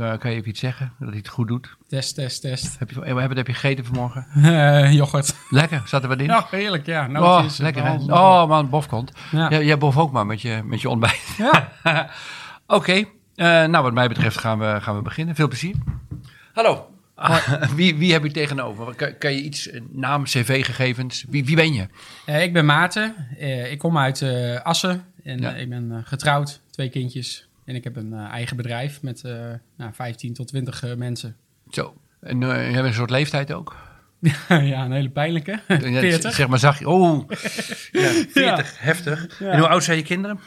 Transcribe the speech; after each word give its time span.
Uh, 0.00 0.18
kan 0.18 0.30
je 0.30 0.36
even 0.36 0.48
iets 0.48 0.60
zeggen? 0.60 0.92
Dat 0.98 1.08
hij 1.08 1.18
het 1.18 1.28
goed 1.28 1.48
doet? 1.48 1.76
Test, 1.88 2.14
test, 2.14 2.40
test. 2.40 2.78
Heb 2.78 2.90
je, 2.90 3.14
wat 3.14 3.36
heb 3.36 3.46
je 3.46 3.52
gegeten 3.52 3.84
vanmorgen? 3.84 4.26
Uh, 4.36 4.92
yoghurt. 4.98 5.34
Lekker, 5.50 5.82
zat 5.84 6.02
er 6.02 6.08
wat 6.08 6.18
in? 6.18 6.24
Ja, 6.24 6.46
heerlijk, 6.50 6.86
ja. 6.86 7.06
Nootjes, 7.06 7.54
oh, 7.54 7.60
lekker 7.60 7.84
hè? 7.84 7.94
Oh 7.94 8.48
man, 8.48 8.70
Bof 8.70 8.86
komt. 8.86 9.12
Ja. 9.30 9.50
Jij, 9.50 9.64
jij 9.64 9.78
bof 9.78 9.96
ook 9.96 10.12
maar 10.12 10.26
met 10.26 10.42
je, 10.42 10.60
met 10.64 10.80
je 10.80 10.88
ontbijt. 10.88 11.34
Ja. 11.38 11.68
Oké, 12.66 12.74
okay. 12.76 12.98
uh, 13.64 13.70
nou 13.70 13.84
wat 13.84 13.92
mij 13.92 14.08
betreft 14.08 14.38
gaan 14.38 14.58
we, 14.58 14.78
gaan 14.80 14.96
we 14.96 15.02
beginnen. 15.02 15.34
Veel 15.34 15.48
plezier. 15.48 15.74
Hallo. 16.52 16.90
wie, 17.74 17.96
wie 17.96 18.12
heb 18.12 18.22
je 18.22 18.30
tegenover? 18.30 18.94
Kan, 18.94 19.18
kan 19.18 19.32
je 19.32 19.42
iets, 19.42 19.70
naam, 19.90 20.24
cv-gegevens? 20.24 21.24
Wie, 21.28 21.44
wie 21.44 21.56
ben 21.56 21.72
je? 21.72 21.86
ik 22.40 22.52
ben 22.52 22.66
Maarten. 22.66 23.14
ik 23.70 23.78
kom 23.78 23.98
uit 23.98 24.24
Assen. 24.62 25.04
En 25.24 25.38
ja. 25.38 25.54
ik 25.54 25.68
ben 25.68 26.02
getrouwd, 26.04 26.60
twee 26.70 26.88
kindjes. 26.88 27.49
En 27.70 27.76
ik 27.76 27.84
heb 27.84 27.96
een 27.96 28.12
uh, 28.12 28.24
eigen 28.24 28.56
bedrijf 28.56 29.02
met 29.02 29.22
uh, 29.26 29.32
nou, 29.76 29.92
15 29.92 30.34
tot 30.34 30.48
20 30.48 30.84
uh, 30.84 30.94
mensen. 30.94 31.36
Zo. 31.68 31.94
En 32.20 32.40
uh, 32.40 32.68
je 32.68 32.74
hebt 32.74 32.86
een 32.86 32.94
soort 32.94 33.10
leeftijd 33.10 33.52
ook? 33.52 33.76
ja, 34.48 34.84
een 34.84 34.92
hele 34.92 35.10
pijnlijke. 35.10 35.60
40. 35.66 36.34
Zeg 36.34 36.48
maar 36.48 36.58
zacht. 36.58 36.84
Oh, 36.84 37.28
ja, 37.92 38.10
40. 38.28 38.34
Ja. 38.34 38.64
Heftig. 38.76 39.38
Ja. 39.38 39.50
En 39.50 39.58
hoe 39.58 39.68
oud 39.68 39.84
zijn 39.84 39.96
je 39.96 40.04
kinderen? 40.04 40.40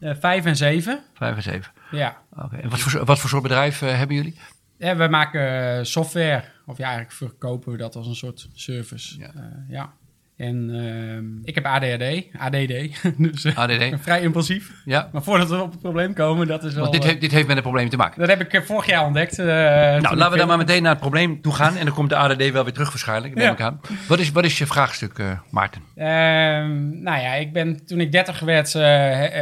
vijf 0.00 0.44
en 0.44 0.56
zeven. 0.56 1.00
Vijf 1.14 1.36
en 1.36 1.42
zeven. 1.42 1.72
Ja. 1.90 2.22
Oké. 2.32 2.44
Okay. 2.44 2.60
En 2.60 2.68
wat 2.68 2.80
voor, 2.80 3.04
wat 3.04 3.18
voor 3.18 3.30
soort 3.30 3.42
bedrijf 3.42 3.80
hebben 3.80 4.16
jullie? 4.16 4.38
Ja, 4.78 4.96
we 4.96 5.08
maken 5.08 5.86
software. 5.86 6.44
Of 6.66 6.78
ja, 6.78 6.84
eigenlijk 6.84 7.16
verkopen 7.16 7.72
we 7.72 7.78
dat 7.78 7.96
als 7.96 8.06
een 8.06 8.14
soort 8.14 8.48
service. 8.52 9.18
Ja. 9.18 9.32
ja. 9.68 9.92
En 10.40 10.68
uh, 10.70 11.48
ik 11.48 11.54
heb 11.54 11.64
ADHD, 11.64 12.24
ADD, 12.38 13.02
dus 13.32 13.44
uh, 13.44 13.58
ADD. 13.58 13.84
vrij 14.02 14.20
impulsief. 14.20 14.72
Ja. 14.84 15.08
Maar 15.12 15.22
voordat 15.22 15.48
we 15.48 15.62
op 15.62 15.70
het 15.70 15.80
probleem 15.80 16.14
komen, 16.14 16.46
dat 16.46 16.64
is 16.64 16.74
wel... 16.74 16.82
Want 16.82 16.94
dit, 16.94 17.04
heeft, 17.04 17.20
dit 17.20 17.30
heeft 17.30 17.46
met 17.46 17.54
het 17.54 17.64
probleem 17.64 17.88
te 17.88 17.96
maken. 17.96 18.20
Dat 18.20 18.28
heb 18.28 18.40
ik 18.40 18.62
vorig 18.64 18.86
jaar 18.86 19.04
ontdekt. 19.04 19.38
Uh, 19.38 19.46
nou, 19.46 20.16
laten 20.16 20.30
we 20.30 20.36
dan 20.36 20.46
maar 20.46 20.56
meteen 20.56 20.82
naar 20.82 20.90
het 20.90 21.00
probleem 21.00 21.40
toe 21.40 21.52
gaan. 21.52 21.76
En 21.76 21.84
dan 21.84 21.94
komt 21.94 22.08
de 22.08 22.16
ADD 22.16 22.50
wel 22.50 22.64
weer 22.64 22.72
terug 22.72 22.88
waarschijnlijk, 22.88 23.34
neem 23.34 23.44
ja. 23.44 23.52
ik 23.52 23.60
aan. 23.60 23.80
Wat 24.08 24.18
is, 24.18 24.30
wat 24.30 24.44
is 24.44 24.58
je 24.58 24.66
vraagstuk, 24.66 25.18
uh, 25.18 25.30
Maarten? 25.50 25.82
Ehm, 25.96 27.02
nou 27.02 27.20
ja, 27.20 27.34
ik 27.34 27.52
ben, 27.52 27.86
toen 27.86 28.00
ik 28.00 28.12
30 28.12 28.40
werd, 28.40 28.72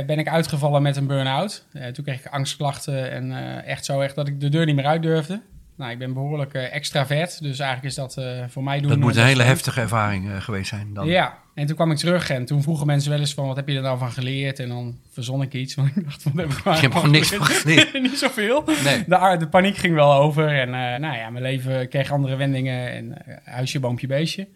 ben 0.06 0.18
ik 0.18 0.28
uitgevallen 0.28 0.82
met 0.82 0.96
een 0.96 1.06
burn-out. 1.06 1.66
toen 1.92 2.04
kreeg 2.04 2.20
ik 2.24 2.32
angstklachten 2.32 3.10
en 3.10 3.32
echt 3.64 3.84
zo 3.84 4.00
echt 4.00 4.14
dat 4.14 4.28
ik 4.28 4.40
de 4.40 4.48
deur 4.48 4.66
niet 4.66 4.76
meer 4.76 4.86
uit 4.86 5.02
durfde. 5.02 5.40
Nou, 5.78 5.90
ik 5.90 5.98
ben 5.98 6.12
behoorlijk 6.12 6.54
uh, 6.54 6.74
extravert, 6.74 7.42
dus 7.42 7.58
eigenlijk 7.58 7.88
is 7.88 7.94
dat 7.94 8.16
uh, 8.18 8.44
voor 8.48 8.62
mij 8.62 8.80
doen... 8.80 8.88
Dat 8.88 8.98
moet 8.98 9.16
een 9.16 9.24
hele 9.24 9.42
heftige 9.42 9.80
ervaring 9.80 10.44
geweest 10.44 10.68
zijn 10.68 10.94
dan. 10.94 11.06
Ja, 11.06 11.38
en 11.54 11.66
toen 11.66 11.76
kwam 11.76 11.90
ik 11.90 11.96
terug 11.96 12.30
en 12.30 12.44
toen 12.44 12.62
vroegen 12.62 12.86
mensen 12.86 13.10
wel 13.10 13.20
eens 13.20 13.34
van... 13.34 13.46
wat 13.46 13.56
heb 13.56 13.68
je 13.68 13.76
er 13.76 13.82
nou 13.82 13.98
van 13.98 14.10
geleerd? 14.10 14.58
En 14.58 14.68
dan 14.68 14.98
verzon 15.12 15.42
ik 15.42 15.52
iets, 15.52 15.74
want 15.76 15.96
ik 15.96 16.04
dacht... 16.04 16.22
Wat 16.22 16.32
heb 16.34 16.50
ik 16.50 16.64
je 16.64 16.70
hebt 16.70 16.94
gewoon 16.94 17.10
niks 17.10 17.28
van 17.28 17.44
geleerd. 17.44 17.92
Niet 18.02 18.18
zoveel. 18.18 18.64
Nee. 18.84 19.04
De, 19.06 19.36
de, 19.38 19.48
paniek 19.48 19.76
ging 19.76 19.94
wel 19.94 20.12
over 20.12 20.48
en 20.48 20.70
nou 21.00 21.16
ja, 21.16 21.30
mijn 21.30 21.44
leven 21.44 21.88
kreeg 21.88 22.10
andere 22.10 22.36
wendingen... 22.36 22.92
en 22.92 23.14
huisje, 23.44 23.80
boompje, 23.80 24.06
beestje. 24.06 24.46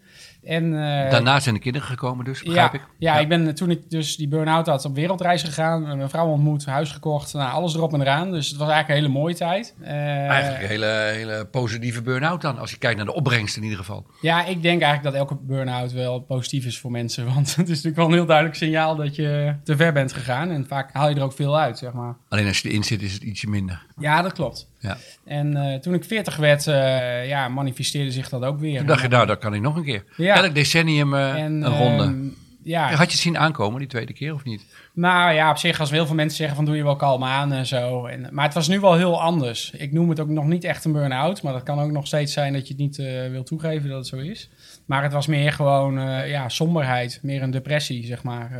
En, 0.44 0.64
uh, 0.64 1.10
Daarna 1.10 1.40
zijn 1.40 1.54
de 1.54 1.60
kinderen 1.60 1.88
gekomen 1.88 2.24
dus, 2.24 2.42
begrijp 2.42 2.72
ja, 2.72 2.78
ik? 2.78 2.86
Ja, 2.98 3.18
ik 3.18 3.28
ben 3.28 3.54
toen 3.54 3.70
ik 3.70 3.90
dus 3.90 4.16
die 4.16 4.28
burn-out 4.28 4.66
had 4.66 4.84
op 4.84 4.94
wereldreis 4.94 5.42
gegaan. 5.42 5.82
Mijn 5.82 6.08
vrouw 6.08 6.26
ontmoet, 6.26 6.66
huis 6.66 6.90
gekocht, 6.90 7.32
nou, 7.32 7.52
alles 7.52 7.74
erop 7.74 7.92
en 7.92 8.00
eraan. 8.00 8.30
Dus 8.30 8.48
het 8.48 8.58
was 8.58 8.68
eigenlijk 8.68 8.98
een 8.98 9.04
hele 9.04 9.20
mooie 9.20 9.34
tijd. 9.34 9.74
Uh, 9.80 9.88
eigenlijk 10.28 10.62
een 10.62 10.68
hele, 10.68 10.86
hele 10.86 11.48
positieve 11.50 12.02
burn-out 12.02 12.40
dan, 12.40 12.58
als 12.58 12.70
je 12.70 12.78
kijkt 12.78 12.96
naar 12.96 13.06
de 13.06 13.14
opbrengst 13.14 13.56
in 13.56 13.62
ieder 13.62 13.78
geval. 13.78 14.06
Ja, 14.20 14.44
ik 14.44 14.62
denk 14.62 14.82
eigenlijk 14.82 15.14
dat 15.14 15.28
elke 15.28 15.44
burn-out 15.44 15.92
wel 15.92 16.20
positief 16.20 16.66
is 16.66 16.78
voor 16.78 16.90
mensen. 16.90 17.24
Want 17.34 17.56
het 17.56 17.68
is 17.68 17.68
natuurlijk 17.68 17.96
wel 17.96 18.06
een 18.06 18.12
heel 18.12 18.26
duidelijk 18.26 18.56
signaal 18.56 18.96
dat 18.96 19.16
je 19.16 19.54
te 19.64 19.76
ver 19.76 19.92
bent 19.92 20.12
gegaan. 20.12 20.50
En 20.50 20.66
vaak 20.66 20.92
haal 20.92 21.08
je 21.08 21.14
er 21.14 21.22
ook 21.22 21.32
veel 21.32 21.58
uit, 21.58 21.78
zeg 21.78 21.92
maar. 21.92 22.16
Alleen 22.28 22.46
als 22.46 22.60
je 22.60 22.68
erin 22.68 22.84
zit 22.84 23.02
is 23.02 23.12
het 23.12 23.22
ietsje 23.22 23.48
minder. 23.48 23.86
Ja, 23.98 24.22
dat 24.22 24.32
klopt. 24.32 24.70
Ja. 24.82 24.96
En 25.24 25.56
uh, 25.56 25.74
toen 25.74 25.94
ik 25.94 26.04
40 26.04 26.36
werd, 26.36 26.66
uh, 26.66 27.28
ja, 27.28 27.48
manifesteerde 27.48 28.10
zich 28.10 28.28
dat 28.28 28.42
ook 28.44 28.58
weer. 28.58 28.78
Toen 28.78 28.86
dacht 28.86 29.02
je, 29.02 29.08
nou, 29.08 29.26
dat 29.26 29.38
kan 29.38 29.54
ik 29.54 29.60
nog 29.60 29.76
een 29.76 29.84
keer. 29.84 30.04
Ja. 30.16 30.34
Elk 30.34 30.54
decennium 30.54 31.14
uh, 31.14 31.34
en, 31.34 31.62
een 31.62 31.76
ronde. 31.76 32.04
Uh, 32.04 32.32
ja. 32.62 32.88
Had 32.88 32.98
je 32.98 33.04
het 33.04 33.12
zien 33.12 33.38
aankomen 33.38 33.78
die 33.78 33.88
tweede 33.88 34.12
keer 34.12 34.34
of 34.34 34.44
niet? 34.44 34.66
Nou 34.92 35.32
ja, 35.32 35.50
op 35.50 35.56
zich, 35.56 35.80
als 35.80 35.90
heel 35.90 36.06
veel 36.06 36.14
mensen 36.14 36.36
zeggen 36.36 36.56
van 36.56 36.64
doe 36.64 36.76
je 36.76 36.82
wel 36.82 36.96
kalm 36.96 37.24
aan 37.24 37.52
en 37.52 37.66
zo. 37.66 38.06
En, 38.06 38.28
maar 38.30 38.44
het 38.44 38.54
was 38.54 38.68
nu 38.68 38.80
wel 38.80 38.94
heel 38.94 39.20
anders. 39.20 39.70
Ik 39.70 39.92
noem 39.92 40.08
het 40.08 40.20
ook 40.20 40.28
nog 40.28 40.46
niet 40.46 40.64
echt 40.64 40.84
een 40.84 40.92
burn-out, 40.92 41.42
maar 41.42 41.52
dat 41.52 41.62
kan 41.62 41.80
ook 41.80 41.90
nog 41.90 42.06
steeds 42.06 42.32
zijn 42.32 42.52
dat 42.52 42.68
je 42.68 42.74
het 42.74 42.82
niet 42.82 42.96
wil 43.30 43.42
toegeven 43.42 43.88
dat 43.88 43.98
het 43.98 44.06
zo 44.06 44.16
is. 44.16 44.50
Maar 44.86 45.02
het 45.02 45.12
was 45.12 45.26
meer 45.26 45.52
gewoon 45.52 45.94
ja, 46.28 46.48
somberheid, 46.48 47.18
meer 47.22 47.42
een 47.42 47.50
depressie, 47.50 48.06
zeg 48.06 48.22
maar. 48.22 48.50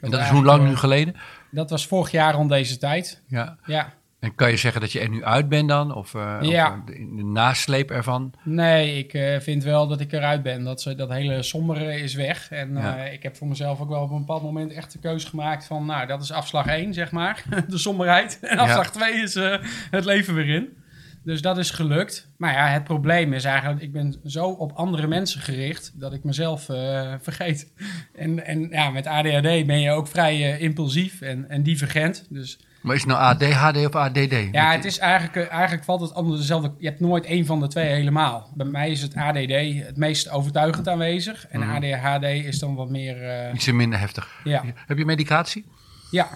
en 0.00 0.10
dat 0.10 0.20
is 0.20 0.28
hoe 0.28 0.44
lang 0.44 0.68
nu 0.68 0.76
geleden? 0.76 1.14
Dat 1.50 1.70
was 1.70 1.86
vorig 1.86 2.10
jaar 2.10 2.34
rond 2.34 2.48
deze 2.48 2.78
tijd. 2.78 3.22
Ja. 3.26 3.56
Ja. 3.66 3.92
En 4.22 4.34
kan 4.34 4.50
je 4.50 4.56
zeggen 4.56 4.80
dat 4.80 4.92
je 4.92 5.00
er 5.00 5.08
nu 5.08 5.24
uit 5.24 5.48
bent 5.48 5.68
dan? 5.68 5.94
Of, 5.94 6.14
uh, 6.14 6.38
ja. 6.40 6.72
of 6.72 6.84
de, 6.84 6.92
de, 6.92 7.24
nasleep 7.24 7.90
ervan? 7.90 8.32
Nee, 8.42 8.98
ik 8.98 9.14
uh, 9.14 9.38
vind 9.40 9.64
wel 9.64 9.86
dat 9.86 10.00
ik 10.00 10.12
eruit 10.12 10.42
ben. 10.42 10.64
Dat, 10.64 10.92
dat 10.96 11.10
hele 11.10 11.42
sombere 11.42 12.00
is 12.00 12.14
weg. 12.14 12.50
En 12.50 12.72
ja. 12.72 13.06
uh, 13.06 13.12
ik 13.12 13.22
heb 13.22 13.36
voor 13.36 13.46
mezelf 13.46 13.80
ook 13.80 13.88
wel 13.88 14.02
op 14.02 14.10
een 14.10 14.18
bepaald 14.18 14.42
moment 14.42 14.72
echt 14.72 14.92
de 14.92 14.98
keuze 14.98 15.26
gemaakt 15.26 15.64
van... 15.64 15.86
nou, 15.86 16.06
dat 16.06 16.22
is 16.22 16.32
afslag 16.32 16.66
1, 16.66 16.94
zeg 16.94 17.10
maar. 17.10 17.42
de 17.68 17.78
somberheid. 17.78 18.38
En 18.52 18.58
afslag 18.58 18.90
2 18.90 19.16
ja. 19.16 19.22
is 19.22 19.34
het 19.90 20.04
leven 20.04 20.34
weer 20.34 20.48
in. 20.48 20.68
Dus 21.24 21.42
dat 21.42 21.58
is 21.58 21.70
gelukt. 21.70 22.28
Maar 22.36 22.52
ja, 22.52 22.66
het 22.66 22.84
probleem 22.84 23.32
is 23.32 23.44
eigenlijk... 23.44 23.82
ik 23.82 23.92
ben 23.92 24.14
zo 24.24 24.48
op 24.48 24.72
andere 24.72 25.06
mensen 25.06 25.40
gericht... 25.40 25.92
dat 25.94 26.12
ik 26.12 26.24
mezelf 26.24 26.64
vergeet. 27.20 27.72
En, 28.14 28.46
en 28.46 28.68
ja, 28.70 28.90
met 28.90 29.06
ADHD 29.06 29.66
ben 29.66 29.80
je 29.80 29.90
ook 29.90 30.06
vrij 30.06 30.58
impulsief 30.58 31.20
en, 31.20 31.48
en 31.48 31.62
divergent. 31.62 32.26
Dus... 32.28 32.58
Maar 32.82 32.94
is 32.94 33.00
het 33.00 33.10
nou 33.10 33.22
ADHD 33.22 33.86
of 33.86 33.94
ADD? 33.94 34.34
Ja, 34.52 34.72
het 34.72 34.84
is 34.84 34.98
eigenlijk, 34.98 35.48
eigenlijk 35.48 35.84
valt 35.84 36.00
het 36.00 36.12
onder 36.12 36.36
dezelfde. 36.36 36.72
Je 36.78 36.86
hebt 36.86 37.00
nooit 37.00 37.24
één 37.24 37.46
van 37.46 37.60
de 37.60 37.68
twee 37.68 37.88
helemaal. 37.88 38.48
Bij 38.54 38.66
mij 38.66 38.90
is 38.90 39.02
het 39.02 39.14
ADD 39.14 39.84
het 39.86 39.96
meest 39.96 40.30
overtuigend 40.30 40.88
aanwezig. 40.88 41.46
En 41.48 41.60
mm. 41.60 41.70
ADHD 41.70 42.24
is 42.24 42.58
dan 42.58 42.74
wat 42.74 42.88
meer. 42.88 43.22
Uh... 43.22 43.54
Iets 43.54 43.72
minder 43.72 43.98
heftig. 43.98 44.40
Ja. 44.44 44.62
Heb 44.86 44.98
je 44.98 45.04
medicatie? 45.04 45.64
Ja, 46.10 46.28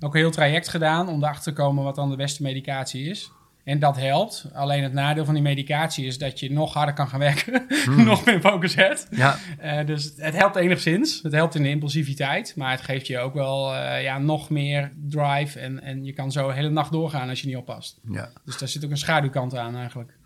ook 0.00 0.14
een 0.14 0.20
heel 0.20 0.30
traject 0.30 0.68
gedaan 0.68 1.08
om 1.08 1.22
erachter 1.22 1.54
te 1.54 1.62
komen 1.62 1.84
wat 1.84 1.94
dan 1.94 2.10
de 2.10 2.16
beste 2.16 2.42
medicatie 2.42 3.10
is. 3.10 3.30
En 3.64 3.78
dat 3.78 3.96
helpt. 3.96 4.46
Alleen 4.52 4.82
het 4.82 4.92
nadeel 4.92 5.24
van 5.24 5.34
die 5.34 5.42
medicatie 5.42 6.06
is 6.06 6.18
dat 6.18 6.40
je 6.40 6.52
nog 6.52 6.74
harder 6.74 6.94
kan 6.94 7.08
gaan 7.08 7.18
werken. 7.18 7.62
Mm. 7.84 8.04
nog 8.04 8.24
meer 8.24 8.40
focus 8.40 8.74
hebt. 8.74 9.06
Ja. 9.10 9.38
Uh, 9.62 9.86
dus 9.86 10.12
het 10.16 10.36
helpt 10.36 10.56
enigszins. 10.56 11.22
Het 11.22 11.32
helpt 11.32 11.54
in 11.54 11.62
de 11.62 11.68
impulsiviteit. 11.68 12.52
Maar 12.56 12.70
het 12.70 12.80
geeft 12.80 13.06
je 13.06 13.18
ook 13.18 13.34
wel 13.34 13.74
uh, 13.74 14.02
ja, 14.02 14.18
nog 14.18 14.50
meer 14.50 14.92
drive. 15.08 15.60
En, 15.60 15.82
en 15.82 16.04
je 16.04 16.12
kan 16.12 16.32
zo 16.32 16.48
de 16.48 16.54
hele 16.54 16.70
nacht 16.70 16.92
doorgaan 16.92 17.28
als 17.28 17.40
je 17.40 17.46
niet 17.46 17.56
oppast. 17.56 18.00
Ja. 18.10 18.30
Dus 18.44 18.58
daar 18.58 18.68
zit 18.68 18.84
ook 18.84 18.90
een 18.90 18.96
schaduwkant 18.96 19.56
aan 19.56 19.76
eigenlijk. 19.76 20.16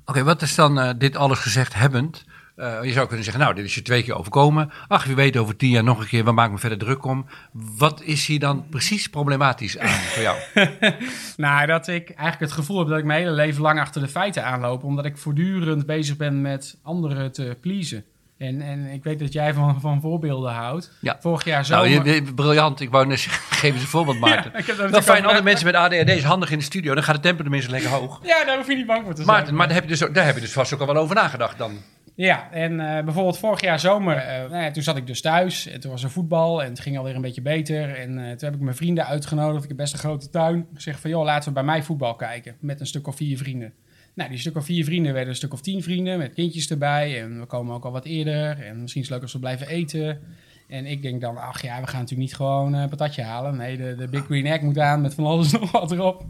Oké, 0.00 0.10
okay, 0.10 0.24
wat 0.24 0.42
is 0.42 0.54
dan 0.54 0.78
uh, 0.78 0.90
dit 0.98 1.16
alles 1.16 1.38
gezegd 1.38 1.74
hebbend? 1.74 2.24
Uh, 2.56 2.84
je 2.84 2.92
zou 2.92 3.06
kunnen 3.06 3.24
zeggen, 3.24 3.42
nou, 3.42 3.54
dit 3.54 3.64
is 3.64 3.74
je 3.74 3.82
twee 3.82 4.02
keer 4.02 4.18
overkomen. 4.18 4.70
Ach, 4.88 5.04
wie 5.04 5.14
weet 5.14 5.36
over 5.36 5.56
tien 5.56 5.70
jaar 5.70 5.84
nog 5.84 6.00
een 6.00 6.06
keer, 6.06 6.24
waar 6.24 6.34
maak 6.34 6.46
ik 6.46 6.52
me 6.52 6.58
verder 6.58 6.78
druk 6.78 7.04
om? 7.04 7.26
Wat 7.52 8.02
is 8.02 8.26
hier 8.26 8.38
dan 8.38 8.66
precies 8.70 9.08
problematisch 9.08 9.78
aan 9.78 9.88
voor 9.88 10.22
jou? 10.22 10.38
nou, 11.36 11.66
dat 11.66 11.88
ik 11.88 12.08
eigenlijk 12.10 12.40
het 12.40 12.52
gevoel 12.52 12.78
heb 12.78 12.88
dat 12.88 12.98
ik 12.98 13.04
mijn 13.04 13.20
hele 13.20 13.34
leven 13.34 13.62
lang 13.62 13.80
achter 13.80 14.00
de 14.00 14.08
feiten 14.08 14.44
aanloop. 14.44 14.84
Omdat 14.84 15.04
ik 15.04 15.16
voortdurend 15.16 15.86
bezig 15.86 16.16
ben 16.16 16.40
met 16.40 16.76
anderen 16.82 17.32
te 17.32 17.56
pleasen. 17.60 18.04
En, 18.38 18.60
en 18.60 18.86
ik 18.86 19.04
weet 19.04 19.18
dat 19.18 19.32
jij 19.32 19.54
van, 19.54 19.80
van 19.80 20.00
voorbeelden 20.00 20.52
houdt. 20.52 20.92
Ja. 21.00 21.16
Vorig 21.20 21.44
jaar 21.44 21.64
zomer... 21.64 21.90
Nou, 21.90 22.10
je, 22.10 22.22
briljant. 22.34 22.80
Ik 22.80 22.90
wou 22.90 23.06
net 23.06 23.20
zeggen, 23.20 23.42
geef 23.56 23.72
eens 23.72 23.82
een 23.82 23.88
voorbeeld, 23.88 24.18
Maarten. 24.26 24.50
ja, 24.52 24.58
ik 24.58 24.66
heb 24.66 24.76
dat 24.76 24.90
Wel 24.90 25.02
fijn, 25.02 25.26
alle 25.26 25.42
mensen 25.42 25.66
met 25.66 25.74
ADHD 25.74 26.08
is 26.08 26.22
handig 26.22 26.50
in 26.50 26.58
de 26.58 26.64
studio. 26.64 26.94
Dan 26.94 27.02
gaat 27.02 27.14
de 27.14 27.20
tempo 27.20 27.42
tenminste 27.42 27.70
lekker 27.70 27.90
hoog. 27.90 28.20
Ja, 28.22 28.44
daar 28.44 28.56
hoef 28.56 28.68
je 28.68 28.76
niet 28.76 28.86
bang 28.86 29.04
voor 29.04 29.14
te 29.14 29.22
zijn. 29.22 29.36
Maarten, 29.36 29.54
maar 29.54 29.66
daar 29.66 29.74
heb, 29.74 29.84
je 29.84 29.96
dus, 29.96 30.12
daar 30.12 30.24
heb 30.24 30.34
je 30.34 30.40
dus 30.40 30.52
vast 30.52 30.74
ook 30.74 30.80
al 30.80 30.86
wel 30.86 30.96
over 30.96 31.14
nagedacht 31.14 31.58
dan. 31.58 31.78
Ja, 32.16 32.52
en 32.52 32.72
uh, 32.72 33.04
bijvoorbeeld 33.04 33.38
vorig 33.38 33.60
jaar 33.60 33.80
zomer, 33.80 34.16
uh, 34.16 34.50
nou 34.50 34.62
ja, 34.62 34.70
toen 34.70 34.82
zat 34.82 34.96
ik 34.96 35.06
dus 35.06 35.20
thuis 35.20 35.66
en 35.66 35.80
toen 35.80 35.90
was 35.90 36.02
er 36.02 36.10
voetbal 36.10 36.62
en 36.62 36.68
het 36.68 36.80
ging 36.80 36.98
alweer 36.98 37.14
een 37.14 37.20
beetje 37.20 37.42
beter. 37.42 37.94
En 37.94 38.10
uh, 38.10 38.30
toen 38.30 38.48
heb 38.48 38.54
ik 38.54 38.60
mijn 38.60 38.76
vrienden 38.76 39.06
uitgenodigd, 39.06 39.62
ik 39.62 39.68
heb 39.68 39.76
best 39.76 39.92
een 39.92 39.98
grote 39.98 40.30
tuin. 40.30 40.66
Ik 40.74 40.80
zeg 40.80 41.00
van 41.00 41.10
joh, 41.10 41.24
laten 41.24 41.48
we 41.48 41.54
bij 41.54 41.64
mij 41.64 41.82
voetbal 41.82 42.14
kijken 42.14 42.56
met 42.60 42.80
een 42.80 42.86
stuk 42.86 43.06
of 43.06 43.16
vier 43.16 43.38
vrienden. 43.38 43.72
Nou, 44.14 44.30
die 44.30 44.38
stuk 44.38 44.56
of 44.56 44.64
vier 44.64 44.84
vrienden 44.84 45.12
werden 45.12 45.30
een 45.30 45.36
stuk 45.36 45.52
of 45.52 45.60
tien 45.60 45.82
vrienden 45.82 46.18
met 46.18 46.34
kindjes 46.34 46.70
erbij. 46.70 47.22
En 47.22 47.40
we 47.40 47.46
komen 47.46 47.74
ook 47.74 47.84
al 47.84 47.92
wat 47.92 48.04
eerder 48.04 48.64
en 48.64 48.80
misschien 48.80 49.02
is 49.02 49.08
het 49.08 49.16
leuk 49.16 49.22
als 49.22 49.32
we 49.32 49.38
blijven 49.38 49.68
eten. 49.68 50.20
En 50.68 50.86
ik 50.86 51.02
denk 51.02 51.20
dan, 51.20 51.36
ach 51.36 51.62
ja, 51.62 51.80
we 51.80 51.86
gaan 51.86 52.00
natuurlijk 52.00 52.28
niet 52.28 52.36
gewoon 52.36 52.72
een 52.72 52.88
patatje 52.88 53.22
halen. 53.22 53.56
Nee, 53.56 53.76
de, 53.76 53.94
de 53.94 54.08
Big 54.08 54.24
Green 54.24 54.46
Egg 54.46 54.60
moet 54.60 54.78
aan 54.78 55.00
met 55.00 55.14
van 55.14 55.26
alles 55.26 55.52
nog 55.58 55.70
wat 55.70 55.92
erop. 55.92 56.24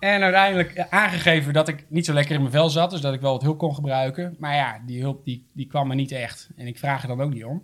En 0.00 0.22
uiteindelijk 0.22 0.86
aangegeven 0.90 1.52
dat 1.52 1.68
ik 1.68 1.84
niet 1.88 2.04
zo 2.04 2.12
lekker 2.12 2.34
in 2.34 2.40
mijn 2.40 2.52
vel 2.52 2.70
zat. 2.70 2.90
Dus 2.90 3.00
dat 3.00 3.14
ik 3.14 3.20
wel 3.20 3.32
wat 3.32 3.42
hulp 3.42 3.58
kon 3.58 3.74
gebruiken. 3.74 4.36
Maar 4.38 4.54
ja, 4.54 4.80
die 4.86 5.00
hulp 5.00 5.24
die, 5.24 5.46
die 5.52 5.66
kwam 5.66 5.90
er 5.90 5.96
niet 5.96 6.12
echt. 6.12 6.50
En 6.56 6.66
ik 6.66 6.78
vraag 6.78 7.02
er 7.02 7.08
dan 7.08 7.20
ook 7.20 7.32
niet 7.32 7.44
om. 7.44 7.62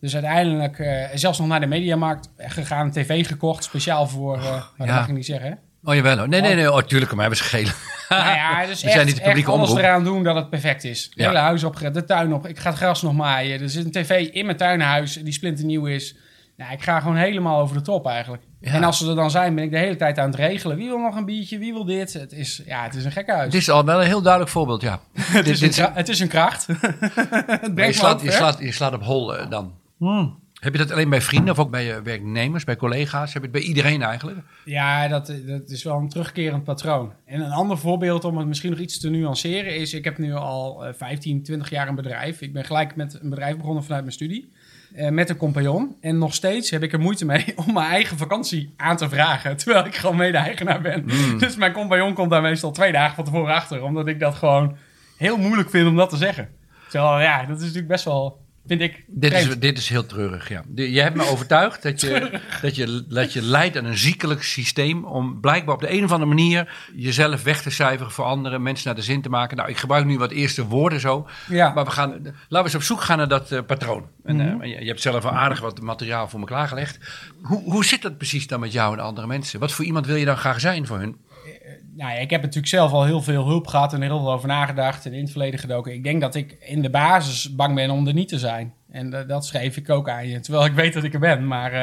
Dus 0.00 0.14
uiteindelijk 0.14 0.78
uh, 0.78 1.04
zelfs 1.14 1.38
nog 1.38 1.48
naar 1.48 1.60
de 1.60 1.66
mediamarkt 1.66 2.30
gegaan, 2.36 2.90
tv 2.90 3.26
gekocht, 3.26 3.64
speciaal 3.64 4.06
voor, 4.06 4.36
uh, 4.36 4.62
dat 4.76 4.86
mag 4.86 5.08
ik 5.08 5.14
niet 5.14 5.26
zeggen 5.26 5.48
hè? 5.48 5.54
Oh 5.84 5.94
jawel, 5.94 6.18
hoor. 6.18 6.28
nee, 6.28 6.40
nee, 6.40 6.54
nee, 6.54 6.72
oh, 6.72 6.82
tuurlijk, 6.82 7.12
maar 7.12 7.20
hebben 7.20 7.44
ze. 7.44 7.66
Nou 8.08 8.24
ja, 8.24 8.66
dus 8.66 8.80
We 8.80 8.86
echt, 8.86 8.94
zijn 8.94 9.06
niet 9.06 9.16
de 9.16 9.22
publieke 9.22 9.50
alles 9.50 9.74
eraan 9.74 10.04
doen 10.04 10.22
dat 10.22 10.36
het 10.36 10.50
perfect 10.50 10.84
is. 10.84 11.04
Het 11.04 11.26
hele 11.26 11.38
huis 11.38 11.64
opgered, 11.64 11.94
de 11.94 12.04
tuin 12.04 12.32
op, 12.32 12.46
ik 12.46 12.58
ga 12.58 12.68
het 12.68 12.78
gras 12.78 13.02
nog 13.02 13.12
maaien. 13.12 13.60
Er 13.60 13.68
zit 13.68 13.84
een 13.84 13.90
tv 13.90 14.28
in 14.28 14.44
mijn 14.44 14.56
tuinhuis 14.56 15.12
die 15.12 15.32
splinternieuw 15.32 15.86
is. 15.86 16.16
Nou, 16.56 16.72
ik 16.72 16.82
ga 16.82 17.00
gewoon 17.00 17.16
helemaal 17.16 17.60
over 17.60 17.76
de 17.76 17.82
top 17.82 18.06
eigenlijk. 18.06 18.42
En 18.60 18.84
als 18.84 18.98
ze 18.98 19.08
er 19.08 19.14
dan 19.14 19.30
zijn, 19.30 19.54
ben 19.54 19.64
ik 19.64 19.70
de 19.70 19.78
hele 19.78 19.96
tijd 19.96 20.18
aan 20.18 20.26
het 20.26 20.34
regelen. 20.34 20.76
Wie 20.76 20.88
wil 20.88 20.98
nog 20.98 21.16
een 21.16 21.24
biertje? 21.24 21.58
Wie 21.58 21.72
wil 21.72 21.84
dit? 21.84 22.12
Het 22.12 22.32
is, 22.32 22.62
ja, 22.66 22.82
het 22.82 22.94
is 22.94 23.04
een 23.04 23.12
gekke 23.12 23.32
huis. 23.32 23.44
Het 23.44 23.54
is 23.54 23.70
al 23.70 23.84
wel 23.84 24.00
een 24.00 24.06
heel 24.06 24.22
duidelijk 24.22 24.52
voorbeeld, 24.52 24.82
ja. 24.82 25.00
het, 25.20 25.48
is 25.48 25.58
dit, 25.58 25.78
een, 25.78 25.92
het 25.92 26.08
is 26.08 26.20
een 26.20 26.28
kracht. 26.28 26.66
het 26.66 27.72
je, 27.74 27.92
slaat, 27.92 28.22
je, 28.22 28.30
slaat, 28.30 28.58
je 28.58 28.72
slaat 28.72 28.92
op 28.92 29.02
hol 29.02 29.36
uh, 29.36 29.50
dan. 29.50 29.72
Hmm. 29.98 30.42
Heb 30.64 30.72
je 30.72 30.78
dat 30.78 30.90
alleen 30.90 31.10
bij 31.10 31.20
vrienden 31.20 31.52
of 31.52 31.58
ook 31.58 31.70
bij 31.70 31.84
je 31.84 32.02
werknemers, 32.02 32.64
bij 32.64 32.76
collega's? 32.76 33.32
Heb 33.32 33.42
je 33.42 33.48
het 33.48 33.58
bij 33.58 33.66
iedereen 33.66 34.02
eigenlijk? 34.02 34.38
Ja, 34.64 35.08
dat, 35.08 35.32
dat 35.46 35.70
is 35.70 35.82
wel 35.82 35.96
een 35.96 36.08
terugkerend 36.08 36.64
patroon. 36.64 37.12
En 37.24 37.40
een 37.40 37.50
ander 37.50 37.78
voorbeeld 37.78 38.24
om 38.24 38.38
het 38.38 38.46
misschien 38.46 38.70
nog 38.70 38.78
iets 38.78 39.00
te 39.00 39.10
nuanceren 39.10 39.76
is... 39.76 39.94
ik 39.94 40.04
heb 40.04 40.18
nu 40.18 40.34
al 40.34 40.84
15, 40.96 41.36
eh, 41.36 41.42
20 41.42 41.70
jaar 41.70 41.88
een 41.88 41.94
bedrijf. 41.94 42.40
Ik 42.40 42.52
ben 42.52 42.64
gelijk 42.64 42.96
met 42.96 43.18
een 43.22 43.30
bedrijf 43.30 43.56
begonnen 43.56 43.82
vanuit 43.82 44.02
mijn 44.02 44.14
studie. 44.14 44.52
Uh, 44.96 45.08
met 45.08 45.30
een 45.30 45.36
compagnon. 45.36 45.96
En 46.00 46.18
nog 46.18 46.34
steeds 46.34 46.70
heb 46.70 46.82
ik 46.82 46.92
er 46.92 47.00
moeite 47.00 47.24
mee 47.24 47.52
om 47.66 47.72
mijn 47.72 47.90
eigen 47.90 48.16
vakantie 48.16 48.74
aan 48.76 48.96
te 48.96 49.08
vragen. 49.08 49.56
Terwijl 49.58 49.86
ik 49.86 49.94
gewoon 49.94 50.16
mede-eigenaar 50.16 50.80
ben. 50.80 51.10
Hmm. 51.10 51.38
Dus 51.38 51.56
mijn 51.56 51.72
compagnon 51.72 52.14
komt 52.14 52.30
daar 52.30 52.42
meestal 52.42 52.70
twee 52.70 52.92
dagen 52.92 53.14
van 53.14 53.24
tevoren 53.24 53.54
achter. 53.54 53.82
Omdat 53.82 54.06
ik 54.06 54.20
dat 54.20 54.34
gewoon 54.34 54.76
heel 55.16 55.36
moeilijk 55.36 55.70
vind 55.70 55.88
om 55.88 55.96
dat 55.96 56.10
te 56.10 56.16
zeggen. 56.16 56.48
Terwijl 56.88 57.20
ja, 57.20 57.38
dat 57.38 57.56
is 57.56 57.62
natuurlijk 57.62 57.88
best 57.88 58.04
wel 58.04 58.43
vind 58.66 58.80
ik. 58.80 59.04
Dit 59.06 59.32
is, 59.32 59.58
dit 59.58 59.78
is 59.78 59.88
heel 59.88 60.06
treurig, 60.06 60.48
ja. 60.48 60.62
Je 60.74 61.00
hebt 61.00 61.16
me 61.16 61.28
overtuigd 61.28 61.82
dat 61.82 62.00
je, 62.00 62.40
dat, 62.62 62.76
je, 62.76 63.04
dat 63.08 63.32
je 63.32 63.42
leidt 63.42 63.76
aan 63.76 63.84
een 63.84 63.98
ziekelijk 63.98 64.42
systeem. 64.42 65.04
om 65.04 65.40
blijkbaar 65.40 65.74
op 65.74 65.80
de 65.80 65.92
een 65.92 66.04
of 66.04 66.12
andere 66.12 66.30
manier. 66.30 66.74
jezelf 66.94 67.42
weg 67.42 67.62
te 67.62 67.70
cijferen 67.70 68.12
voor 68.12 68.24
anderen, 68.24 68.62
mensen 68.62 68.86
naar 68.86 68.96
de 68.96 69.02
zin 69.02 69.22
te 69.22 69.28
maken. 69.28 69.56
Nou, 69.56 69.68
ik 69.68 69.76
gebruik 69.76 70.04
nu 70.04 70.18
wat 70.18 70.30
eerste 70.30 70.66
woorden 70.66 71.00
zo. 71.00 71.28
Ja. 71.48 71.72
Maar 71.72 71.84
we 71.84 71.90
gaan, 71.90 72.10
laten 72.10 72.34
we 72.48 72.62
eens 72.62 72.74
op 72.74 72.82
zoek 72.82 73.00
gaan 73.00 73.18
naar 73.18 73.28
dat 73.28 73.52
uh, 73.52 73.60
patroon. 73.66 74.08
En, 74.24 74.40
uh, 74.40 74.54
je, 74.60 74.80
je, 74.80 74.86
hebt 74.86 75.00
zelf 75.00 75.24
al 75.24 75.32
aardig 75.32 75.60
wat 75.60 75.80
materiaal 75.80 76.28
voor 76.28 76.40
me 76.40 76.46
klaargelegd. 76.46 76.98
Hoe, 77.42 77.62
hoe 77.62 77.84
zit 77.84 78.02
dat 78.02 78.16
precies 78.16 78.46
dan 78.46 78.60
met 78.60 78.72
jou 78.72 78.92
en 78.92 79.04
andere 79.04 79.26
mensen? 79.26 79.60
Wat 79.60 79.72
voor 79.72 79.84
iemand 79.84 80.06
wil 80.06 80.16
je 80.16 80.24
dan 80.24 80.36
graag 80.36 80.60
zijn 80.60 80.86
voor 80.86 80.98
hun? 80.98 81.16
Nou 81.96 82.12
ja, 82.12 82.18
ik 82.18 82.30
heb 82.30 82.40
natuurlijk 82.40 82.68
zelf 82.68 82.92
al 82.92 83.04
heel 83.04 83.22
veel 83.22 83.46
hulp 83.46 83.66
gehad 83.66 83.92
en 83.92 84.02
er 84.02 84.08
heel 84.08 84.18
veel 84.18 84.32
over 84.32 84.48
nagedacht 84.48 85.06
en 85.06 85.12
in 85.12 85.20
het 85.20 85.30
verleden 85.30 85.60
gedoken. 85.60 85.92
Ik 85.92 86.04
denk 86.04 86.20
dat 86.20 86.34
ik 86.34 86.56
in 86.60 86.82
de 86.82 86.90
basis 86.90 87.54
bang 87.54 87.74
ben 87.74 87.90
om 87.90 88.06
er 88.06 88.14
niet 88.14 88.28
te 88.28 88.38
zijn. 88.38 88.74
En 88.90 89.24
dat 89.26 89.46
schreef 89.46 89.76
ik 89.76 89.90
ook 89.90 90.08
aan 90.08 90.28
je, 90.28 90.40
terwijl 90.40 90.64
ik 90.64 90.72
weet 90.72 90.92
dat 90.92 91.04
ik 91.04 91.14
er 91.14 91.20
ben. 91.20 91.46
Maar 91.46 91.72
uh, 91.72 91.78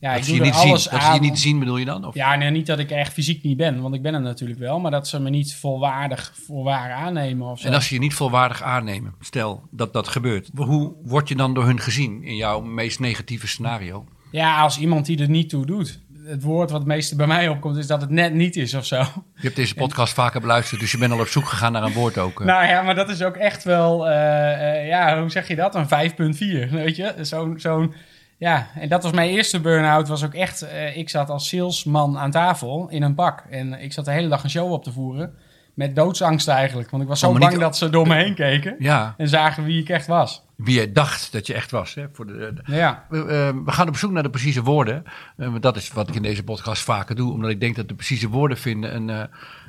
ja, 0.00 0.14
dat 0.14 0.26
ik 0.26 0.36
doe 0.36 0.46
er 0.46 0.52
alles 0.52 0.82
zien. 0.82 0.98
Dat 0.98 1.14
je 1.14 1.20
niet 1.20 1.38
zien, 1.38 1.58
bedoel 1.58 1.76
je 1.76 1.84
dan? 1.84 2.04
Of? 2.04 2.14
Ja, 2.14 2.36
nee, 2.36 2.50
niet 2.50 2.66
dat 2.66 2.78
ik 2.78 2.90
echt 2.90 3.12
fysiek 3.12 3.42
niet 3.42 3.56
ben, 3.56 3.80
want 3.80 3.94
ik 3.94 4.02
ben 4.02 4.14
er 4.14 4.20
natuurlijk 4.20 4.60
wel. 4.60 4.80
Maar 4.80 4.90
dat 4.90 5.08
ze 5.08 5.20
me 5.20 5.30
niet 5.30 5.54
volwaardig 5.54 6.32
voor 6.46 6.64
waar 6.64 6.92
aannemen 6.92 7.46
of 7.46 7.60
zo. 7.60 7.66
En 7.66 7.74
als 7.74 7.86
ze 7.86 7.94
je 7.94 8.00
niet 8.00 8.14
volwaardig 8.14 8.62
aannemen, 8.62 9.14
stel 9.20 9.62
dat 9.70 9.92
dat 9.92 10.08
gebeurt. 10.08 10.50
Hoe 10.54 10.94
word 11.02 11.28
je 11.28 11.36
dan 11.36 11.54
door 11.54 11.64
hun 11.64 11.80
gezien 11.80 12.22
in 12.22 12.36
jouw 12.36 12.60
meest 12.60 13.00
negatieve 13.00 13.46
scenario? 13.46 14.06
Ja, 14.30 14.60
als 14.60 14.78
iemand 14.78 15.06
die 15.06 15.20
er 15.20 15.28
niet 15.28 15.48
toe 15.48 15.66
doet 15.66 16.00
het 16.26 16.42
woord 16.42 16.70
wat 16.70 16.78
het 16.78 16.88
meeste 16.88 17.16
bij 17.16 17.26
mij 17.26 17.48
opkomt, 17.48 17.76
is 17.76 17.86
dat 17.86 18.00
het 18.00 18.10
net 18.10 18.32
niet 18.34 18.56
is 18.56 18.74
of 18.74 18.86
zo. 18.86 18.96
Je 18.96 19.42
hebt 19.42 19.56
deze 19.56 19.74
podcast 19.74 20.14
vaker 20.14 20.40
beluisterd, 20.40 20.80
dus 20.80 20.92
je 20.92 20.98
bent 20.98 21.12
al 21.12 21.20
op 21.20 21.26
zoek 21.26 21.46
gegaan 21.46 21.72
naar 21.72 21.82
een 21.82 21.92
woord 21.92 22.18
ook. 22.18 22.40
Eh. 22.40 22.46
Nou 22.46 22.66
ja, 22.66 22.82
maar 22.82 22.94
dat 22.94 23.08
is 23.08 23.22
ook 23.22 23.36
echt 23.36 23.64
wel, 23.64 24.08
eh, 24.08 24.80
eh, 24.80 24.88
ja, 24.88 25.20
hoe 25.20 25.30
zeg 25.30 25.48
je 25.48 25.56
dat? 25.56 25.74
Een 25.74 25.88
5.4, 25.88 26.70
weet 26.70 26.96
je? 26.96 27.14
Zo'n, 27.20 27.60
zo'n, 27.60 27.94
ja, 28.38 28.66
en 28.74 28.88
dat 28.88 29.02
was 29.02 29.12
mijn 29.12 29.30
eerste 29.30 29.60
burn-out, 29.60 30.08
was 30.08 30.24
ook 30.24 30.34
echt, 30.34 30.66
ik 30.94 31.08
zat 31.08 31.30
als 31.30 31.48
salesman 31.48 32.18
aan 32.18 32.30
tafel 32.30 32.88
in 32.88 33.02
een 33.02 33.14
pak. 33.14 33.44
En 33.50 33.80
ik 33.82 33.92
zat 33.92 34.04
de 34.04 34.10
hele 34.10 34.28
dag 34.28 34.44
een 34.44 34.50
show 34.50 34.72
op 34.72 34.84
te 34.84 34.92
voeren. 34.92 35.34
Met 35.74 35.96
doodsangst 35.96 36.48
eigenlijk, 36.48 36.90
want 36.90 37.02
ik 37.02 37.08
was 37.08 37.20
zo 37.20 37.28
oh, 37.28 37.38
bang 37.38 37.58
dat 37.58 37.76
ze 37.76 37.90
door 37.90 38.06
me 38.06 38.14
heen 38.14 38.34
keken 38.34 38.76
ja. 38.78 39.14
en 39.16 39.28
zagen 39.28 39.64
wie 39.64 39.80
ik 39.80 39.88
echt 39.88 40.06
was 40.06 40.45
wie 40.56 40.80
je 40.80 40.92
dacht 40.92 41.32
dat 41.32 41.46
je 41.46 41.54
echt 41.54 41.70
was. 41.70 41.94
Hè, 41.94 42.06
voor 42.12 42.26
de, 42.26 42.54
ja. 42.64 43.06
we, 43.08 43.16
uh, 43.16 43.64
we, 43.64 43.72
gaan 43.72 43.88
op 43.88 43.96
zoek 43.96 44.10
naar 44.10 44.22
de 44.22 44.30
precieze 44.30 44.62
woorden. 44.62 45.04
Uh, 45.36 45.54
dat 45.60 45.76
is 45.76 45.92
wat 45.92 46.08
ik 46.08 46.14
in 46.14 46.22
deze 46.22 46.42
podcast 46.42 46.82
vaker 46.82 47.16
doe, 47.16 47.32
omdat 47.32 47.50
ik 47.50 47.60
denk 47.60 47.76
dat 47.76 47.88
de 47.88 47.94
precieze 47.94 48.28
woorden 48.28 48.58
vinden 48.58 48.94
een, 48.94 49.08
uh, 49.08 49.22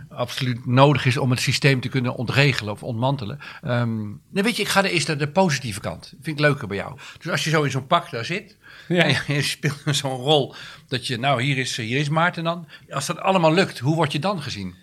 absoluut 0.10 0.66
nodig 0.66 1.06
is 1.06 1.18
om 1.18 1.30
het 1.30 1.40
systeem 1.40 1.80
te 1.80 1.90
kunnen 1.90 2.16
ontregelen 2.16 2.74
of 2.74 2.84
ontmantelen. 2.84 3.40
Um, 3.66 4.22
weet 4.30 4.56
je, 4.56 4.62
ik 4.62 4.68
ga 4.68 4.84
er 4.84 4.90
eerst 4.90 5.08
naar 5.08 5.18
de 5.18 5.28
positieve 5.28 5.80
kant. 5.80 6.14
Vind 6.22 6.40
ik 6.40 6.46
leuker 6.46 6.68
bij 6.68 6.78
jou. 6.78 6.98
Dus 7.18 7.32
als 7.32 7.44
je 7.44 7.50
zo 7.50 7.64
in 7.64 7.72
zo'n 7.72 7.88
pak 7.88 8.10
daar 8.10 8.26
zit. 8.26 8.58
Ja. 8.88 9.04
En 9.04 9.10
je, 9.10 9.24
je 9.34 9.42
speelt 9.42 9.82
zo'n 9.86 10.16
rol 10.16 10.56
dat 10.88 11.08
je, 11.08 11.18
nou 11.18 11.42
hier 11.42 11.58
is, 11.58 11.78
hier 11.78 12.00
is 12.00 12.10
Maarten 12.10 12.44
dan. 12.44 12.68
Als 12.90 13.06
dat 13.06 13.20
allemaal 13.20 13.54
lukt, 13.54 13.80
hoe 13.80 13.96
word 13.96 14.12
je 14.12 14.20
dan 14.20 14.42
gezien? 14.42 14.76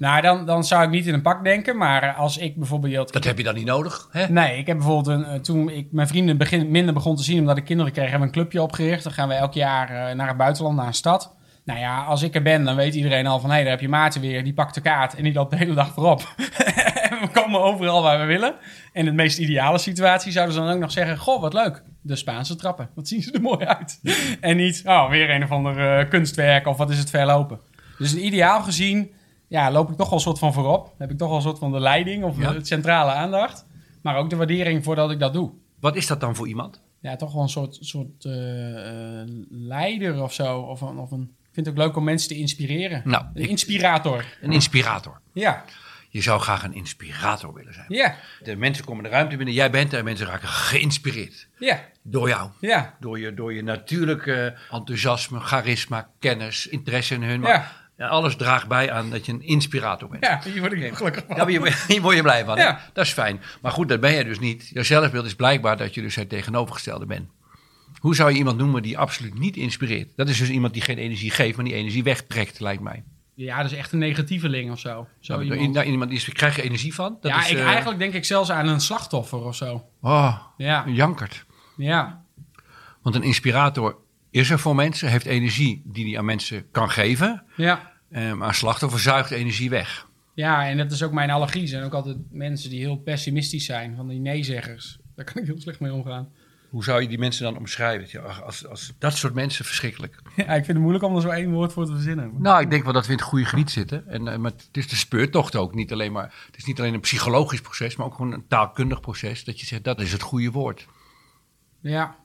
Nou, 0.00 0.20
dan, 0.20 0.46
dan 0.46 0.64
zou 0.64 0.84
ik 0.84 0.90
niet 0.90 1.06
in 1.06 1.14
een 1.14 1.22
pak 1.22 1.44
denken. 1.44 1.76
Maar 1.76 2.12
als 2.12 2.38
ik 2.38 2.56
bijvoorbeeld... 2.56 3.12
Dat 3.12 3.24
heb 3.24 3.38
je 3.38 3.44
dan 3.44 3.54
niet 3.54 3.66
nodig, 3.66 4.08
hè? 4.10 4.28
Nee, 4.28 4.58
ik 4.58 4.66
heb 4.66 4.76
bijvoorbeeld... 4.76 5.06
Een, 5.06 5.24
eh, 5.24 5.40
toen 5.40 5.70
ik 5.70 5.86
mijn 5.92 6.08
vrienden 6.08 6.36
begin, 6.36 6.70
minder 6.70 6.94
begon 6.94 7.16
te 7.16 7.22
zien 7.22 7.38
omdat 7.38 7.56
ik 7.56 7.64
kinderen 7.64 7.92
kreeg... 7.92 8.10
hebben 8.10 8.28
we 8.28 8.34
een 8.34 8.40
clubje 8.40 8.62
opgericht. 8.62 9.02
Dan 9.02 9.12
gaan 9.12 9.28
we 9.28 9.34
elk 9.34 9.54
jaar 9.54 9.90
uh, 9.90 10.14
naar 10.16 10.28
het 10.28 10.36
buitenland, 10.36 10.76
naar 10.76 10.86
een 10.86 10.94
stad. 10.94 11.34
Nou 11.64 11.78
ja, 11.78 12.04
als 12.04 12.22
ik 12.22 12.34
er 12.34 12.42
ben, 12.42 12.64
dan 12.64 12.76
weet 12.76 12.94
iedereen 12.94 13.26
al 13.26 13.40
van... 13.40 13.48
hé, 13.48 13.54
hey, 13.54 13.62
daar 13.62 13.72
heb 13.72 13.80
je 13.80 13.88
Maarten 13.88 14.20
weer. 14.20 14.44
Die 14.44 14.54
pakt 14.54 14.74
de 14.74 14.80
kaart 14.80 15.14
en 15.14 15.24
die 15.24 15.32
loopt 15.32 15.50
de 15.50 15.56
hele 15.56 15.74
dag 15.74 15.92
voorop. 15.92 16.34
en 16.36 17.18
we 17.26 17.28
komen 17.32 17.60
overal 17.60 18.02
waar 18.02 18.18
we 18.18 18.24
willen. 18.24 18.54
En 18.92 19.00
in 19.00 19.04
de 19.04 19.12
meest 19.12 19.38
ideale 19.38 19.78
situatie 19.78 20.32
zouden 20.32 20.54
ze 20.54 20.60
dan 20.60 20.70
ook 20.72 20.80
nog 20.80 20.92
zeggen... 20.92 21.18
goh, 21.18 21.40
wat 21.40 21.54
leuk. 21.54 21.82
De 22.02 22.16
Spaanse 22.16 22.56
trappen. 22.56 22.90
Wat 22.94 23.08
zien 23.08 23.22
ze 23.22 23.32
er 23.32 23.40
mooi 23.40 23.64
uit. 23.64 24.00
en 24.40 24.56
niet, 24.56 24.82
oh, 24.84 25.10
weer 25.10 25.30
een 25.30 25.42
of 25.42 25.50
ander 25.50 26.00
uh, 26.00 26.08
kunstwerk... 26.08 26.66
of 26.66 26.76
wat 26.76 26.90
is 26.90 26.98
het 26.98 27.10
verlopen. 27.10 27.60
Dus 27.98 28.14
ideaal 28.14 28.62
gezien 28.62 29.18
ja, 29.50 29.70
loop 29.70 29.90
ik 29.90 29.96
toch 29.96 30.08
wel 30.08 30.18
een 30.18 30.24
soort 30.24 30.38
van 30.38 30.52
voorop. 30.52 30.94
heb 30.98 31.10
ik 31.10 31.18
toch 31.18 31.28
wel 31.28 31.36
een 31.36 31.42
soort 31.42 31.58
van 31.58 31.72
de 31.72 31.80
leiding 31.80 32.24
of 32.24 32.36
de 32.36 32.58
centrale 32.62 33.10
aandacht. 33.10 33.66
Maar 34.02 34.16
ook 34.16 34.30
de 34.30 34.36
waardering 34.36 34.84
voordat 34.84 35.10
ik 35.10 35.18
dat 35.18 35.32
doe. 35.32 35.50
Wat 35.80 35.96
is 35.96 36.06
dat 36.06 36.20
dan 36.20 36.34
voor 36.34 36.48
iemand? 36.48 36.80
Ja, 37.00 37.16
toch 37.16 37.32
wel 37.32 37.42
een 37.42 37.48
soort, 37.48 37.78
soort 37.80 38.24
uh, 38.24 38.32
leider 39.48 40.22
of 40.22 40.32
zo. 40.32 40.58
Of 40.58 40.80
een, 40.80 40.98
of 40.98 41.10
een, 41.10 41.22
ik 41.22 41.48
vind 41.52 41.66
het 41.66 41.74
ook 41.74 41.82
leuk 41.82 41.96
om 41.96 42.04
mensen 42.04 42.28
te 42.28 42.36
inspireren. 42.36 43.02
Nou, 43.04 43.24
een 43.34 43.48
inspirator. 43.48 44.24
Een 44.40 44.52
inspirator. 44.52 45.20
Ja. 45.32 45.64
Je 46.08 46.20
zou 46.20 46.40
graag 46.40 46.62
een 46.62 46.74
inspirator 46.74 47.54
willen 47.54 47.74
zijn. 47.74 47.86
Ja. 47.88 48.16
De 48.42 48.56
mensen 48.56 48.84
komen 48.84 49.04
de 49.04 49.10
ruimte 49.10 49.36
binnen, 49.36 49.54
jij 49.54 49.70
bent 49.70 49.92
er 49.92 49.98
en 49.98 50.04
mensen 50.04 50.26
raken 50.26 50.48
geïnspireerd. 50.48 51.48
Ja. 51.58 51.80
Door 52.02 52.28
jou. 52.28 52.50
Ja. 52.60 52.96
Door 53.00 53.18
je, 53.18 53.34
door 53.34 53.54
je 53.54 53.62
natuurlijke 53.62 54.56
enthousiasme, 54.70 55.40
charisma, 55.40 56.08
kennis, 56.18 56.66
interesse 56.66 57.14
in 57.14 57.22
hun. 57.22 57.42
Ja. 57.42 57.79
Ja, 58.00 58.06
alles 58.06 58.36
draagt 58.36 58.68
bij 58.68 58.92
aan 58.92 59.10
dat 59.10 59.26
je 59.26 59.32
een 59.32 59.42
inspirator 59.42 60.08
bent. 60.08 60.24
Ja, 60.24 60.40
hier 60.44 60.60
word 60.60 60.72
ik 60.72 60.94
gelukkig 60.94 61.24
van. 61.26 61.36
Ja, 61.36 61.46
hier, 61.86 62.00
word 62.00 62.16
je 62.16 62.22
blij 62.22 62.44
van. 62.44 62.56
Ja. 62.56 62.80
Dat 62.92 63.04
is 63.04 63.12
fijn. 63.12 63.40
Maar 63.60 63.72
goed, 63.72 63.88
dat 63.88 64.00
ben 64.00 64.12
je 64.12 64.24
dus 64.24 64.38
niet. 64.38 64.70
Je 64.72 64.82
zelfbeeld 64.82 65.26
is 65.26 65.34
blijkbaar 65.34 65.76
dat 65.76 65.94
je 65.94 66.00
dus 66.00 66.14
het 66.14 66.28
tegenovergestelde 66.28 67.06
bent. 67.06 67.30
Hoe 67.98 68.14
zou 68.14 68.30
je 68.30 68.36
iemand 68.36 68.58
noemen 68.58 68.82
die 68.82 68.98
absoluut 68.98 69.38
niet 69.38 69.56
inspireert? 69.56 70.08
Dat 70.16 70.28
is 70.28 70.38
dus 70.38 70.48
iemand 70.48 70.72
die 70.72 70.82
geen 70.82 70.98
energie 70.98 71.30
geeft, 71.30 71.56
maar 71.56 71.64
die 71.64 71.74
energie 71.74 72.02
wegtrekt, 72.02 72.60
lijkt 72.60 72.82
mij. 72.82 73.04
Ja, 73.34 73.62
dat 73.62 73.70
is 73.70 73.78
echt 73.78 73.92
een 73.92 73.98
negatieveling 73.98 74.70
of 74.70 74.78
zo. 74.78 75.08
zo 75.20 75.32
nou, 75.32 75.52
iemand. 75.52 75.72
Nou, 75.72 75.86
iemand 75.86 76.10
die 76.10 76.32
krijg 76.32 76.56
je 76.56 76.62
energie 76.62 76.94
van? 76.94 77.18
Dat 77.20 77.30
ja, 77.30 77.46
ik, 77.46 77.56
uh... 77.56 77.64
eigenlijk 77.64 77.98
denk 77.98 78.14
ik 78.14 78.24
zelfs 78.24 78.50
aan 78.50 78.68
een 78.68 78.80
slachtoffer 78.80 79.44
of 79.44 79.56
zo. 79.56 79.84
Oh, 80.00 80.36
ja. 80.56 80.86
een 80.86 80.94
jankert. 80.94 81.44
Ja. 81.76 82.24
Want 83.02 83.14
een 83.14 83.22
inspirator 83.22 83.96
is 84.30 84.50
er 84.50 84.58
voor 84.58 84.74
mensen, 84.74 85.08
heeft 85.08 85.26
energie 85.26 85.82
die 85.84 86.08
hij 86.08 86.18
aan 86.18 86.24
mensen 86.24 86.70
kan 86.70 86.90
geven. 86.90 87.44
Ja. 87.56 87.89
Uh, 88.10 88.32
maar 88.32 88.48
een 88.48 88.54
slachtoffer 88.54 89.00
zuigt 89.00 89.30
energie 89.30 89.70
weg. 89.70 90.08
Ja, 90.34 90.68
en 90.68 90.76
dat 90.76 90.92
is 90.92 91.02
ook 91.02 91.12
mijn 91.12 91.30
allergie. 91.30 91.62
Er 91.62 91.68
zijn 91.68 91.84
ook 91.84 91.94
altijd 91.94 92.16
mensen 92.30 92.70
die 92.70 92.78
heel 92.78 92.96
pessimistisch 92.96 93.64
zijn, 93.64 93.96
van 93.96 94.08
die 94.08 94.20
nee-zeggers. 94.20 94.98
Daar 95.14 95.24
kan 95.24 95.42
ik 95.42 95.48
heel 95.48 95.60
slecht 95.60 95.80
mee 95.80 95.92
omgaan. 95.92 96.28
Hoe 96.70 96.84
zou 96.84 97.02
je 97.02 97.08
die 97.08 97.18
mensen 97.18 97.44
dan 97.44 97.56
omschrijven? 97.56 98.08
Ja, 98.10 98.20
als, 98.20 98.66
als 98.66 98.92
dat 98.98 99.16
soort 99.16 99.34
mensen 99.34 99.64
verschrikkelijk. 99.64 100.22
Ja, 100.36 100.46
ik 100.46 100.64
vind 100.64 100.66
het 100.66 100.78
moeilijk 100.78 101.04
om 101.04 101.16
er 101.16 101.22
zo 101.22 101.28
één 101.28 101.52
woord 101.52 101.72
voor 101.72 101.86
te 101.86 101.92
verzinnen. 101.92 102.32
Nou, 102.38 102.62
ik 102.62 102.70
denk 102.70 102.84
wel 102.84 102.92
dat 102.92 103.06
we 103.06 103.12
in 103.12 103.18
het 103.18 103.26
goede 103.26 103.44
geniet 103.44 103.70
zitten. 103.70 104.08
En, 104.08 104.26
uh, 104.26 104.36
maar 104.36 104.50
het 104.50 104.68
is 104.72 104.88
de 104.88 104.96
speurtocht 104.96 105.56
ook. 105.56 105.74
Niet 105.74 105.92
alleen 105.92 106.12
maar, 106.12 106.34
het 106.46 106.56
is 106.56 106.64
niet 106.64 106.78
alleen 106.80 106.94
een 106.94 107.00
psychologisch 107.00 107.60
proces, 107.60 107.96
maar 107.96 108.06
ook 108.06 108.14
gewoon 108.14 108.32
een 108.32 108.46
taalkundig 108.46 109.00
proces. 109.00 109.44
Dat 109.44 109.60
je 109.60 109.66
zegt, 109.66 109.84
dat 109.84 110.00
is 110.00 110.12
het 110.12 110.22
goede 110.22 110.50
woord. 110.50 110.86
Ja. 111.80 112.16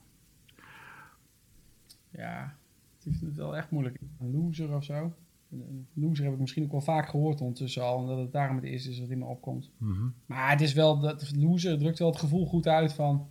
Ja, 2.10 2.56
het 3.04 3.12
is 3.12 3.36
wel 3.36 3.56
echt 3.56 3.70
moeilijk. 3.70 3.98
Een 4.20 4.30
loser 4.32 4.74
of 4.74 4.84
zo. 4.84 5.14
Een 5.52 5.86
loser 5.92 6.24
heb 6.24 6.32
ik 6.34 6.40
misschien 6.40 6.64
ook 6.64 6.70
wel 6.70 6.80
vaak 6.80 7.08
gehoord 7.08 7.40
ondertussen 7.40 7.82
al. 7.82 8.00
En 8.00 8.06
dat 8.06 8.18
het 8.18 8.32
daarom 8.32 8.56
het 8.56 8.64
eerste 8.64 8.90
is 8.90 9.00
wat 9.00 9.08
in 9.08 9.18
me 9.18 9.24
opkomt. 9.24 9.70
Mhm. 9.78 10.04
Maar 10.26 10.50
het 10.50 10.60
is 10.60 10.72
wel, 10.72 11.00
dat 11.00 11.32
loser 11.36 11.78
drukt 11.78 11.98
wel 11.98 12.10
het 12.10 12.18
gevoel 12.18 12.46
goed 12.46 12.66
uit 12.66 12.92
van... 12.92 13.26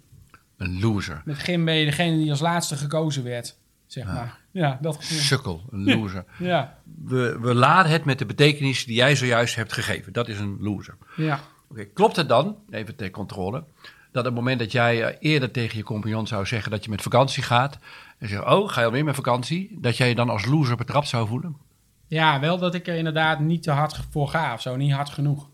Een 0.58 0.80
loser. 0.80 1.22
Met 1.26 1.38
gym 1.38 1.66
ben 1.66 1.76
je 1.76 1.86
degene 1.86 2.18
die 2.18 2.30
als 2.30 2.40
laatste 2.40 2.76
gekozen 2.76 3.24
werd, 3.24 3.58
zeg 3.86 4.06
maar. 4.06 4.40
Ja, 4.52 4.78
dat 4.82 4.96
gevoel. 4.96 5.18
Sukkel, 5.18 5.62
een 5.70 5.84
loser. 5.84 6.26
Ja, 6.40 6.80
We, 7.04 7.40
we 7.40 7.56
laden 7.56 7.92
het 7.92 8.06
met 8.06 8.20
de 8.20 8.26
betekenis 8.26 8.86
die 8.86 8.96
jij 8.96 9.16
zojuist 9.16 9.56
hebt 9.56 9.74
gegeven. 9.74 10.14
Dat 10.14 10.28
is 10.28 10.40
een 10.40 10.58
loser. 10.60 10.98
ja. 11.16 11.40
Oké, 11.70 11.86
klopt 11.86 12.16
het 12.16 12.30
dan, 12.30 12.58
even 12.70 12.96
ter 12.96 13.10
controle, 13.10 13.64
dat 14.12 14.24
op 14.24 14.26
het 14.26 14.34
moment 14.34 14.60
dat 14.60 14.72
jij 14.72 15.04
eh, 15.04 15.16
eerder 15.20 15.52
tegen 15.52 15.78
je 15.78 15.84
compagnon 15.84 16.28
zou 16.28 16.46
zeggen 16.46 16.72
dat 16.72 16.84
je 16.84 16.90
met 16.90 17.02
vakantie 17.02 17.44
gaat, 17.44 17.80
en 18.18 18.28
zegt, 18.28 18.46
oh, 18.46 18.70
ga 18.70 18.80
je 18.80 18.86
alweer 18.86 19.04
met 19.04 19.16
vakantie, 19.16 19.78
dat 19.82 19.98
jij 19.98 20.08
je 20.08 20.16
dan 20.16 20.30
als 20.30 20.46
loser 20.46 20.76
betrapt 20.76 21.08
zou 21.08 21.28
voelen? 21.28 21.56
Ja, 22.16 22.40
wel 22.40 22.58
dat 22.58 22.76
ik 22.76 22.88
er 22.88 22.96
inderdaad 22.96 23.40
niet 23.40 23.64
te 23.64 23.72
hard 23.72 24.00
voor 24.10 24.28
ga 24.28 24.54
of 24.54 24.62
zo, 24.62 24.76
niet 24.76 24.92
hard 24.92 25.10
genoeg. 25.10 25.50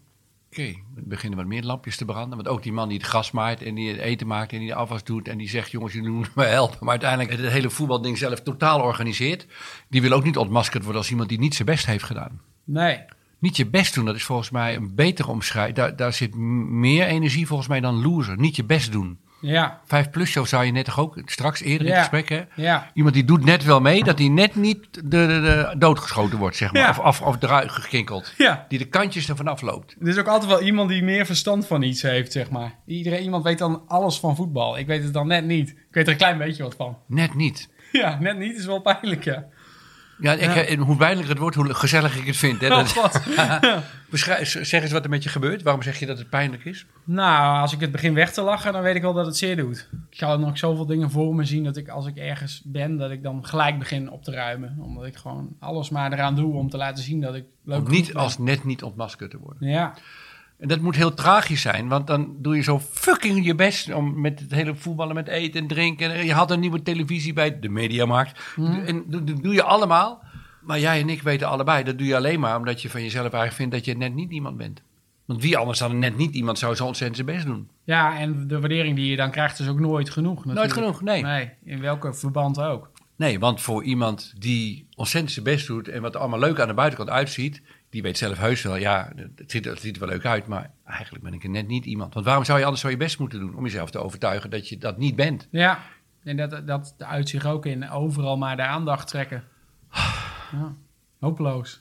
Oké, 0.51 0.75
we 0.95 1.01
beginnen 1.03 1.39
wat 1.39 1.47
meer 1.47 1.63
lampjes 1.63 1.97
te 1.97 2.05
branden. 2.05 2.37
Want 2.37 2.47
ook 2.47 2.63
die 2.63 2.73
man 2.73 2.89
die 2.89 2.97
het 2.97 3.07
gas 3.07 3.31
maait 3.31 3.61
en 3.61 3.75
die 3.75 3.89
het 3.89 3.99
eten 3.99 4.27
maakt 4.27 4.51
en 4.53 4.59
die 4.59 4.67
de 4.67 4.75
afwas 4.75 5.03
doet 5.03 5.27
en 5.27 5.37
die 5.37 5.49
zegt, 5.49 5.71
jongens, 5.71 5.93
jullie 5.93 6.09
moeten 6.09 6.33
me 6.35 6.43
helpen. 6.43 6.77
Maar 6.79 6.89
uiteindelijk 6.89 7.31
het 7.31 7.51
hele 7.51 7.69
voetbalding 7.69 8.17
zelf 8.17 8.41
totaal 8.41 8.81
organiseert. 8.81 9.47
Die 9.89 10.01
wil 10.01 10.11
ook 10.11 10.23
niet 10.23 10.37
ontmaskerd 10.37 10.83
worden 10.83 11.01
als 11.01 11.11
iemand 11.11 11.29
die 11.29 11.39
niet 11.39 11.55
zijn 11.55 11.67
best 11.67 11.85
heeft 11.85 12.03
gedaan. 12.03 12.41
Nee, 12.63 12.99
Niet 13.39 13.57
je 13.57 13.65
best 13.65 13.93
doen, 13.93 14.05
dat 14.05 14.15
is 14.15 14.23
volgens 14.23 14.49
mij 14.49 14.75
een 14.75 14.95
betere 14.95 15.29
omschrijving. 15.29 15.75
Daar, 15.75 15.95
daar 15.95 16.13
zit 16.13 16.35
meer 16.35 17.05
energie 17.05 17.47
volgens 17.47 17.69
mij 17.69 17.79
dan 17.79 18.01
loser. 18.01 18.37
Niet 18.37 18.55
je 18.55 18.63
best 18.63 18.91
doen. 18.91 19.19
Ja, 19.41 19.81
Vijf 19.85 20.09
plus 20.09 20.29
show 20.29 20.45
zou 20.45 20.65
je 20.65 20.71
net 20.71 20.85
toch 20.85 20.99
ook 20.99 21.21
straks 21.25 21.61
eerder 21.61 21.87
in 21.87 21.93
het 21.93 22.01
gesprek 22.01 22.29
hè? 22.29 22.41
ja. 22.55 22.91
Iemand 22.93 23.15
die 23.15 23.25
doet 23.25 23.45
net 23.45 23.63
wel 23.63 23.81
mee 23.81 24.03
dat 24.03 24.19
hij 24.19 24.27
net 24.27 24.55
niet 24.55 24.93
de, 24.93 25.01
de, 25.01 25.25
de 25.27 25.75
doodgeschoten 25.77 26.37
wordt, 26.37 26.55
zeg 26.55 26.73
maar. 26.73 26.89
Of, 26.89 26.99
of, 26.99 27.21
of 27.21 27.37
eruit 27.39 27.71
gekinkeld. 27.71 28.33
Die 28.67 28.79
de 28.79 28.87
kantjes 28.87 29.29
ervan 29.29 29.47
afloopt. 29.47 29.95
er 30.01 30.07
is 30.07 30.17
ook 30.17 30.27
altijd 30.27 30.51
wel 30.51 30.61
iemand 30.61 30.89
die 30.89 31.03
meer 31.03 31.25
verstand 31.25 31.67
van 31.67 31.81
iets 31.81 32.01
heeft, 32.01 32.31
zeg 32.31 32.49
maar. 32.49 32.75
Iedereen, 32.85 33.23
iemand 33.23 33.43
weet 33.43 33.57
dan 33.57 33.83
alles 33.87 34.19
van 34.19 34.35
voetbal. 34.35 34.77
Ik 34.77 34.87
weet 34.87 35.03
het 35.03 35.13
dan 35.13 35.27
net 35.27 35.45
niet. 35.45 35.69
Ik 35.69 35.75
weet 35.91 36.05
er 36.05 36.11
een 36.11 36.17
klein 36.17 36.37
beetje 36.37 36.63
wat 36.63 36.75
van. 36.75 36.97
Net 37.07 37.33
niet. 37.35 37.69
Ja, 37.91 38.17
net 38.19 38.37
niet 38.37 38.57
is 38.57 38.65
wel 38.65 38.81
pijnlijk, 38.81 39.23
ja. 39.23 39.45
Ja, 40.21 40.33
ik, 40.33 40.39
Ja. 40.41 40.63
en 40.63 40.79
hoe 40.79 40.95
pijnlijker 40.95 41.29
het 41.29 41.41
wordt, 41.41 41.55
hoe 41.55 41.73
gezellig 41.73 42.17
ik 42.17 42.25
het 42.25 42.37
vind. 42.37 42.61
Hè? 42.61 42.67
Oh, 42.75 42.95
Dat, 42.95 43.21
zeg 44.61 44.81
eens 44.81 44.91
wat 44.91 45.03
er 45.03 45.09
met 45.09 45.23
je 45.23 45.29
gebeurt. 45.29 45.61
Waarom 45.61 45.81
zeg 45.81 45.99
je 45.99 46.05
dat 46.05 46.17
het 46.17 46.29
pijnlijk 46.29 46.65
is? 46.65 46.85
Nou, 47.03 47.61
als 47.61 47.73
ik 47.73 47.79
het 47.79 47.91
begin 47.91 48.13
weg 48.13 48.31
te 48.33 48.41
lachen, 48.41 48.73
dan 48.73 48.81
weet 48.81 48.95
ik 48.95 49.01
wel 49.01 49.13
dat 49.13 49.25
het 49.25 49.37
zeer 49.37 49.55
doet. 49.55 49.89
Ik 50.09 50.17
ga 50.17 50.35
nog 50.35 50.57
zoveel 50.57 50.85
dingen 50.85 51.11
voor 51.11 51.35
me 51.35 51.45
zien 51.45 51.63
dat 51.63 51.77
ik 51.77 51.87
als 51.89 52.05
ik 52.05 52.17
ergens 52.17 52.61
ben, 52.65 52.97
dat 52.97 53.11
ik 53.11 53.23
dan 53.23 53.45
gelijk 53.45 53.79
begin 53.79 54.09
op 54.11 54.23
te 54.23 54.31
ruimen. 54.31 54.77
Omdat 54.81 55.05
ik 55.05 55.15
gewoon 55.15 55.55
alles 55.59 55.89
maar 55.89 56.13
eraan 56.13 56.35
doe 56.35 56.53
om 56.53 56.69
te 56.69 56.77
laten 56.77 57.03
zien 57.03 57.21
dat 57.21 57.35
ik 57.35 57.45
leuk 57.63 57.79
Om 57.79 57.91
niet 57.91 58.13
als 58.13 58.37
net 58.37 58.63
niet 58.63 58.83
ontmaskerd 58.83 59.31
te 59.31 59.37
worden. 59.37 59.69
Ja, 59.69 59.93
En 60.61 60.67
dat 60.67 60.79
moet 60.79 60.95
heel 60.95 61.13
tragisch 61.13 61.61
zijn, 61.61 61.87
want 61.87 62.07
dan 62.07 62.35
doe 62.37 62.55
je 62.55 62.61
zo 62.61 62.79
fucking 62.79 63.45
je 63.45 63.55
best 63.55 63.93
om 63.93 64.21
met 64.21 64.39
het 64.39 64.51
hele 64.51 64.75
voetballen, 64.75 65.15
met 65.15 65.27
eten 65.27 65.61
en 65.61 65.67
drinken. 65.67 66.13
En 66.13 66.25
je 66.25 66.33
had 66.33 66.51
een 66.51 66.59
nieuwe 66.59 66.81
televisie 66.81 67.33
bij 67.33 67.59
de 67.59 67.69
Mediamarkt. 67.69 68.39
En 68.85 69.03
dat 69.07 69.27
doe 69.27 69.53
je 69.53 69.63
allemaal. 69.63 70.23
Maar 70.61 70.79
jij 70.79 70.99
en 70.99 71.09
ik 71.09 71.21
weten 71.21 71.47
allebei, 71.47 71.83
dat 71.83 71.97
doe 71.97 72.07
je 72.07 72.15
alleen 72.15 72.39
maar 72.39 72.57
omdat 72.57 72.81
je 72.81 72.89
van 72.89 73.01
jezelf 73.01 73.23
eigenlijk 73.23 73.53
vindt 73.53 73.73
dat 73.73 73.85
je 73.85 73.97
net 73.97 74.13
niet 74.13 74.31
iemand 74.31 74.57
bent. 74.57 74.81
Want 75.25 75.41
wie 75.41 75.57
anders 75.57 75.79
dan 75.79 75.99
net 75.99 76.17
niet 76.17 76.35
iemand 76.35 76.59
zou 76.59 76.75
zo 76.75 76.85
ontzettend 76.85 77.25
zijn 77.25 77.37
best 77.37 77.47
doen. 77.47 77.69
ja, 77.83 78.19
en 78.19 78.47
de 78.47 78.59
waardering 78.59 78.95
die 78.95 79.09
je 79.09 79.15
dan 79.15 79.31
krijgt 79.31 79.59
is 79.59 79.67
ook 79.67 79.79
nooit 79.79 80.09
genoeg. 80.09 80.45
Nooit 80.45 80.57
natuurlijk. 80.57 80.97
genoeg, 80.97 81.01
nee. 81.01 81.23
Nee, 81.23 81.49
in 81.63 81.81
welke 81.81 82.13
verband 82.13 82.61
ook. 82.61 82.91
Nee, 83.15 83.39
want 83.39 83.61
voor 83.61 83.83
iemand 83.83 84.33
die 84.37 84.87
ontzettend 84.95 85.33
zijn 85.33 85.45
best 85.45 85.67
doet 85.67 85.87
en 85.87 86.01
wat 86.01 86.15
allemaal 86.15 86.39
leuk 86.39 86.59
aan 86.59 86.67
de 86.67 86.73
buitenkant 86.73 87.09
uitziet, 87.09 87.61
die 87.91 88.01
weet 88.01 88.17
zelf 88.17 88.37
heus 88.37 88.61
wel, 88.61 88.75
ja, 88.75 89.11
het 89.35 89.51
ziet, 89.51 89.65
het 89.65 89.79
ziet 89.79 89.95
er 89.95 90.01
wel 90.01 90.09
leuk 90.09 90.25
uit, 90.25 90.47
maar 90.47 90.71
eigenlijk 90.85 91.23
ben 91.23 91.33
ik 91.33 91.43
er 91.43 91.49
net 91.49 91.67
niet 91.67 91.85
iemand. 91.85 92.13
Want 92.13 92.25
waarom 92.25 92.43
zou 92.43 92.57
je 92.57 92.63
anders 92.63 92.81
zo 92.81 92.89
je 92.89 92.97
best 92.97 93.19
moeten 93.19 93.39
doen 93.39 93.55
om 93.55 93.63
jezelf 93.63 93.91
te 93.91 93.99
overtuigen 93.99 94.49
dat 94.49 94.69
je 94.69 94.77
dat 94.77 94.97
niet 94.97 95.15
bent? 95.15 95.47
Ja, 95.51 95.79
en 96.23 96.37
dat, 96.37 96.67
dat 96.67 96.95
uit 96.97 97.29
zich 97.29 97.45
ook 97.45 97.65
in 97.65 97.89
overal 97.89 98.37
maar 98.37 98.55
de 98.55 98.63
aandacht 98.63 99.07
trekken. 99.07 99.43
Ja, 100.51 100.75
hopeloos. 101.19 101.79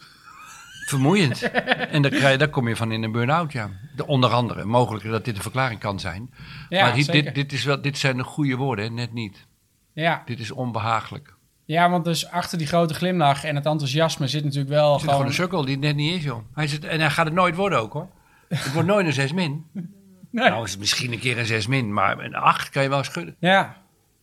Vermoeiend. 0.87 1.43
en 1.91 2.03
daar, 2.03 2.11
krijg 2.11 2.39
daar 2.39 2.49
kom 2.49 2.69
je 2.69 2.77
van 2.77 2.93
in 2.93 3.03
een 3.03 3.13
burn-out, 3.13 3.53
ja. 3.53 3.71
De, 3.97 4.07
onder 4.07 4.31
andere. 4.31 4.65
Mogelijk 4.65 5.05
dat 5.05 5.25
dit 5.25 5.37
een 5.37 5.43
verklaring 5.43 5.81
kan 5.81 6.01
zijn. 6.01 6.31
Ja, 6.69 6.85
maar 6.85 6.95
dit, 6.95 7.13
dit, 7.13 7.35
dit, 7.35 7.53
is 7.53 7.65
wel, 7.65 7.81
dit 7.81 7.99
zijn 7.99 8.17
de 8.17 8.23
goede 8.23 8.57
woorden, 8.57 8.95
net 8.95 9.13
niet. 9.13 9.47
Ja. 9.93 10.23
Dit 10.25 10.41
is 10.41 10.51
onbehagelijk. 10.51 11.35
Ja, 11.71 11.91
want 11.91 12.05
dus 12.05 12.31
achter 12.31 12.59
die 12.59 12.67
grote 12.67 12.95
glimlach 12.95 13.45
en 13.45 13.57
het 13.57 13.67
enthousiasme 13.67 14.29
zit 14.29 14.45
natuurlijk 14.45 14.71
wel 14.71 14.99
gewoon 14.99 15.15
gewoon... 15.15 15.27
een 15.27 15.33
sukkel 15.33 15.65
die 15.65 15.75
het 15.75 15.85
net 15.85 15.97
niet 15.97 16.15
is, 16.15 16.25
joh. 16.25 16.45
Hij 16.55 16.67
zit, 16.67 16.85
en 16.85 17.01
hij 17.01 17.11
gaat 17.11 17.25
het 17.25 17.35
nooit 17.35 17.57
worden 17.57 17.79
ook, 17.79 17.93
hoor. 17.93 18.09
Het 18.49 18.73
wordt 18.73 18.89
nooit 18.89 19.07
een 19.07 19.13
6 19.13 19.33
min. 19.33 19.65
Nee. 20.33 20.49
Nou 20.49 20.65
is 20.65 20.71
het 20.71 20.81
misschien 20.81 21.13
een 21.13 21.19
keer 21.19 21.39
een 21.39 21.47
6 21.47 21.67
min, 21.67 21.93
maar 21.93 22.19
een 22.19 22.35
8 22.35 22.71
kan 22.71 22.83
je 22.83 22.89
wel 22.89 23.05
schudden. 23.05 23.37
Ja. 23.39 23.77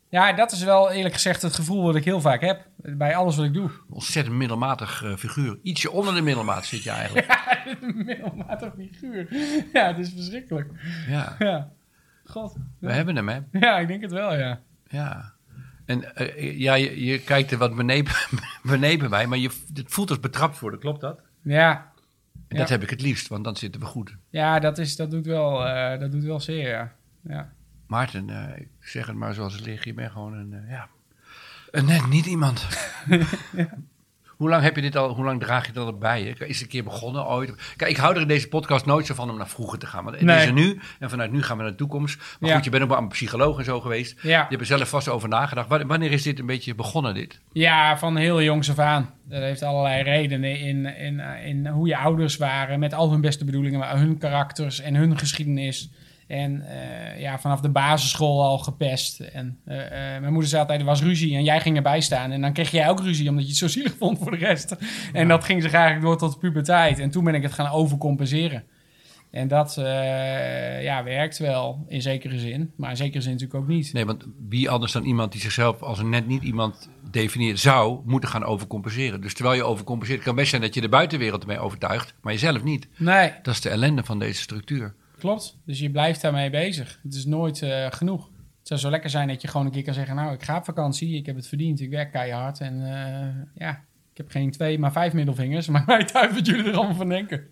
ja, 0.09 0.33
dat 0.33 0.51
is 0.51 0.63
wel 0.63 0.91
eerlijk 0.91 1.13
gezegd 1.13 1.41
het 1.41 1.55
gevoel 1.55 1.83
wat 1.83 1.95
ik 1.95 2.03
heel 2.03 2.21
vaak 2.21 2.41
heb. 2.41 2.65
Bij 2.75 3.15
alles 3.15 3.35
wat 3.35 3.45
ik 3.45 3.53
doe. 3.53 3.69
Ontzettend 3.89 4.35
middelmatig 4.35 5.03
eh, 5.03 5.15
figuur. 5.15 5.59
Ietsje 5.63 5.91
onder 5.91 6.15
de 6.15 6.21
middelmaat 6.21 6.65
zit 6.65 6.83
je 6.83 6.89
eigenlijk. 6.89 7.27
Een 7.81 8.05
middelmatig 8.05 8.73
figuur. 8.77 9.27
Ja, 9.73 9.87
het 9.87 9.97
is 9.97 10.11
verschrikkelijk. 10.15 10.71
Ja, 11.07 11.35
Ja. 11.39 11.71
God. 12.25 12.55
we 12.79 12.91
hebben 12.93 13.15
hem, 13.15 13.29
hè. 13.29 13.39
Ja, 13.51 13.79
ik 13.79 13.87
denk 13.87 14.01
het 14.01 14.11
wel, 14.11 14.35
ja. 14.35 14.59
Ja. 14.87 15.36
En 15.87 16.15
eh, 16.15 16.59
ja, 16.59 16.73
je, 16.73 17.05
je 17.05 17.19
kijkt 17.19 17.51
er 17.51 17.57
wat 17.57 17.75
beneden, 17.75 18.13
beneden 18.63 19.09
bij, 19.09 19.27
maar 19.27 19.37
je, 19.37 19.49
het 19.73 19.91
voelt 19.91 20.09
als 20.09 20.19
betrapt 20.19 20.59
worden, 20.59 20.79
klopt 20.79 21.01
dat? 21.01 21.21
Ja, 21.41 21.91
En 22.47 22.57
dat 22.57 22.69
heb 22.69 22.83
ik 22.83 22.89
het 22.89 23.01
liefst, 23.01 23.27
want 23.27 23.43
dan 23.43 23.55
zitten 23.55 23.81
we 23.81 23.87
goed. 23.87 24.15
ja 24.29 24.59
dat, 24.59 24.77
is, 24.77 24.95
dat, 24.95 25.11
doet 25.11 25.25
wel, 25.25 25.65
eh, 25.65 25.99
dat 25.99 26.11
doet 26.11 26.23
wel 26.23 26.39
zeer, 26.39 26.67
ja. 26.69 26.93
ja. 27.21 27.53
Maarten, 27.87 28.29
eh, 28.29 28.59
ik 28.61 28.69
zeg 28.79 29.07
het 29.07 29.15
maar 29.15 29.33
zoals 29.33 29.53
het 29.53 29.65
ligt, 29.65 29.83
je 29.83 29.93
bent 29.93 30.11
gewoon 30.11 30.33
een, 30.33 30.65
ja, 30.69 30.87
een 31.71 31.85
net 31.85 32.07
niet 32.07 32.25
iemand. 32.25 32.67
Hoe 34.37 34.49
lang 34.49 34.63
heb 34.63 34.75
je 34.75 34.81
dit 34.81 34.95
al, 34.95 35.13
hoe 35.13 35.25
lang 35.25 35.39
draag 35.39 35.65
je 35.65 35.71
dat 35.71 35.85
al 35.85 35.97
bij 35.97 36.23
je? 36.23 36.29
Is 36.29 36.55
het 36.55 36.61
een 36.61 36.67
keer 36.67 36.83
begonnen 36.83 37.27
ooit? 37.27 37.73
Kijk, 37.75 37.91
ik 37.91 37.97
hou 37.97 38.15
er 38.15 38.21
in 38.21 38.27
deze 38.27 38.47
podcast 38.47 38.85
nooit 38.85 39.05
zo 39.05 39.13
van 39.13 39.29
om 39.29 39.37
naar 39.37 39.47
vroeger 39.47 39.79
te 39.79 39.85
gaan. 39.87 40.03
Want 40.03 40.15
het 40.15 40.25
Nee. 40.25 40.37
is 40.37 40.45
er 40.45 40.53
nu 40.53 40.79
en 40.99 41.09
vanuit 41.09 41.31
nu 41.31 41.43
gaan 41.43 41.57
we 41.57 41.63
naar 41.63 41.71
de 41.71 41.77
toekomst. 41.77 42.17
Maar 42.39 42.49
Ja. 42.49 42.55
goed, 42.55 42.63
je 42.63 42.69
bent 42.69 42.83
ook 42.83 42.89
wel 42.89 42.97
een 42.97 43.07
psycholoog 43.07 43.57
en 43.57 43.63
zo 43.65 43.79
geweest. 43.81 44.19
Ja. 44.21 44.29
Je 44.39 44.45
hebt 44.49 44.59
er 44.61 44.65
zelf 44.65 44.89
vast 44.89 45.09
over 45.09 45.29
nagedacht. 45.29 45.67
Wa- 45.69 45.85
Wanneer 45.85 46.11
is 46.11 46.23
dit 46.23 46.39
een 46.39 46.45
beetje 46.45 46.75
begonnen, 46.75 47.13
dit? 47.13 47.39
Ja, 47.51 47.97
van 47.97 48.15
heel 48.15 48.41
jongs 48.41 48.69
af 48.69 48.79
aan. 48.79 49.09
Dat 49.23 49.41
heeft 49.41 49.63
allerlei 49.63 50.03
redenen 50.03 50.59
in, 50.59 50.85
in, 50.85 51.19
in 51.45 51.67
hoe 51.67 51.87
je 51.87 51.97
ouders 51.97 52.37
waren, 52.37 52.79
met 52.79 52.93
al 52.93 53.11
hun 53.11 53.21
beste 53.21 53.45
bedoelingen, 53.45 53.79
maar 53.79 53.97
hun 53.97 54.17
karakters 54.17 54.79
en 54.79 54.95
hun 54.95 55.17
geschiedenis. 55.17 55.89
En 56.27 56.61
eh, 56.61 57.19
ja, 57.19 57.39
vanaf 57.39 57.61
de 57.61 57.69
basisschool 57.69 58.43
al 58.43 58.57
gepest. 58.57 59.19
En 59.19 59.57
eh, 59.65 59.85
eh, 59.85 60.21
mijn 60.21 60.31
moeder 60.31 60.49
zei 60.49 60.61
altijd, 60.61 60.79
er 60.79 60.85
was 60.85 61.01
ruzie 61.01 61.35
en 61.35 61.43
jij 61.43 61.61
ging 61.61 61.75
erbij 61.75 62.01
staan. 62.01 62.31
En 62.31 62.41
dan 62.41 62.53
kreeg 62.53 62.71
jij 62.71 62.89
ook 62.89 62.99
ruzie, 62.99 63.29
omdat 63.29 63.43
je 63.43 63.49
het 63.49 63.57
zo 63.57 63.67
zielig 63.67 63.95
vond 63.99 64.17
voor 64.17 64.31
de 64.31 64.37
rest. 64.37 64.75
En 65.13 65.27
dat 65.27 65.43
ging 65.43 65.61
zich 65.61 65.73
eigenlijk 65.73 66.05
door 66.05 66.17
tot 66.17 66.31
de 66.31 66.39
puberteit. 66.39 66.99
En 66.99 67.09
toen 67.09 67.23
ben 67.23 67.35
ik 67.35 67.43
het 67.43 67.53
gaan 67.53 67.71
overcompenseren. 67.71 68.63
En 69.31 69.47
dat 69.47 69.73
ja, 70.81 71.03
werkt 71.03 71.37
wel 71.37 71.85
in 71.87 72.01
zekere 72.01 72.39
zin, 72.39 72.71
maar 72.75 72.89
in 72.89 72.97
zekere 72.97 73.21
zin 73.21 73.31
natuurlijk 73.31 73.59
ook 73.59 73.67
niet. 73.67 73.93
Nee, 73.93 74.05
want 74.05 74.25
wie 74.49 74.69
anders 74.69 74.91
dan 74.91 75.03
iemand 75.03 75.31
die 75.31 75.41
zichzelf 75.41 75.81
als 75.81 75.99
een 75.99 76.09
net 76.09 76.27
niet 76.27 76.43
iemand 76.43 76.89
definieert, 77.11 77.59
zou 77.59 77.99
moeten 78.05 78.29
gaan 78.29 78.43
overcompenseren. 78.43 79.21
Dus 79.21 79.33
terwijl 79.33 79.55
je 79.55 79.63
overcompenseert, 79.63 80.23
kan 80.23 80.35
best 80.35 80.49
zijn 80.49 80.61
dat 80.61 80.73
je 80.73 80.81
de 80.81 80.89
buitenwereld 80.89 81.41
ermee 81.41 81.59
overtuigt, 81.59 82.13
maar 82.21 82.33
jezelf 82.33 82.63
niet. 82.63 82.87
Nee, 82.97 83.31
Dat 83.41 83.53
is 83.53 83.61
de 83.61 83.69
ellende 83.69 84.03
van 84.03 84.19
deze 84.19 84.41
structuur. 84.41 84.93
Klopt. 85.19 85.57
Dus 85.65 85.79
je 85.79 85.89
blijft 85.91 86.21
daarmee 86.21 86.49
bezig. 86.49 86.99
Het 87.03 87.13
is 87.13 87.25
nooit 87.25 87.61
eh, 87.61 87.85
genoeg. 87.89 88.29
Het 88.59 88.67
zou 88.67 88.79
zo 88.79 88.89
lekker 88.89 89.09
zijn 89.09 89.27
dat 89.27 89.41
je 89.41 89.47
gewoon 89.47 89.65
een 89.65 89.71
keer 89.71 89.83
kan 89.83 89.93
zeggen: 89.93 90.15
Nou, 90.15 90.33
ik 90.33 90.43
ga 90.43 90.57
op 90.57 90.65
vakantie, 90.65 91.15
ik 91.15 91.25
heb 91.25 91.35
het 91.35 91.47
verdiend, 91.47 91.79
ik 91.81 91.89
werk 91.89 92.11
keihard. 92.11 92.59
En 92.59 92.81
eh, 92.81 93.61
ja, 93.67 93.71
ik 94.11 94.17
heb 94.17 94.29
geen 94.29 94.51
twee, 94.51 94.79
maar 94.79 94.91
vijf 94.91 95.13
middelvingers. 95.13 95.67
Maar 95.77 95.83
mij 95.85 96.09
uit 96.13 96.33
wat 96.33 96.45
jullie 96.45 96.63
er 96.65 96.75
allemaal 96.75 96.95
van 96.95 97.09
denken. 97.09 97.43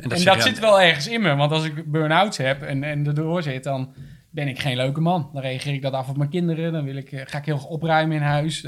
En 0.00 0.24
dat 0.24 0.42
zit 0.42 0.58
wel 0.58 0.80
ergens 0.80 1.08
in 1.08 1.20
me. 1.22 1.34
Want 1.34 1.52
als 1.52 1.64
ik 1.64 1.90
burn-outs 1.90 2.36
heb 2.36 2.62
en, 2.62 2.82
en 2.82 3.06
erdoor 3.06 3.42
zit, 3.42 3.64
dan 3.64 3.92
ben 4.30 4.48
ik 4.48 4.58
geen 4.58 4.76
leuke 4.76 5.00
man. 5.00 5.30
Dan 5.32 5.42
reageer 5.42 5.74
ik 5.74 5.82
dat 5.82 5.92
af 5.92 6.08
op 6.08 6.16
mijn 6.16 6.30
kinderen. 6.30 6.72
Dan 6.72 6.84
wil 6.84 6.96
ik, 6.96 7.12
eh, 7.12 7.20
ga 7.24 7.38
ik 7.38 7.44
heel 7.44 7.58
opruimen 7.58 8.16
in 8.16 8.22
huis. 8.22 8.60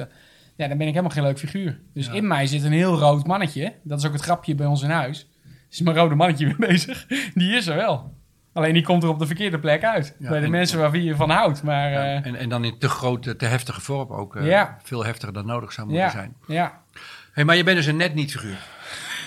Ja, 0.56 0.68
dan 0.68 0.78
ben 0.78 0.86
ik 0.86 0.92
helemaal 0.92 1.10
geen 1.10 1.22
leuk 1.22 1.38
figuur. 1.38 1.80
Dus 1.94 2.06
Ja. 2.06 2.12
in 2.12 2.26
mij 2.26 2.46
zit 2.46 2.62
een 2.62 2.72
heel 2.72 2.98
rood 2.98 3.26
mannetje. 3.26 3.72
Dat 3.82 3.98
is 3.98 4.06
ook 4.06 4.12
het 4.12 4.22
grapje 4.22 4.54
bij 4.54 4.66
ons 4.66 4.82
in 4.82 4.90
huis. 4.90 5.28
Is 5.70 5.80
mijn 5.80 5.96
rode 5.96 6.14
mannetje 6.14 6.46
weer 6.46 6.56
bezig. 6.68 7.06
Die 7.34 7.56
is 7.56 7.66
er 7.66 7.76
wel. 7.76 8.18
Alleen 8.52 8.72
die 8.74 8.82
komt 8.82 9.02
er 9.02 9.08
op 9.08 9.18
de 9.18 9.26
verkeerde 9.26 9.58
plek 9.58 9.84
uit. 9.84 10.16
Ja, 10.18 10.28
bij 10.28 10.38
de 10.38 10.44
en- 10.44 10.50
mensen 10.50 10.78
waar 10.78 10.90
wie 10.90 11.02
je 11.02 11.16
van 11.16 11.30
houdt. 11.30 11.62
Maar 11.62 11.90
Ja, 11.90 12.04
ja, 12.04 12.22
en, 12.22 12.34
en 12.36 12.48
dan 12.48 12.64
in 12.64 12.78
te 12.78 12.88
grote, 12.88 13.36
te 13.36 13.44
heftige 13.44 13.80
vorm 13.80 14.10
ook. 14.12 14.36
eh, 14.36 14.46
Ja. 14.46 14.78
Veel 14.82 15.04
heftiger 15.04 15.32
dan 15.34 15.46
nodig 15.46 15.72
zou 15.72 15.86
moeten 15.86 16.04
ja, 16.06 16.10
zijn. 16.10 16.34
ja. 16.46 16.80
Hey, 17.32 17.44
maar 17.44 17.56
je 17.56 17.64
bent 17.64 17.76
dus 17.76 17.86
een 17.86 17.96
net 17.96 18.14
niet 18.14 18.30
figuur. 18.30 18.58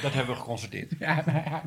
Dat 0.03 0.13
hebben 0.13 0.33
we 0.36 0.39
geconstateerd. 0.41 0.91
Ja, 1.00 1.24
nou 1.25 1.38
ja. 1.45 1.62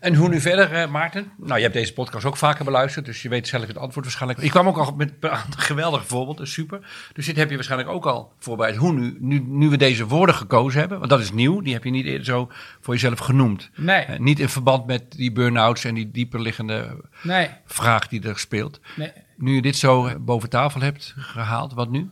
En 0.00 0.14
hoe 0.14 0.28
nu 0.28 0.40
verder, 0.40 0.72
eh, 0.72 0.90
Maarten? 0.90 1.30
Nou, 1.38 1.56
je 1.56 1.62
hebt 1.62 1.74
deze 1.74 1.92
podcast 1.92 2.24
ook 2.24 2.36
vaker 2.36 2.64
beluisterd, 2.64 3.04
dus 3.04 3.22
je 3.22 3.28
weet 3.28 3.48
zelf 3.48 3.66
het 3.66 3.78
antwoord 3.78 4.04
waarschijnlijk. 4.04 4.40
Ik 4.42 4.50
kwam 4.50 4.68
ook 4.68 4.76
al 4.76 4.94
met 4.96 5.12
een 5.20 5.30
geweldige 5.56 6.04
voorbeelden, 6.04 6.48
super. 6.48 6.80
Dus 7.12 7.26
dit 7.26 7.36
heb 7.36 7.48
je 7.48 7.54
waarschijnlijk 7.54 7.90
ook 7.90 8.06
al 8.06 8.32
voorbereid. 8.38 8.76
Hoe 8.76 8.92
nu, 8.92 9.16
nu, 9.20 9.38
nu 9.46 9.68
we 9.68 9.76
deze 9.76 10.06
woorden 10.06 10.34
gekozen 10.34 10.80
hebben, 10.80 10.98
want 10.98 11.10
dat 11.10 11.20
is 11.20 11.32
nieuw, 11.32 11.60
die 11.60 11.72
heb 11.72 11.84
je 11.84 11.90
niet 11.90 12.06
eerder 12.06 12.24
zo 12.24 12.50
voor 12.80 12.94
jezelf 12.94 13.18
genoemd. 13.18 13.70
Nee, 13.76 14.02
Eh, 14.04 14.18
niet 14.18 14.40
in 14.40 14.48
verband 14.48 14.86
met 14.86 15.02
die 15.12 15.32
burn-outs 15.32 15.84
en 15.84 15.94
die 15.94 16.10
dieper 16.10 16.40
liggende 16.40 16.96
nee, 17.22 17.48
vraag 17.66 18.08
die 18.08 18.22
er 18.28 18.38
speelt. 18.38 18.80
nee. 18.96 19.12
Nu 19.36 19.54
je 19.54 19.62
dit 19.62 19.76
zo 19.76 20.06
eh, 20.06 20.14
boven 20.20 20.48
tafel 20.48 20.80
hebt 20.80 21.14
gehaald, 21.16 21.72
wat 21.74 21.90
nu? 21.90 22.10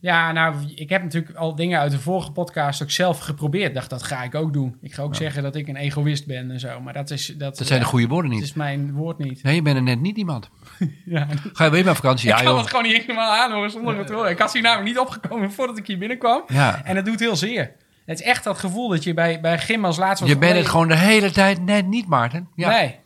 Ja, 0.00 0.32
nou, 0.32 0.54
ik 0.74 0.88
heb 0.88 1.02
natuurlijk 1.02 1.36
al 1.36 1.54
dingen 1.54 1.78
uit 1.80 1.90
de 1.90 1.98
vorige 2.00 2.32
podcast 2.32 2.82
ook 2.82 2.90
zelf 2.90 3.18
geprobeerd. 3.18 3.68
Ik 3.68 3.74
dacht, 3.74 3.90
dat 3.90 4.02
ga 4.02 4.22
ik 4.22 4.34
ook 4.34 4.52
doen. 4.52 4.76
Ik 4.80 4.94
ga 4.94 5.02
ook 5.02 5.14
zeggen 5.14 5.42
dat 5.42 5.54
ik 5.54 5.68
een 5.68 5.76
egoïst 5.76 6.26
ben 6.26 6.50
en 6.50 6.60
zo. 6.60 6.80
Maar 6.80 6.92
dat 6.92 7.10
is... 7.10 7.26
Dat, 7.26 7.56
Dat 7.58 7.66
zijn 7.66 7.78
ja, 7.78 7.84
de 7.84 7.90
goede 7.90 8.06
woorden 8.06 8.30
Dat 8.30 8.40
niet. 8.40 8.48
is 8.48 8.54
mijn 8.54 8.92
woord 8.92 9.18
niet. 9.18 9.42
Nee, 9.42 9.54
je 9.54 9.62
bent 9.62 9.76
er 9.76 9.82
net 9.82 10.00
niet 10.00 10.16
iemand. 10.16 10.50
Ja, 11.04 11.26
Ga 11.52 11.64
je 11.64 11.70
weer 11.70 11.84
met 11.84 11.96
vakantie? 11.96 12.28
ik 12.28 12.34
Ja, 12.36 12.42
kan 12.42 12.50
joh. 12.52 12.60
het 12.60 12.70
gewoon 12.70 12.84
niet 12.84 12.96
helemaal 12.96 13.32
aanhoren 13.42 13.70
zonder 13.70 13.98
het 13.98 14.10
horen. 14.10 14.30
Ik 14.30 14.38
had 14.38 14.52
hier 14.52 14.62
namelijk 14.62 14.88
niet 14.88 14.98
opgekomen 14.98 15.52
voordat 15.52 15.78
ik 15.78 15.86
hier 15.86 15.98
binnenkwam. 15.98 16.42
Ja. 16.46 16.84
En 16.84 16.96
het 16.96 17.04
doet 17.04 17.20
heel 17.20 17.36
zeer. 17.36 17.72
Het 18.06 18.20
is 18.20 18.26
echt 18.26 18.44
dat 18.44 18.58
gevoel 18.58 18.88
dat 18.88 19.04
je 19.04 19.14
bij, 19.14 19.40
bij 19.40 19.58
gym 19.58 19.84
als 19.84 19.96
laatste... 19.96 20.26
Je 20.26 20.38
bent 20.38 20.56
het 20.56 20.68
gewoon 20.68 20.88
de 20.88 20.96
hele 20.96 21.30
tijd 21.30 21.60
net 21.64 21.86
niet, 21.86 22.06
Maarten. 22.06 22.48
Ja. 22.54 22.68
Nee, 22.68 22.98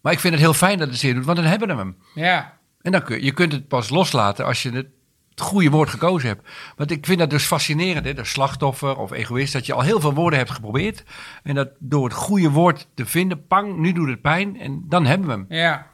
Maar 0.00 0.12
ik 0.12 0.20
vind 0.20 0.32
het 0.34 0.42
heel 0.42 0.54
fijn 0.54 0.78
dat 0.78 0.88
het 0.88 0.98
zeer 0.98 1.14
doet, 1.14 1.24
want 1.24 1.36
dan 1.38 1.46
hebben 1.46 1.68
we 1.68 1.74
hem. 1.74 1.96
ja. 2.14 2.54
En 2.82 2.92
dan 2.92 3.02
kun 3.02 3.16
je, 3.16 3.24
je 3.24 3.32
kunt 3.32 3.52
het 3.52 3.68
pas 3.68 3.88
loslaten 3.90 4.44
als 4.44 4.62
je 4.62 4.70
het, 4.70 4.86
het 5.36 5.44
goede 5.44 5.70
woord 5.70 5.88
gekozen 5.88 6.28
hebt. 6.28 6.48
Want 6.76 6.90
ik 6.90 7.06
vind 7.06 7.18
dat 7.18 7.30
dus 7.30 7.44
fascinerend, 7.44 8.06
hè, 8.06 8.14
de 8.14 8.24
slachtoffer 8.24 8.96
of 8.96 9.12
egoïst, 9.12 9.52
dat 9.52 9.66
je 9.66 9.72
al 9.72 9.80
heel 9.80 10.00
veel 10.00 10.14
woorden 10.14 10.38
hebt 10.38 10.50
geprobeerd. 10.50 11.04
En 11.42 11.54
dat 11.54 11.68
door 11.78 12.04
het 12.04 12.16
goede 12.16 12.50
woord 12.50 12.88
te 12.94 13.06
vinden, 13.06 13.46
pang, 13.46 13.76
nu 13.76 13.92
doet 13.92 14.08
het 14.08 14.20
pijn 14.20 14.60
en 14.60 14.84
dan 14.88 15.06
hebben 15.06 15.26
we 15.26 15.32
hem. 15.32 15.46
Ja. 15.48 15.86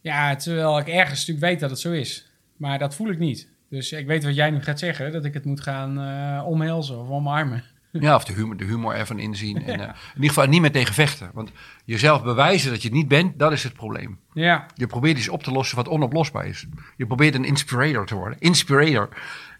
Ja, 0.00 0.36
terwijl 0.36 0.78
ik 0.78 0.88
ergens 0.88 1.18
natuurlijk 1.18 1.46
weet 1.46 1.60
dat 1.60 1.70
het 1.70 1.78
zo 1.78 1.92
is. 1.92 2.32
Maar 2.56 2.78
dat 2.78 2.94
voel 2.94 3.10
ik 3.10 3.18
niet. 3.18 3.48
Dus 3.68 3.92
ik 3.92 4.06
weet 4.06 4.24
wat 4.24 4.34
jij 4.34 4.50
nu 4.50 4.62
gaat 4.62 4.78
zeggen, 4.78 5.12
dat 5.12 5.24
ik 5.24 5.34
het 5.34 5.44
moet 5.44 5.60
gaan 5.60 6.00
eh, 6.00 6.46
omhelzen 6.46 6.98
of 6.98 7.08
omarmen. 7.08 7.64
Ja, 8.06 8.14
of 8.14 8.24
de 8.24 8.32
humor, 8.32 8.56
de 8.56 8.64
humor 8.64 8.94
ervan 8.94 9.18
inzien. 9.18 9.56
En, 9.56 9.80
eh, 9.80 9.86
in 9.88 9.94
ieder 10.14 10.28
geval 10.28 10.46
niet 10.46 10.60
meer 10.60 10.72
tegen 10.72 10.94
vechten. 10.94 11.30
Want 11.34 11.50
jezelf 11.84 12.22
bewijzen 12.22 12.70
dat 12.70 12.82
je 12.82 12.88
het 12.88 12.96
niet 12.96 13.08
bent, 13.08 13.38
dat 13.38 13.52
is 13.52 13.62
het 13.62 13.72
probleem. 13.72 14.18
Ja, 14.32 14.66
Je 14.74 14.86
probeert 14.86 15.18
iets 15.18 15.28
op 15.28 15.42
te 15.42 15.50
lossen 15.50 15.76
wat 15.76 15.88
onoplosbaar 15.88 16.46
is. 16.46 16.66
Je 16.96 17.06
probeert 17.06 17.34
een 17.34 17.44
inspirator 17.44 18.06
te 18.06 18.14
worden. 18.14 18.38
Inspirator. 18.40 19.08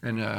En 0.00 0.18
eh, 0.18 0.34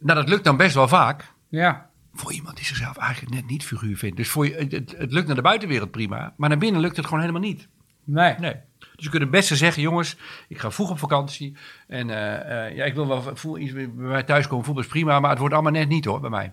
nou, 0.00 0.18
dat 0.18 0.28
lukt 0.28 0.44
dan 0.44 0.56
best 0.56 0.74
wel 0.74 0.88
vaak. 0.88 1.32
ja, 1.48 1.88
Voor 2.14 2.32
iemand 2.32 2.56
die 2.56 2.64
zichzelf 2.66 2.96
eigenlijk 2.96 3.34
net 3.34 3.46
niet 3.46 3.64
figuur 3.64 3.96
vindt. 3.96 4.16
Dus 4.16 4.28
voor 4.28 4.46
je, 4.46 4.54
het, 4.54 4.72
het, 4.72 4.94
het 4.98 5.12
lukt 5.12 5.26
naar 5.26 5.36
de 5.36 5.42
buitenwereld 5.42 5.90
prima. 5.90 6.34
Maar 6.36 6.48
naar 6.48 6.58
binnen 6.58 6.80
lukt 6.80 6.96
het 6.96 7.04
gewoon 7.04 7.20
helemaal 7.20 7.42
niet. 7.42 7.68
nee. 8.04 8.34
Nee. 8.38 8.54
Dus 8.96 9.04
je 9.04 9.10
kunt 9.10 9.22
het 9.22 9.30
beste 9.40 9.56
zeggen, 9.56 9.82
jongens, 9.82 10.16
ik 10.48 10.58
ga 10.58 10.70
vroeg 10.70 10.90
op 10.90 10.98
vakantie. 10.98 11.56
En 11.88 12.10
eh, 12.10 12.76
ja, 12.76 12.84
ik 12.84 12.94
wil 12.94 13.06
wel 13.08 13.36
voel, 13.36 13.58
iets 13.58 13.72
bij 13.72 13.86
mij 13.86 14.22
thuiskomen. 14.22 14.64
Voetbal 14.64 14.82
is 14.84 14.88
prima, 14.90 15.20
maar 15.20 15.30
het 15.30 15.38
wordt 15.38 15.54
allemaal 15.54 15.72
net 15.72 15.88
niet 15.88 16.04
hoor, 16.04 16.20
bij 16.20 16.30
mij. 16.30 16.52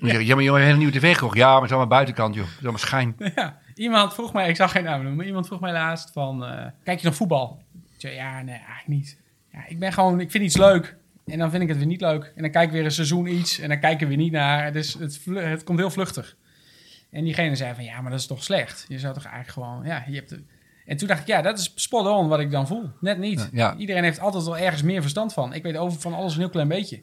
Ik, 0.00 0.22
ja, 0.22 0.34
maar 0.34 0.44
hebt 0.44 0.72
een 0.72 0.78
nieuwe 0.78 0.98
tv 0.98 1.14
gekocht. 1.14 1.36
Ja, 1.36 1.54
maar 1.54 1.64
is 1.64 1.68
allemaal 1.68 1.86
buitenkant, 1.86 2.34
joh. 2.34 2.46
Is 2.46 2.62
allemaal 2.62 2.78
schijn. 2.78 3.14
Ja, 3.34 3.58
iemand 3.74 4.14
vroeg 4.14 4.32
mij, 4.32 4.48
ik 4.48 4.56
zag 4.56 4.72
geen 4.72 4.84
naam 4.84 4.96
noemen, 4.96 5.16
maar 5.16 5.26
iemand 5.26 5.46
vroeg 5.46 5.60
mij 5.60 5.72
laatst 5.72 6.10
van, 6.12 6.44
eh, 6.44 6.66
kijk 6.84 6.98
je 6.98 7.06
nog 7.06 7.14
voetbal? 7.14 7.62
Ik 7.72 8.00
zei, 8.00 8.14
ja, 8.14 8.42
nee, 8.42 8.54
eigenlijk 8.54 8.86
niet. 8.86 9.18
Ja, 9.52 9.66
ik 9.68 9.78
ben 9.78 9.92
gewoon, 9.92 10.20
ik 10.20 10.30
vind 10.30 10.44
iets 10.44 10.56
leuk. 10.56 10.96
En 11.26 11.38
dan 11.38 11.50
vind 11.50 11.62
ik 11.62 11.68
het 11.68 11.78
weer 11.78 11.86
niet 11.86 12.00
leuk. 12.00 12.32
En 12.36 12.42
dan 12.42 12.50
kijk 12.50 12.66
ik 12.66 12.72
weer 12.72 12.84
een 12.84 12.90
seizoen 12.90 13.26
iets 13.26 13.58
en 13.58 13.68
dan 13.68 13.80
kijken 13.80 14.00
we 14.00 14.14
weer 14.14 14.22
niet 14.24 14.32
naar. 14.32 14.72
Dus 14.72 14.94
het, 14.94 15.20
het 15.34 15.64
komt 15.64 15.78
heel 15.78 15.90
vluchtig. 15.90 16.36
En 17.10 17.24
diegene 17.24 17.56
zei 17.56 17.74
van, 17.74 17.84
ja, 17.84 18.00
maar 18.00 18.10
dat 18.10 18.20
is 18.20 18.26
toch 18.26 18.42
slecht? 18.42 18.84
Je 18.88 18.98
zou 18.98 19.14
toch 19.14 19.24
eigenlijk 19.24 19.52
gewoon, 19.52 19.84
ja, 19.84 20.04
je 20.06 20.14
hebt... 20.14 20.28
De... 20.28 20.42
En 20.86 20.96
toen 20.96 21.08
dacht 21.08 21.20
ik, 21.20 21.26
ja, 21.26 21.42
dat 21.42 21.58
is 21.58 21.72
spot 21.74 22.06
on 22.06 22.28
wat 22.28 22.40
ik 22.40 22.50
dan 22.50 22.66
voel. 22.66 22.90
Net 23.00 23.18
niet. 23.18 23.48
Ja. 23.52 23.76
Iedereen 23.76 24.02
heeft 24.02 24.20
altijd 24.20 24.44
wel 24.44 24.58
ergens 24.58 24.82
meer 24.82 25.00
verstand 25.00 25.32
van. 25.32 25.54
Ik 25.54 25.62
weet 25.62 25.76
over 25.76 26.00
van 26.00 26.14
alles 26.14 26.34
een 26.34 26.40
heel 26.40 26.48
klein 26.48 26.68
beetje. 26.68 27.02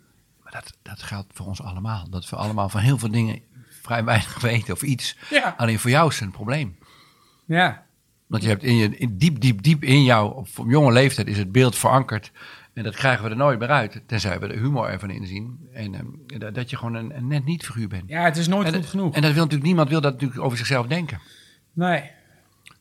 Dat, 0.51 0.73
dat 0.81 1.01
geldt 1.01 1.33
voor 1.33 1.45
ons 1.45 1.61
allemaal. 1.61 2.09
Dat 2.09 2.29
we 2.29 2.35
allemaal 2.35 2.69
van 2.69 2.81
heel 2.81 2.97
veel 2.97 3.11
dingen 3.11 3.41
vrij 3.81 4.03
weinig 4.03 4.41
weten 4.49 4.73
of 4.73 4.81
iets. 4.81 5.17
Ja. 5.29 5.53
Alleen 5.57 5.79
voor 5.79 5.89
jou 5.89 6.09
is 6.09 6.15
het 6.15 6.23
een 6.23 6.31
probleem. 6.31 6.77
Ja, 7.45 7.85
Want 8.27 8.43
je 8.43 8.49
hebt 8.49 8.63
in 8.63 8.75
je, 8.75 8.97
in 8.97 9.17
diep, 9.17 9.39
diep, 9.41 9.61
diep 9.61 9.83
in 9.83 10.03
jou, 10.03 10.35
op, 10.35 10.47
op 10.57 10.69
jonge 10.69 10.91
leeftijd, 10.91 11.27
is 11.27 11.37
het 11.37 11.51
beeld 11.51 11.77
verankerd. 11.77 12.31
En 12.73 12.83
dat 12.83 12.95
krijgen 12.95 13.23
we 13.23 13.29
er 13.29 13.35
nooit 13.35 13.59
meer 13.59 13.69
uit. 13.69 14.01
Tenzij 14.05 14.39
we 14.39 14.47
de 14.47 14.57
humor 14.57 14.87
ervan 14.89 15.09
inzien. 15.09 15.69
En 15.73 15.93
ehm, 15.95 16.53
dat, 16.53 16.69
je 16.69 16.77
gewoon 16.77 16.93
een, 16.93 17.15
een 17.15 17.27
net 17.27 17.45
niet 17.45 17.65
figuur 17.65 17.87
bent. 17.87 18.09
ja 18.09 18.23
het 18.23 18.37
is 18.37 18.47
nooit 18.47 18.67
en, 18.67 18.73
goed 18.73 18.85
genoeg. 18.85 19.15
en 19.15 19.21
dat 19.21 19.31
wil 19.31 19.41
natuurlijk 19.41 19.67
niemand 19.67 19.89
wil 19.89 20.01
dat 20.01 20.13
natuurlijk 20.13 20.41
over 20.41 20.57
zichzelf 20.57 20.87
denken. 20.87 21.19
nee, 21.73 22.11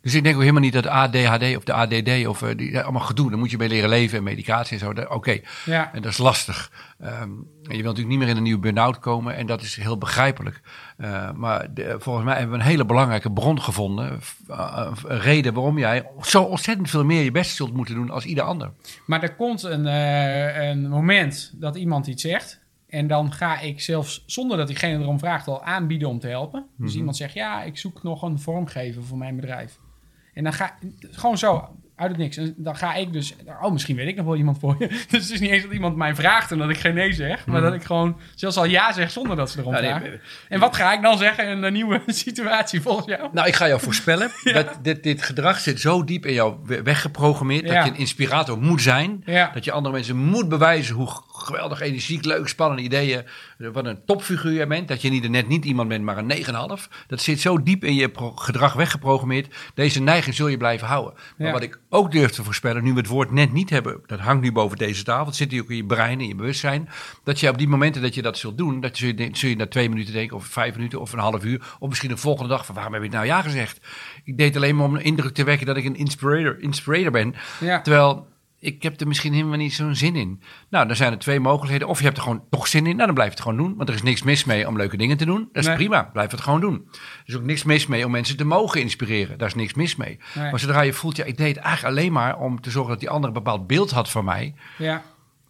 Dus 0.03 0.15
ik 0.15 0.23
denk 0.23 0.35
ook 0.35 0.41
helemaal 0.41 0.63
niet 0.63 0.73
dat 0.73 0.87
ADHD 0.87 1.57
of 1.57 1.65
de 1.65 1.73
ADD 1.73 2.27
of 2.27 2.43
eh, 2.43 2.57
die, 2.57 2.71
ja, 2.73 2.81
allemaal 2.83 3.03
gedoe. 3.03 3.31
Daar 3.31 3.39
moet 3.39 3.51
je 3.51 3.57
mee 3.57 3.69
leren 3.69 3.89
leven 3.89 4.19
en 4.19 4.25
medicatie 4.25 4.79
en 4.79 4.97
zo. 4.97 5.03
Oké, 5.09 5.39
ja. 5.65 5.93
en 5.95 6.03
dat 6.03 6.11
is 6.13 6.19
lastig. 6.19 6.73
Ehm, 7.01 7.13
en 7.23 7.77
je 7.77 7.83
wilt 7.83 7.83
natuurlijk 7.85 8.09
niet 8.09 8.19
meer 8.19 8.29
in 8.29 8.37
een 8.37 8.43
nieuwe 8.43 8.61
burn-out 8.61 8.99
komen. 8.99 9.37
En 9.37 9.47
dat 9.47 9.63
is 9.63 9.77
heel 9.77 9.99
begrijpelijk. 9.99 10.61
Eh, 10.97 11.31
maar 11.33 11.75
de- 11.75 11.97
volgens 11.99 12.25
mij 12.25 12.35
hebben 12.39 12.57
we 12.57 12.63
een 12.63 12.69
hele 12.71 12.85
belangrijke 12.85 13.33
bron 13.33 13.61
gevonden. 13.63 14.21
eh, 14.49 14.93
een 15.07 15.19
reden 15.21 15.55
waarom 15.55 15.79
jij 15.79 16.07
zo 16.23 16.43
ontzettend 16.43 16.91
veel 16.91 17.05
meer 17.05 17.23
je 17.23 17.31
best 17.31 17.57
zult 17.57 17.75
moeten 17.75 17.95
doen 17.95 18.11
als 18.11 18.25
ieder 18.25 18.45
ander. 18.45 18.71
Maar 19.07 19.23
er 19.23 19.35
komt 19.35 19.63
een, 19.63 19.87
eh, 19.87 20.69
een 20.69 20.89
moment 20.89 21.53
dat 21.57 21.77
iemand 21.77 22.07
iets 22.07 22.23
zegt. 22.23 22.61
En 22.89 23.07
dan 23.07 23.33
ga 23.33 23.61
ik 23.61 23.81
zelfs, 23.81 24.23
zonder 24.27 24.57
dat 24.57 24.67
diegene 24.67 25.03
erom 25.03 25.19
vraagt, 25.19 25.47
al 25.49 25.63
aanbieden 25.65 26.09
om 26.09 26.19
te 26.19 26.29
helpen. 26.29 26.67
Dus 26.77 26.95
iemand 26.95 27.17
zegt, 27.17 27.35
ja, 27.35 27.63
ik 27.63 27.79
zoek 27.79 28.03
nog 28.03 28.23
een 28.23 28.39
vormgever 28.39 29.05
voor 29.05 29.19
mijn 29.19 29.37
bedrijf. 29.37 29.79
En 30.35 30.45
dan 30.45 30.53
ga 30.53 30.79
gewoon 31.11 31.39
zo, 31.39 31.69
uit 32.01 32.11
het 32.11 32.19
niks. 32.19 32.37
En 32.37 32.55
dan 32.57 32.77
ga 32.77 32.95
ik 32.95 33.13
dus, 33.13 33.35
oh, 33.63 33.73
misschien 33.73 33.97
weet 33.97 34.09
ik 34.09 34.17
nog 34.17 34.27
wel 34.27 34.37
iemand 34.37 34.59
voor 34.59 34.77
je. 34.79 34.87
Dus 35.11 35.23
het 35.23 35.31
is 35.31 35.41
niet 35.41 35.51
eens 35.51 35.63
dat 35.63 35.73
iemand 35.73 35.97
mij 35.97 36.15
vraagt 36.15 36.51
en 36.51 36.59
dat 36.59 36.71
ik 36.71 36.79
geen 36.79 36.95
nee 36.95 37.13
zeg. 37.13 37.47
Maar 37.47 37.61
dat 37.61 37.75
ik 37.75 37.85
gewoon 37.85 38.21
zelfs 38.35 38.57
al 38.57 38.65
ja 38.65 38.93
zeg 38.93 39.11
zonder 39.11 39.37
dat 39.37 39.51
ze 39.51 39.59
erom 39.59 39.73
nee, 39.73 39.83
vragen. 39.83 40.21
En 40.49 40.61
wat 40.61 40.77
ga 40.77 40.93
ik 40.93 41.03
dan 41.03 41.19
zeggen 41.19 41.49
in 41.49 41.63
een 41.63 41.73
nieuwe 41.73 42.03
situatie 42.25 42.81
volgens 42.81 43.07
jou? 43.07 43.29
Nou, 43.33 43.49
ik 43.49 43.55
ga 43.55 43.69
jou 43.69 43.81
voorspellen 43.81 44.31
dat 44.53 44.79
dit, 44.83 45.03
dit 45.03 45.23
gedrag 45.23 45.59
zit 45.59 45.81
zo 45.81 46.05
diep 46.05 46.27
in 46.27 46.33
jou 46.33 46.57
we- 46.65 46.83
weggeprogrammeerd. 46.83 47.67
Ja. 47.67 47.75
Dat 47.75 47.85
je 47.85 47.91
een 47.91 47.99
inspirator 47.99 48.59
moet 48.59 48.83
zijn. 48.83 49.23
Ja. 49.25 49.51
Dat 49.55 49.65
je 49.65 49.73
andere 49.73 49.95
mensen 49.95 50.17
moet 50.17 50.49
bewijzen 50.49 50.95
hoe 50.95 51.09
geweldig 51.43 51.81
energiek, 51.81 52.25
leuk, 52.25 52.49
spannende 52.49 52.83
ideeën. 52.83 53.25
Wat 53.59 53.85
een 53.87 54.05
topfiguur 54.05 54.53
jij 54.53 54.67
bent. 54.67 54.89
Dat 54.89 55.03
je 55.03 55.11
niet, 55.11 55.29
net 55.31 55.49
niet 55.49 55.65
iemand 55.65 55.89
bent, 55.89 56.05
maar 56.05 56.19
een 56.19 56.27
9,5. 56.27 56.89
Dat 57.07 57.21
zit 57.21 57.41
zo 57.41 57.63
diep 57.63 57.85
in 57.85 57.95
je 57.95 58.11
gedrag 58.35 58.73
weggeprogrammeerd. 58.73 59.55
Deze 59.75 60.01
neiging 60.01 60.35
zul 60.35 60.49
je 60.49 60.57
blijven 60.57 60.87
houden. 60.87 61.15
Maar 61.39 61.47
Ja. 61.47 61.53
wat 61.53 61.63
ik 61.63 61.79
ook 61.89 62.13
durf 62.13 62.31
te 62.31 62.45
voorspellen, 62.45 62.85
nu 62.85 62.93
we 62.93 62.99
het 62.99 63.07
woord 63.07 63.31
net 63.31 63.53
niet 63.53 63.71
hebben. 63.71 64.01
Dat 64.07 64.19
hangt 64.21 64.43
nu 64.43 64.53
boven 64.53 64.79
deze 64.79 65.05
tafel. 65.05 65.27
Het 65.27 65.37
zit 65.37 65.51
hier 65.51 65.63
ook 65.63 65.71
in 65.71 65.77
je 65.77 65.85
brein, 65.87 66.21
in 66.21 66.29
je 66.29 66.35
bewustzijn. 66.35 66.89
Dat 67.25 67.41
je 67.41 67.49
op 67.49 67.59
die 67.59 67.69
momenten 67.69 68.03
dat 68.03 68.15
je 68.15 68.23
dat 68.23 68.39
zult 68.39 68.59
doen. 68.59 68.81
Dat 68.81 68.97
zul 68.97 69.09
je, 69.17 69.29
zul 69.33 69.49
je 69.49 69.57
na 69.57 69.67
twee 69.67 69.89
minuten 69.89 70.13
denken, 70.13 70.37
of 70.37 70.45
vijf 70.47 70.75
minuten, 70.77 71.01
of 71.01 71.13
een 71.13 71.19
half 71.19 71.45
uur. 71.45 71.63
Of 71.79 71.89
misschien 71.89 72.11
de 72.11 72.17
volgende 72.17 72.49
dag 72.49 72.67
van 72.67 72.75
waarom 72.75 72.95
heb 72.95 73.03
ik 73.03 73.11
nou 73.11 73.27
ja 73.27 73.43
gezegd? 73.43 73.81
Ik 74.25 74.37
deed 74.39 74.57
alleen 74.57 74.77
maar 74.77 74.87
om 74.87 74.95
een 74.95 75.03
indruk 75.05 75.35
te 75.35 75.45
wekken 75.45 75.67
dat 75.67 75.77
ik 75.77 75.85
een 75.85 75.97
inspirator, 75.97 76.61
inspirator 76.61 77.11
ben. 77.11 77.35
Ja. 77.61 77.81
Terwijl 77.81 78.29
ik 78.61 78.83
heb 78.83 79.01
er 79.01 79.07
misschien 79.07 79.33
helemaal 79.33 79.57
niet 79.59 79.75
zo'n 79.75 79.95
zin 79.95 80.17
in. 80.17 80.43
Nou, 80.71 80.87
dan 80.87 80.97
zijn 80.97 81.13
er 81.13 81.19
twee 81.19 81.41
mogelijkheden. 81.41 81.89
Of 81.89 81.99
je 81.99 82.05
hebt 82.05 82.17
er 82.17 82.23
gewoon 82.23 82.45
toch 82.51 82.67
zin 82.67 82.87
in. 82.87 82.95
Nou, 82.95 83.07
dan 83.07 83.15
blijf 83.15 83.29
je 83.31 83.35
het 83.35 83.45
gewoon 83.45 83.59
doen. 83.65 83.77
Want 83.77 83.89
er 83.89 83.95
is 83.95 84.03
niks 84.03 84.23
mis 84.23 84.45
mee 84.45 84.67
om 84.69 84.77
leuke 84.77 84.97
dingen 84.97 85.17
te 85.17 85.25
doen. 85.25 85.49
Dat 85.53 85.63
is 85.63 85.67
Nee. 85.67 85.77
prima. 85.77 86.03
Blijf 86.03 86.31
het 86.31 86.41
gewoon 86.41 86.61
doen. 86.61 86.89
Er 86.93 87.01
is 87.25 87.37
ook 87.37 87.43
niks 87.43 87.63
mis 87.65 87.87
mee 87.87 88.05
om 88.05 88.11
mensen 88.11 88.37
te 88.37 88.45
mogen 88.45 88.81
inspireren. 88.81 89.39
Daar 89.39 89.49
is 89.49 89.55
niks 89.55 89.75
mis 89.75 89.97
mee. 89.97 90.19
Nee. 90.35 90.51
Maar 90.51 90.61
zodra 90.61 90.81
je 90.81 90.93
voelt, 90.93 91.17
ja, 91.17 91.25
ik 91.25 91.37
deed 91.37 91.55
het 91.57 91.65
eigenlijk 91.65 91.97
alleen 91.97 92.13
maar 92.13 92.39
om 92.39 92.61
te 92.61 92.71
zorgen 92.71 92.91
dat 92.91 93.01
die 93.01 93.11
ander 93.11 93.29
een 93.29 93.35
bepaald 93.35 93.67
beeld 93.67 93.91
had 93.91 94.11
van 94.11 94.25
mij. 94.25 94.55
Ja, 94.79 95.03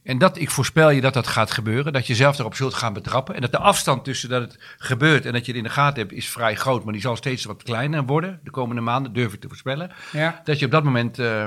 En 0.02 0.18
dat, 0.18 0.38
ik 0.38 0.50
voorspel 0.50 0.90
je 0.90 1.00
dat 1.00 1.14
dat 1.14 1.26
gaat 1.26 1.50
gebeuren. 1.50 1.92
Dat 1.92 2.06
je 2.06 2.14
zelf 2.14 2.38
erop 2.38 2.54
zult 2.54 2.74
gaan 2.74 2.92
betrappen. 2.92 3.34
En 3.34 3.40
dat 3.40 3.50
de 3.50 3.58
afstand 3.58 4.04
tussen 4.04 4.28
dat 4.28 4.42
het 4.42 4.58
gebeurt 4.78 5.26
en 5.26 5.32
dat 5.32 5.46
je 5.46 5.52
het 5.52 5.60
in 5.60 5.66
de 5.66 5.72
gaten 5.72 6.02
hebt, 6.02 6.12
is 6.12 6.28
vrij 6.28 6.54
groot. 6.56 6.84
Maar 6.84 6.92
die 6.92 7.02
zal 7.02 7.16
steeds 7.16 7.44
wat 7.44 7.62
kleiner 7.62 8.04
worden. 8.04 8.40
De 8.44 8.50
komende 8.50 8.82
maanden 8.82 9.12
durf 9.12 9.32
ik 9.32 9.40
te 9.40 9.48
voorspellen. 9.48 9.90
ja, 10.12 10.40
Dat 10.44 10.58
je 10.58 10.64
op 10.64 10.70
dat 10.70 10.84
moment 10.84 11.18
eh, 11.18 11.46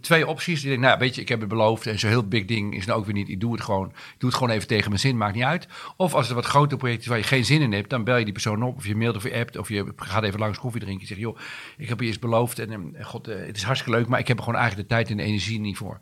twee 0.00 0.26
opties. 0.26 0.62
Je 0.62 0.68
denkt, 0.68 0.82
nou 0.82 0.98
weet 0.98 1.14
je, 1.14 1.20
ik 1.20 1.28
heb 1.28 1.40
het 1.40 1.48
beloofd. 1.48 1.86
En 1.86 1.98
zo'n 1.98 2.10
heel 2.10 2.28
big 2.28 2.44
ding 2.44 2.74
is 2.76 2.86
nou 2.86 2.98
ook 2.98 3.04
weer 3.04 3.14
niet. 3.14 3.28
Ik 3.28 3.40
doe 3.40 3.52
het 3.52 3.62
gewoon. 3.62 3.86
Ik 3.88 4.14
doe 4.18 4.28
het 4.28 4.38
gewoon 4.38 4.54
even 4.54 4.68
tegen 4.68 4.88
mijn 4.88 5.00
zin. 5.00 5.16
Maakt 5.16 5.34
niet 5.34 5.44
uit. 5.44 5.68
Of 5.96 6.14
als 6.14 6.28
er 6.28 6.34
wat 6.34 6.46
groter 6.46 6.78
project 6.78 7.00
is 7.00 7.06
waar 7.06 7.18
je 7.18 7.24
geen 7.24 7.44
zin 7.44 7.60
in 7.60 7.72
hebt. 7.72 7.90
Dan 7.90 8.04
bel 8.04 8.16
je 8.16 8.24
die 8.24 8.32
persoon 8.32 8.62
op. 8.62 8.76
Of 8.76 8.86
je 8.86 8.96
mailt 8.96 9.16
of 9.16 9.22
je 9.22 9.34
appt. 9.34 9.56
Of 9.56 9.68
je 9.68 9.92
gaat 9.96 10.22
even 10.22 10.38
langs 10.38 10.58
koffie 10.58 10.80
drinken. 10.80 11.00
Je 11.00 11.08
zegt, 11.08 11.20
joh, 11.20 11.38
ik 11.76 11.88
heb 11.88 12.00
je 12.00 12.06
eens 12.06 12.18
beloofd. 12.18 12.58
En 12.58 12.94
eh, 12.94 13.04
god, 13.04 13.28
eh, 13.28 13.46
het 13.46 13.56
is 13.56 13.62
hartstikke 13.62 13.98
leuk. 13.98 14.08
Maar 14.08 14.18
ik 14.18 14.28
heb 14.28 14.36
er 14.36 14.44
gewoon 14.44 14.58
eigenlijk 14.58 14.88
de 14.88 14.94
tijd 14.94 15.10
en 15.10 15.16
de 15.16 15.22
energie 15.22 15.60
niet 15.60 15.76
voor. 15.76 15.98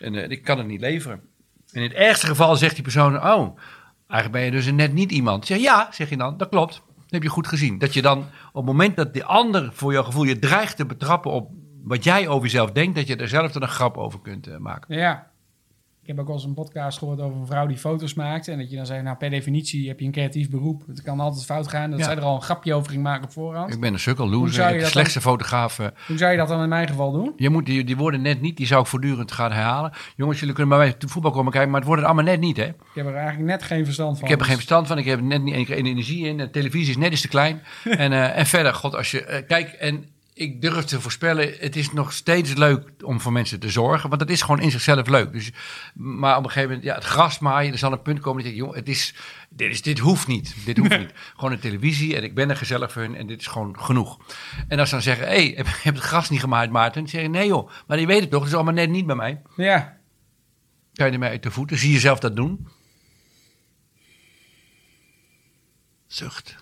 En 0.00 0.30
ik 0.30 0.42
kan 0.42 0.58
het 0.58 0.66
niet 0.66 0.80
leveren. 0.80 1.23
In 1.74 1.82
het 1.82 1.92
ergste 1.92 2.26
geval 2.26 2.56
zegt 2.56 2.74
die 2.74 2.82
persoon, 2.82 3.16
oh, 3.16 3.58
eigenlijk 4.08 4.30
ben 4.30 4.42
je 4.42 4.50
dus 4.50 4.72
net 4.72 4.92
niet 4.92 5.12
iemand. 5.12 5.46
Zeg 5.46 5.58
ja, 5.58 5.88
zeg 5.90 6.10
je 6.10 6.16
dan, 6.16 6.36
dat 6.36 6.48
klopt. 6.48 6.72
Dat 6.74 7.10
heb 7.10 7.22
je 7.22 7.28
goed 7.28 7.46
gezien. 7.46 7.78
Dat 7.78 7.94
je 7.94 8.02
dan 8.02 8.18
op 8.48 8.54
het 8.54 8.64
moment 8.64 8.96
dat 8.96 9.12
die 9.12 9.24
ander 9.24 9.70
voor 9.72 9.92
jouw 9.92 10.02
gevoel 10.02 10.24
je 10.24 10.38
dreigt 10.38 10.76
te 10.76 10.86
betrappen 10.86 11.30
op 11.30 11.50
wat 11.84 12.04
jij 12.04 12.28
over 12.28 12.42
jezelf 12.42 12.70
denkt, 12.72 12.96
dat 12.96 13.06
je 13.06 13.16
er 13.16 13.28
zelf 13.28 13.52
dan 13.52 13.62
een 13.62 13.68
grap 13.68 13.96
over 13.96 14.20
kunt 14.20 14.46
eh, 14.46 14.56
maken. 14.56 14.96
ja. 14.96 15.32
Ik 16.04 16.10
heb 16.10 16.18
ook 16.18 16.26
wel 16.26 16.36
eens 16.36 16.44
een 16.44 16.54
podcast 16.54 16.98
gehoord 16.98 17.20
over 17.20 17.40
een 17.40 17.46
vrouw 17.46 17.66
die 17.66 17.76
foto's 17.76 18.14
maakt. 18.14 18.48
En 18.48 18.58
dat 18.58 18.70
je 18.70 18.76
dan 18.76 18.86
zegt, 18.86 19.02
nou 19.02 19.16
per 19.16 19.30
definitie 19.30 19.88
heb 19.88 20.00
je 20.00 20.06
een 20.06 20.12
creatief 20.12 20.50
beroep. 20.50 20.82
Het 20.86 21.02
kan 21.02 21.20
altijd 21.20 21.44
fout 21.44 21.68
gaan. 21.68 21.90
Dat 21.90 21.98
Ja. 21.98 22.04
zij 22.04 22.16
er 22.16 22.22
al 22.22 22.34
een 22.34 22.42
grapje 22.42 22.74
over 22.74 22.90
ging 22.90 23.02
maken 23.02 23.24
op 23.24 23.32
voorhand. 23.32 23.74
Ik 23.74 23.80
ben 23.80 23.92
een 23.92 23.98
sukkel, 23.98 24.28
loser, 24.28 24.72
je 24.74 24.78
de 24.78 24.84
slechtste 24.86 25.20
fotograaf. 25.20 25.78
eh. 25.78 25.86
Hoe 26.06 26.16
zou 26.18 26.30
je 26.32 26.36
dat 26.38 26.48
dan 26.48 26.62
in 26.62 26.68
mijn 26.68 26.88
geval 26.88 27.12
doen? 27.12 27.32
Je 27.36 27.50
moet 27.50 27.66
die, 27.66 27.84
die 27.84 27.96
woorden 27.96 28.22
net 28.22 28.40
niet, 28.40 28.56
die 28.56 28.66
zou 28.66 28.80
ik 28.80 28.86
voortdurend 28.86 29.32
gaan 29.32 29.52
herhalen. 29.52 29.92
Jongens, 30.16 30.38
jullie 30.40 30.54
kunnen 30.54 30.76
bij 30.78 30.86
mij 30.86 30.94
te 30.96 31.08
voetbal 31.08 31.30
komen 31.30 31.52
kijken, 31.52 31.70
maar 31.70 31.78
het 31.80 31.88
wordt 31.88 32.02
het 32.02 32.10
allemaal 32.12 32.32
net 32.32 32.40
niet, 32.40 32.56
hè? 32.56 32.64
Ik 32.66 32.74
heb 32.94 33.06
er 33.06 33.14
eigenlijk 33.14 33.46
net 33.50 33.62
geen 33.62 33.84
verstand 33.84 34.14
van. 34.18 34.24
Ik 34.24 34.30
heb 34.30 34.40
er 34.40 34.46
geen 34.46 34.54
Dus- 34.56 34.64
verstand 34.64 34.86
van, 34.86 34.98
ik 34.98 35.04
heb 35.04 35.18
er 35.18 35.24
net 35.24 35.42
niet 35.42 35.68
energie 35.68 36.26
in. 36.26 36.36
De 36.36 36.50
televisie 36.50 36.90
is 36.90 36.96
net 36.96 37.10
eens 37.10 37.20
te 37.20 37.28
klein. 37.28 37.62
en, 37.84 38.12
eh, 38.12 38.38
en 38.38 38.46
verder, 38.46 38.74
god, 38.74 38.94
als 38.94 39.10
je... 39.10 39.24
eh, 39.24 39.46
kijk, 39.46 39.68
en 39.72 40.04
ik 40.34 40.60
durf 40.60 40.84
te 40.84 41.00
voorspellen, 41.00 41.54
het 41.58 41.76
is 41.76 41.92
nog 41.92 42.12
steeds 42.12 42.54
leuk 42.54 42.90
om 43.04 43.20
voor 43.20 43.32
mensen 43.32 43.60
te 43.60 43.70
zorgen. 43.70 44.08
Want 44.08 44.20
het 44.20 44.30
is 44.30 44.42
gewoon 44.42 44.60
in 44.60 44.70
zichzelf 44.70 45.08
leuk. 45.08 45.32
Dus, 45.32 45.52
maar 45.94 46.36
op 46.36 46.44
een 46.44 46.50
gegeven 46.50 46.68
moment, 46.68 46.86
ja, 46.86 46.94
het 46.94 47.04
gras 47.04 47.38
maaien, 47.38 47.72
er 47.72 47.78
zal 47.78 47.92
een 47.92 48.02
punt 48.02 48.20
komen 48.20 48.42
dat 48.42 48.52
je 48.52 48.58
denkt, 48.58 48.72
joh, 48.72 48.80
het 48.80 48.88
is, 48.88 49.14
dit, 49.50 49.70
is, 49.70 49.82
dit 49.82 49.98
hoeft 49.98 50.26
niet. 50.26 50.54
Dit 50.64 50.76
hoeft 50.76 50.98
niet. 50.98 51.12
Gewoon 51.34 51.52
een 51.52 51.58
televisie 51.58 52.16
en 52.16 52.22
ik 52.22 52.34
ben 52.34 52.50
er 52.50 52.56
gezellig 52.56 52.92
voor 52.92 53.02
hun 53.02 53.16
en 53.16 53.26
dit 53.26 53.40
is 53.40 53.46
gewoon 53.46 53.80
genoeg. 53.80 54.18
En 54.68 54.78
als 54.78 54.88
ze 54.88 54.94
dan 54.94 55.04
zeggen, 55.04 55.26
hé, 55.26 55.32
hey, 55.34 55.52
heb, 55.56 55.66
heb 55.82 55.94
het 55.94 56.04
gras 56.04 56.30
niet 56.30 56.40
gemaaid, 56.40 56.70
Maarten? 56.70 57.00
Dan 57.02 57.10
zeg 57.10 57.22
je, 57.22 57.28
nee 57.28 57.46
joh, 57.46 57.70
maar 57.86 58.00
je 58.00 58.06
weet 58.06 58.20
het 58.20 58.30
toch, 58.30 58.40
het 58.40 58.48
is 58.48 58.54
allemaal 58.54 58.74
net 58.74 58.90
niet 58.90 59.06
bij 59.06 59.16
mij. 59.16 59.42
Ja, 59.56 60.02
Kan 60.94 61.06
je 61.06 61.12
ermee 61.12 61.30
uit 61.30 61.42
de 61.42 61.50
voeten? 61.50 61.78
Zie 61.78 61.92
je 61.92 61.98
zelf 61.98 62.18
dat 62.18 62.36
doen? 62.36 62.68
Zucht. 66.06 66.56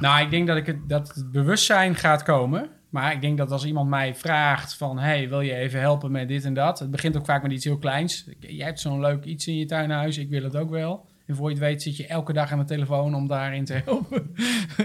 Nou 0.00 0.22
ik 0.22 0.30
denk 0.30 0.46
dat, 0.46 0.56
ik 0.56 0.66
het, 0.66 0.88
dat 0.88 1.24
bewustzijn 1.32 1.94
gaat 1.94 2.22
komen. 2.22 2.70
Maar 2.92 3.12
ik 3.12 3.20
denk 3.20 3.38
dat 3.38 3.50
als 3.50 3.64
iemand 3.64 3.88
mij 3.88 4.14
vraagt 4.14 4.74
van... 4.74 4.98
hey, 4.98 5.28
wil 5.28 5.40
je 5.40 5.54
even 5.54 5.80
helpen 5.80 6.10
met 6.10 6.28
dit 6.28 6.44
en 6.44 6.54
dat? 6.54 6.78
Het 6.78 6.90
begint 6.90 7.16
ook 7.16 7.24
vaak 7.24 7.42
met 7.42 7.52
iets 7.52 7.64
heel 7.64 7.78
kleins. 7.78 8.28
Jij 8.38 8.66
hebt 8.66 8.80
zo'n 8.80 9.00
leuk 9.00 9.24
iets 9.24 9.46
in 9.46 9.56
je 9.56 9.64
tuinhuis, 9.64 10.18
ik 10.18 10.28
wil 10.28 10.42
het 10.42 10.56
ook 10.56 10.70
wel. 10.70 11.06
En 11.26 11.36
voor 11.36 11.48
je 11.48 11.54
het 11.54 11.64
weet 11.64 11.82
zit 11.82 11.96
je 11.96 12.06
elke 12.06 12.32
dag 12.32 12.52
aan 12.52 12.58
de 12.58 12.64
telefoon 12.64 13.14
om 13.14 13.28
daarin 13.28 13.64
te 13.64 13.80
helpen. 13.84 14.34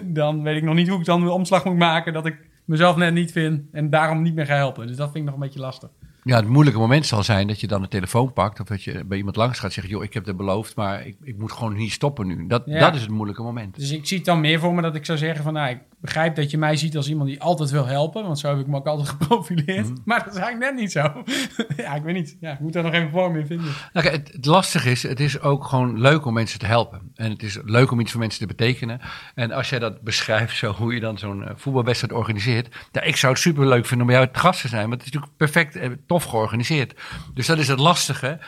dan 0.04 0.44
weet 0.44 0.58
ik 0.58 0.64
nog 0.64 0.76
niet 0.76 0.88
hoe 0.88 1.00
ik 1.00 1.06
dan 1.06 1.22
de 1.22 1.32
omslag 1.32 1.66
moet 1.66 1.78
maken... 1.78 2.14
dat 2.14 2.26
ik 2.26 2.48
mezelf 2.66 2.96
net 2.96 3.14
niet 3.14 3.32
vind 3.32 3.62
en 3.72 3.90
daarom 3.90 4.22
niet 4.22 4.36
meer 4.36 4.46
ga 4.46 4.56
helpen. 4.56 4.88
Dus 4.88 4.96
dat 4.96 5.12
vind 5.12 5.18
ik 5.18 5.24
nog 5.24 5.34
een 5.34 5.40
beetje 5.40 5.60
lastig. 5.60 5.90
Ja, 6.28 6.36
het 6.36 6.48
moeilijke 6.48 6.80
moment 6.80 7.06
zal 7.06 7.24
zijn 7.24 7.48
dat 7.48 7.60
je 7.60 7.68
dan 7.68 7.82
de 7.82 7.88
telefoon 7.88 8.34
pakt. 8.34 8.60
Of 8.60 8.68
dat 8.68 8.84
je 8.84 9.04
bij 9.06 9.18
iemand 9.18 9.36
langs 9.36 9.60
gaat 9.60 9.74
zeggen: 9.74 9.94
Joh, 9.94 10.04
ik 10.04 10.13
heb 10.13 10.26
het 10.26 10.38
beloofd, 10.38 10.76
maar 10.76 11.08
ik, 11.08 11.18
ik 11.24 11.38
moet 11.38 11.52
gewoon 11.52 11.76
hier 11.76 11.92
stoppen 11.92 12.28
nu. 12.28 12.48
Dat, 12.48 12.63
Ja. 12.66 12.80
dat 12.80 12.96
is 12.96 13.02
het 13.02 13.10
moeilijke 13.10 13.42
moment. 13.42 13.76
Dus 13.76 13.92
ik 13.92 14.06
zie 14.06 14.18
het 14.18 14.26
dan 14.26 14.40
meer 14.40 14.60
voor 14.60 14.74
me 14.74 14.82
dat 14.82 14.96
ik 14.96 15.06
zou 15.06 15.18
zeggen 15.18 15.44
van... 15.44 15.54
nou, 15.54 15.70
ik 15.70 15.80
begrijp 16.00 16.36
dat 16.36 16.52
je 16.52 16.58
mij 16.58 16.76
ziet 16.76 16.96
als 16.96 17.10
iemand 17.10 17.30
die 17.30 17.42
altijd 17.42 17.70
wil 17.70 17.86
helpen. 17.86 18.24
Want 18.24 18.40
zo 18.40 18.50
heb 18.50 18.60
ik 18.60 18.68
me 18.68 18.76
ook 18.76 18.88
altijd 18.88 19.10
geprofileerd. 19.18 19.90
Mhm. 19.90 19.98
Maar 20.06 20.24
dat 20.24 20.34
is 20.34 20.40
eigenlijk 20.40 20.72
net 20.72 20.82
niet 20.82 20.92
zo. 20.92 21.24
ja, 21.84 21.96
ik 21.96 22.04
weet 22.04 22.14
niet. 22.14 22.38
Ja, 22.40 22.52
ik 22.52 22.60
moet 22.60 22.74
daar 22.74 22.84
nog 22.84 22.94
even 22.94 23.10
vorm 23.10 23.36
in 23.36 23.46
vinden. 23.46 23.72
Nou, 23.94 24.08
het, 24.08 24.32
het 24.34 24.46
lastige 24.46 24.92
is, 24.92 25.04
het 25.04 25.20
is 25.20 25.42
ook 25.42 25.66
gewoon 25.66 26.00
leuk 26.00 26.26
om 26.26 26.34
mensen 26.34 26.60
te 26.60 26.66
helpen. 26.66 27.12
En 27.16 27.32
het 27.32 27.44
is 27.44 27.60
leuk 27.64 27.92
om 27.92 28.00
iets 28.00 28.12
voor 28.12 28.20
mensen 28.20 28.40
te 28.40 28.56
betekenen. 28.56 29.00
En 29.36 29.52
als 29.52 29.70
jij 29.70 29.80
dat 29.80 30.02
beschrijft, 30.02 30.58
zo 30.58 30.72
hoe 30.72 30.94
je 30.94 31.00
dan 31.00 31.18
zo'n 31.18 31.44
eh, 31.44 31.52
voetbalwedstrijd 31.56 32.14
organiseert. 32.14 32.76
Ja, 32.92 33.02
ik 33.02 33.16
zou 33.16 33.34
het 33.34 33.42
super 33.42 33.68
leuk 33.68 33.86
vinden 33.86 34.08
om 34.08 34.14
bij 34.14 34.22
jou 34.22 34.34
te 34.34 34.40
gast 34.40 34.62
te 34.62 34.68
zijn. 34.68 34.90
Want 34.90 35.02
het 35.02 35.06
is 35.06 35.12
natuurlijk 35.12 35.38
perfect 35.38 35.76
eh, 35.76 35.90
tof 36.08 36.24
georganiseerd. 36.24 37.00
Dus 37.34 37.48
dat 37.48 37.58
is 37.58 37.68
het 37.68 37.80
lastige. 37.80 38.40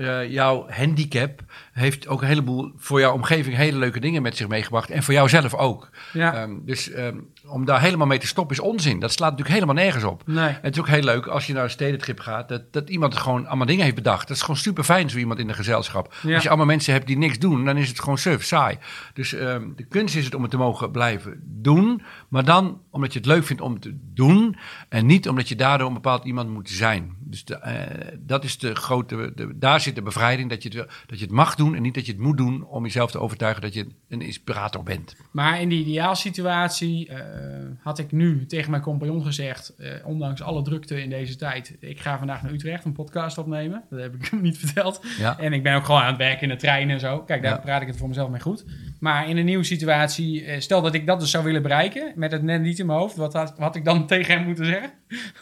Eh, 0.00 0.30
jouw 0.30 0.66
handicap 0.68 1.40
heeft 1.72 2.08
ook 2.08 2.22
een 2.22 2.28
heleboel 2.28 2.72
voor 2.76 3.00
jouw 3.00 3.12
omgeving 3.12 3.56
hele 3.56 3.78
leuke 3.78 4.00
dingen 4.00 4.22
met 4.22 4.36
zich 4.36 4.48
meegebracht. 4.48 4.90
En 4.90 5.02
voor 5.02 5.14
jou 5.14 5.28
zelf 5.28 5.54
ook. 5.54 5.90
Ja. 6.12 6.34
Ehm, 6.34 6.54
dus 6.64 6.90
ehm, 6.90 7.16
om 7.50 7.64
daar 7.64 7.80
helemaal 7.80 8.06
mee 8.06 8.18
te 8.18 8.26
stoppen 8.26 8.56
is 8.56 8.62
onzin. 8.62 9.00
Dat 9.00 9.12
slaat 9.12 9.30
natuurlijk 9.30 9.54
helemaal 9.60 9.82
nergens 9.84 10.04
op. 10.04 10.22
Nee. 10.26 10.46
En 10.48 10.58
het 10.62 10.74
is 10.74 10.80
ook 10.80 10.88
heel 10.88 11.02
leuk 11.02 11.26
als 11.26 11.46
je 11.46 11.52
naar 11.52 11.64
een 11.64 11.70
stedentrip 11.70 12.20
gaat, 12.20 12.48
dat, 12.48 12.72
dat 12.72 12.88
iemand 12.90 13.16
gewoon 13.16 13.46
allemaal 13.46 13.66
dingen 13.66 13.82
heeft 13.84 13.94
bedacht. 13.94 14.28
Dat 14.28 14.36
is 14.36 14.42
gewoon 14.42 14.56
super 14.56 14.84
fijn, 14.84 15.10
zo 15.10 15.18
iemand 15.18 15.38
in 15.38 15.48
een 15.48 15.54
gezelschap. 15.54 16.14
Ja. 16.22 16.34
Als 16.34 16.42
je 16.42 16.48
allemaal 16.48 16.66
mensen 16.66 16.92
hebt 16.92 17.06
die 17.06 17.18
niks 17.18 17.38
doen, 17.38 17.64
dan 17.64 17.76
is 17.76 17.88
het 17.88 18.00
gewoon 18.00 18.18
suf, 18.18 18.44
saai. 18.44 18.78
Dus 19.14 19.32
ehm, 19.32 19.68
de 19.76 19.84
kunst 19.84 20.16
is 20.16 20.24
het 20.24 20.34
om 20.34 20.42
het 20.42 20.50
te 20.50 20.56
mogen 20.56 20.90
blijven 20.90 21.40
doen, 21.44 22.02
maar 22.28 22.44
dan 22.44 22.80
omdat 22.90 23.12
je 23.12 23.18
het 23.18 23.28
leuk 23.28 23.44
vindt 23.44 23.62
om 23.62 23.80
te 23.80 23.98
doen 24.14 24.56
en 24.88 25.06
niet 25.06 25.28
omdat 25.28 25.48
je 25.48 25.56
daardoor 25.56 25.88
een 25.88 25.94
bepaald 25.94 26.24
iemand 26.24 26.50
moet 26.50 26.70
zijn. 26.70 27.16
Dus 27.20 27.44
de, 27.44 27.54
eh, 27.54 28.16
dat 28.18 28.44
is 28.44 28.58
de 28.58 28.74
grote, 28.74 29.32
de, 29.34 29.58
daar 29.58 29.80
zit 29.80 29.94
de 29.94 30.02
bevrijding, 30.02 30.48
dat 30.50 30.62
je, 30.62 30.68
het, 30.68 30.76
wil- 30.78 30.86
dat 31.06 31.18
je 31.18 31.24
het 31.24 31.34
mag 31.34 31.54
doen 31.54 31.74
en 31.74 31.82
niet 31.82 31.94
dat 31.94 32.06
je 32.06 32.12
het 32.12 32.20
moet 32.20 32.36
doen 32.36 32.64
om 32.64 32.84
jezelf 32.84 33.10
te 33.10 33.18
overtuigen 33.20 33.62
dat 33.62 33.74
je 33.74 33.86
een 34.08 34.20
inspirator 34.22 34.82
bent. 34.82 35.16
Maar 35.30 35.60
in 35.60 35.68
die 35.68 35.84
ideaalsituatie 35.84 37.08
eh, 37.08 37.39
had 37.82 37.98
ik 37.98 38.12
nu 38.12 38.46
tegen 38.46 38.70
mijn 38.70 38.82
compagnon 38.82 39.24
gezegd... 39.24 39.74
eh, 39.78 39.90
ondanks 40.04 40.42
alle 40.42 40.62
drukte 40.62 41.02
in 41.02 41.10
deze 41.10 41.36
tijd... 41.36 41.76
ik 41.80 42.00
ga 42.00 42.18
vandaag 42.18 42.42
naar 42.42 42.52
Utrecht 42.52 42.84
een 42.84 42.92
podcast 42.92 43.38
opnemen. 43.38 43.82
Dat 43.90 44.00
heb 44.00 44.14
ik 44.14 44.26
hem 44.30 44.40
niet 44.40 44.58
verteld. 44.58 45.00
Ja. 45.18 45.38
En 45.38 45.52
ik 45.52 45.62
ben 45.62 45.74
ook 45.74 45.84
gewoon 45.84 46.00
aan 46.00 46.06
het 46.08 46.16
werken 46.16 46.42
in 46.42 46.48
de 46.48 46.56
trein 46.56 46.90
en 46.90 47.00
zo. 47.00 47.18
Kijk, 47.20 47.42
daar 47.42 47.52
Ja. 47.52 47.58
praat 47.58 47.80
ik 47.82 47.86
het 47.88 47.96
voor 47.96 48.08
mezelf 48.08 48.30
mee 48.30 48.40
goed. 48.40 48.64
Maar 49.00 49.28
in 49.28 49.36
een 49.36 49.44
nieuwe 49.44 49.64
situatie... 49.64 50.44
eh, 50.44 50.60
stel 50.60 50.82
dat 50.82 50.94
ik 50.94 51.06
dat 51.06 51.20
dus 51.20 51.30
zou 51.30 51.44
willen 51.44 51.62
bereiken... 51.62 52.12
met 52.16 52.32
het 52.32 52.42
net 52.42 52.60
niet 52.62 52.78
in 52.78 52.86
mijn 52.86 52.98
hoofd... 52.98 53.16
wat 53.16 53.32
had, 53.32 53.48
wat 53.50 53.58
had 53.58 53.76
ik 53.76 53.84
dan 53.84 54.06
tegen 54.06 54.34
hem 54.36 54.44
moeten 54.46 54.64
zeggen? 54.66 54.90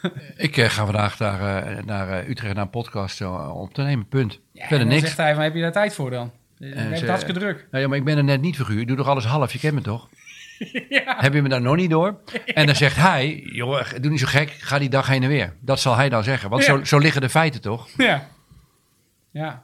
Ik 0.37 0.57
eh, 0.57 0.69
ga 0.69 0.83
vandaag 0.85 1.19
naar, 1.19 1.63
eh, 1.63 1.83
naar 1.83 2.09
eh, 2.09 2.29
Utrecht 2.29 2.53
naar 2.55 2.63
een 2.63 2.69
podcast 2.69 3.21
eh, 3.21 3.55
op 3.55 3.73
te 3.73 3.81
nemen, 3.81 4.07
punt. 4.07 4.39
Ja, 4.51 4.67
Verder 4.67 4.87
niks. 4.87 5.01
zegt 5.01 5.17
hij 5.17 5.33
van, 5.33 5.43
heb 5.43 5.53
je 5.55 5.61
daar 5.61 5.71
tijd 5.71 5.93
voor 5.93 6.09
dan? 6.11 6.31
Ze- 6.59 6.65
het 6.65 7.07
hartstikke 7.07 7.39
druk. 7.39 7.67
Nou 7.71 7.83
ja, 7.83 7.89
maar 7.89 7.97
ik 7.97 8.03
ben 8.03 8.17
er 8.17 8.23
net 8.23 8.41
niet 8.41 8.55
figuur. 8.55 8.79
Ik 8.79 8.87
doe 8.87 8.97
toch 8.97 9.07
alles 9.07 9.25
half. 9.25 9.53
Je 9.53 9.59
kent 9.59 9.73
me 9.73 9.81
toch? 9.81 10.09
ja. 10.89 11.15
Heb 11.17 11.33
je 11.33 11.41
me 11.41 11.49
daar 11.49 11.61
nog 11.61 11.75
niet 11.75 11.89
door? 11.89 12.19
En 12.45 12.65
dan 12.65 12.75
zegt 12.75 12.95
hij, 12.95 13.39
joh, 13.51 13.81
doe 14.01 14.11
niet 14.11 14.19
zo 14.19 14.25
gek. 14.27 14.49
Ga 14.59 14.79
die 14.79 14.89
dag 14.89 15.07
heen 15.07 15.23
en 15.23 15.29
weer. 15.29 15.53
Dat 15.61 15.79
zal 15.79 15.95
hij 15.95 16.09
dan 16.09 16.23
zeggen. 16.23 16.49
Want 16.49 16.65
Ja. 16.65 16.77
zo, 16.77 16.83
zo 16.83 16.97
liggen 16.97 17.21
de 17.21 17.29
feiten 17.29 17.61
toch? 17.61 17.87
Ja. 17.97 18.27
Ja. 19.31 19.63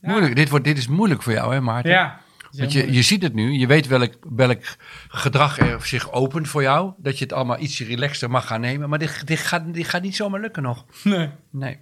Ja. 0.00 0.10
Moeilijk. 0.10 0.36
Dit, 0.36 0.48
wordt, 0.48 0.64
dit 0.64 0.78
is 0.78 0.88
moeilijk 0.88 1.22
voor 1.22 1.32
jou, 1.32 1.52
hè 1.54 1.60
Maarten? 1.60 1.90
Ja. 1.90 2.20
Want 2.50 2.72
je, 2.72 2.92
je 2.92 3.02
ziet 3.02 3.22
het 3.22 3.34
nu. 3.34 3.52
Je 3.52 3.66
weet 3.66 3.86
welk, 3.86 4.12
welk 4.36 4.62
gedrag 5.08 5.58
er 5.58 5.86
zich 5.86 6.12
opent 6.12 6.48
voor 6.48 6.62
jou. 6.62 6.92
Dat 6.96 7.18
je 7.18 7.24
het 7.24 7.32
allemaal 7.32 7.58
ietsje 7.58 7.84
relaxter 7.84 8.30
mag 8.30 8.46
gaan 8.46 8.60
nemen. 8.60 8.88
Maar 8.88 8.98
dit, 8.98 9.26
dit, 9.26 9.38
gaat, 9.38 9.74
dit 9.74 9.88
gaat 9.88 10.02
niet 10.02 10.16
zomaar 10.16 10.40
lukken 10.40 10.62
nog. 10.62 10.84
Nee. 11.04 11.30
Nee. 11.50 11.78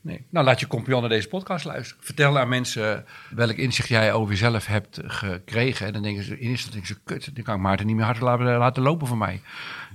Nee. 0.00 0.24
Nou, 0.28 0.46
laat 0.46 0.60
je 0.60 0.66
compagnon 0.66 1.00
naar 1.00 1.10
deze 1.10 1.28
podcast 1.28 1.64
luisteren. 1.64 2.04
Vertel 2.04 2.38
aan 2.38 2.48
mensen 2.48 3.04
welk 3.30 3.56
inzicht 3.56 3.88
jij 3.88 4.12
over 4.12 4.30
jezelf 4.30 4.66
hebt 4.66 5.00
gekregen. 5.04 5.86
En 5.86 5.92
dan 5.92 6.02
denken 6.02 6.22
ze, 6.22 6.38
in 6.38 6.48
eerste 6.50 6.76
instantie, 6.76 7.04
kut, 7.04 7.34
dan 7.34 7.44
kan 7.44 7.54
ik 7.54 7.60
Maarten 7.60 7.86
niet 7.86 7.96
meer 7.96 8.04
hard 8.04 8.20
laten, 8.20 8.44
laten 8.44 8.82
lopen 8.82 9.06
voor 9.06 9.18
mij. 9.18 9.40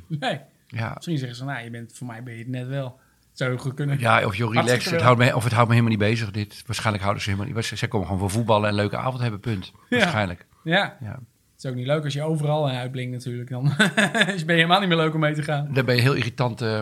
Nee. 0.08 0.39
Ja, 0.68 0.92
Misschien 0.94 1.18
zeggen 1.18 1.38
ze, 1.38 1.44
nou, 1.44 1.63
je 1.63 1.70
bent, 1.70 1.94
voor 1.94 2.08
mij 2.08 2.24
ben 2.24 2.34
je 2.34 2.39
het 2.39 2.48
net 2.48 2.68
wel. 2.68 3.00
Het 3.30 3.42
zou 3.42 3.52
heel 3.52 3.60
goed 3.60 3.74
kunnen. 3.74 4.00
ja 4.00 4.26
of 4.26 4.36
joh, 4.36 4.50
relax. 4.50 4.70
Hartstikke 4.70 4.96
Het 4.96 5.06
houdt 5.06 5.20
me, 5.20 5.36
of 5.36 5.44
het 5.44 5.54
houdt 5.54 5.70
me 5.70 5.76
helemaal 5.76 5.98
niet 5.98 6.10
bezig. 6.10 6.32
Dit. 6.32 6.63
Waarschijnlijk 6.66 7.04
houden 7.04 7.24
ze 7.24 7.30
helemaal 7.30 7.54
niet. 7.56 7.66
Zij 7.66 7.88
komen 7.88 8.08
gewoon 8.08 8.22
voor 8.22 8.32
voetballen 8.32 8.63
en 8.63 8.70
een 8.70 8.80
leuke 8.80 8.98
avond 8.98 9.22
hebben, 9.22 9.39
punt. 9.39 9.72
Ja. 9.89 9.98
Waarschijnlijk. 9.98 10.46
Ja. 10.63 10.98
Ja. 11.02 11.20
Het 11.54 11.63
is 11.63 11.66
ook 11.66 11.76
niet 11.76 11.86
leuk 11.86 12.04
als 12.04 12.13
je 12.13 12.24
overal 12.24 12.70
uitblinkt 12.70 13.12
natuurlijk. 13.12 13.50
Dan 13.50 13.63
ben 13.76 14.36
je 14.36 14.44
helemaal 14.46 14.80
niet 14.80 14.89
meer 14.89 14.98
leuk 14.98 15.13
om 15.13 15.20
mee 15.20 15.34
te 15.34 15.44
gaan. 15.44 15.70
Dan 15.74 15.86
ben 15.86 15.96
je 15.96 16.02
heel 16.02 16.13
irritant, 16.13 16.62
eh, 16.62 16.82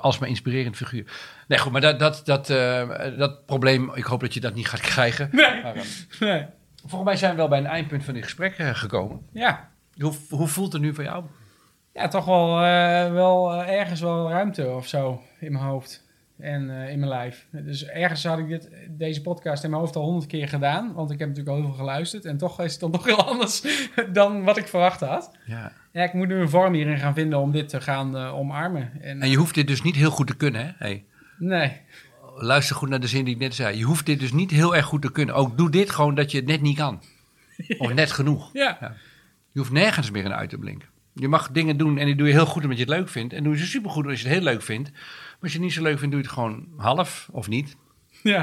alsmaar 0.00 0.28
inspirerend 0.28 0.76
figuur. 0.76 1.04
Nee, 1.48 1.58
goed, 1.58 1.72
maar 1.72 1.80
dat, 1.80 1.98
dat, 1.98 2.22
dat, 2.24 2.50
eh, 2.50 3.18
dat 3.18 3.46
probleem, 3.46 3.90
ik 3.94 4.04
hoop 4.04 4.20
dat 4.20 4.34
je 4.34 4.40
dat 4.40 4.54
niet 4.54 4.68
gaat 4.68 4.80
krijgen. 4.80 5.28
Nee. 5.32 5.62
Maar, 5.62 5.74
eh, 5.74 5.82
Nee. 6.20 6.46
volgens 6.80 7.04
mij 7.04 7.16
zijn 7.16 7.30
we 7.30 7.36
wel 7.36 7.48
bij 7.48 7.58
een 7.58 7.66
eindpunt 7.66 8.04
van 8.04 8.14
dit 8.14 8.22
gesprek 8.24 8.58
eh, 8.58 8.74
gekomen. 8.74 9.22
Ja. 9.32 9.70
Hoe, 9.98 10.12
hoe 10.30 10.48
voelt 10.48 10.72
het 10.72 10.82
nu 10.82 10.94
voor 10.94 11.04
jou? 11.04 11.24
Ja, 11.92 12.08
toch 12.08 12.24
wel, 12.24 12.58
wel 13.12 13.64
ergens 13.64 14.00
wel 14.00 14.30
ruimte 14.30 14.68
of 14.68 14.86
zo 14.88 15.22
in 15.40 15.52
mijn 15.52 15.64
hoofd. 15.64 16.05
En 16.38 16.70
eh, 16.70 16.90
in 16.90 16.98
mijn 16.98 17.10
lijf. 17.10 17.46
Dus 17.50 17.84
ergens 17.86 18.24
had 18.24 18.38
ik 18.38 18.48
dit, 18.48 18.70
deze 18.90 19.22
podcast 19.22 19.64
in 19.64 19.70
mijn 19.70 19.82
hoofd 19.82 19.96
al 19.96 20.02
honderd 20.02 20.26
keer 20.26 20.48
gedaan. 20.48 20.92
Want 20.92 21.10
ik 21.10 21.18
heb 21.18 21.28
natuurlijk 21.28 21.56
al 21.56 21.62
heel 21.62 21.72
veel 21.72 21.84
geluisterd. 21.84 22.24
En 22.24 22.36
toch 22.36 22.60
is 22.60 22.72
het 22.72 22.80
dan 22.80 22.90
nog 22.96 23.04
heel 23.04 23.26
anders 23.26 23.62
dan 24.12 24.44
wat 24.44 24.56
ik 24.56 24.68
verwacht 24.68 25.00
had. 25.00 25.30
Ja. 25.46 25.72
Ja, 25.92 26.02
ik 26.02 26.12
moet 26.12 26.28
nu 26.28 26.34
een 26.34 26.48
vorm 26.50 26.74
hierin 26.74 26.98
gaan 26.98 27.14
vinden 27.14 27.38
om 27.38 27.52
dit 27.52 27.68
te 27.68 27.80
gaan 27.80 28.16
eh, 28.16 28.34
omarmen. 28.34 28.90
En, 29.02 29.20
En 29.22 29.30
je 29.30 29.36
hoeft 29.36 29.54
dit 29.54 29.66
dus 29.66 29.82
niet 29.82 29.96
heel 29.96 30.10
goed 30.10 30.26
te 30.26 30.36
kunnen, 30.36 30.64
hè? 30.64 30.72
Hey, 30.76 31.04
nee, 31.38 31.72
luister 32.36 32.76
goed 32.76 32.88
naar 32.88 33.00
de 33.00 33.06
zin 33.06 33.24
die 33.24 33.34
ik 33.34 33.40
net 33.40 33.54
zei. 33.54 33.78
Je 33.78 33.84
hoeft 33.84 34.06
dit 34.06 34.20
dus 34.20 34.32
niet 34.32 34.50
heel 34.50 34.76
erg 34.76 34.86
goed 34.86 35.02
te 35.02 35.12
kunnen. 35.12 35.34
Ook 35.34 35.58
doe 35.58 35.70
dit 35.70 35.90
gewoon 35.90 36.14
dat 36.14 36.30
je 36.30 36.38
het 36.38 36.46
net 36.46 36.60
niet 36.60 36.76
kan. 36.76 37.02
Of 37.78 37.94
net 37.94 38.12
genoeg. 38.12 38.50
ja. 38.52 38.94
Je 39.52 39.62
hoeft 39.62 39.72
nergens 39.72 40.10
meer 40.10 40.24
in 40.24 40.34
uit 40.34 40.50
te 40.50 40.58
blinken. 40.58 40.88
Je 41.12 41.28
mag 41.28 41.50
dingen 41.50 41.76
doen 41.76 41.98
en 41.98 42.06
die 42.06 42.14
doe 42.14 42.26
je 42.26 42.32
heel 42.32 42.46
goed 42.46 42.62
omdat 42.62 42.78
je 42.78 42.84
het 42.84 42.92
leuk 42.92 43.08
vindt. 43.08 43.32
En 43.32 43.42
doe 43.42 43.52
je 43.52 43.58
ze 43.58 43.66
supergoed 43.66 44.06
als 44.06 44.20
je 44.20 44.28
het 44.28 44.36
heel 44.36 44.44
leuk 44.44 44.62
vindt. 44.62 44.90
Maar 45.38 45.42
als 45.42 45.52
je 45.52 45.56
het 45.58 45.66
niet 45.66 45.72
zo 45.76 45.82
leuk 45.82 45.98
vindt, 45.98 46.14
doe 46.14 46.22
je 46.22 46.26
het 46.28 46.36
gewoon 46.36 46.68
half 46.76 47.28
of 47.32 47.48
niet. 47.48 47.76
Ja, 48.22 48.40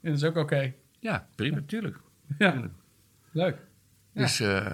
en 0.00 0.10
dat 0.10 0.14
is 0.14 0.24
ook 0.24 0.36
oké. 0.36 0.72
Ja, 0.98 1.26
prima, 1.34 1.54
natuurlijk. 1.56 1.96
Ja, 2.38 2.70
leuk. 3.30 3.56
Ja. 4.12 4.20
Dus 4.22 4.40
eh, 4.40 4.66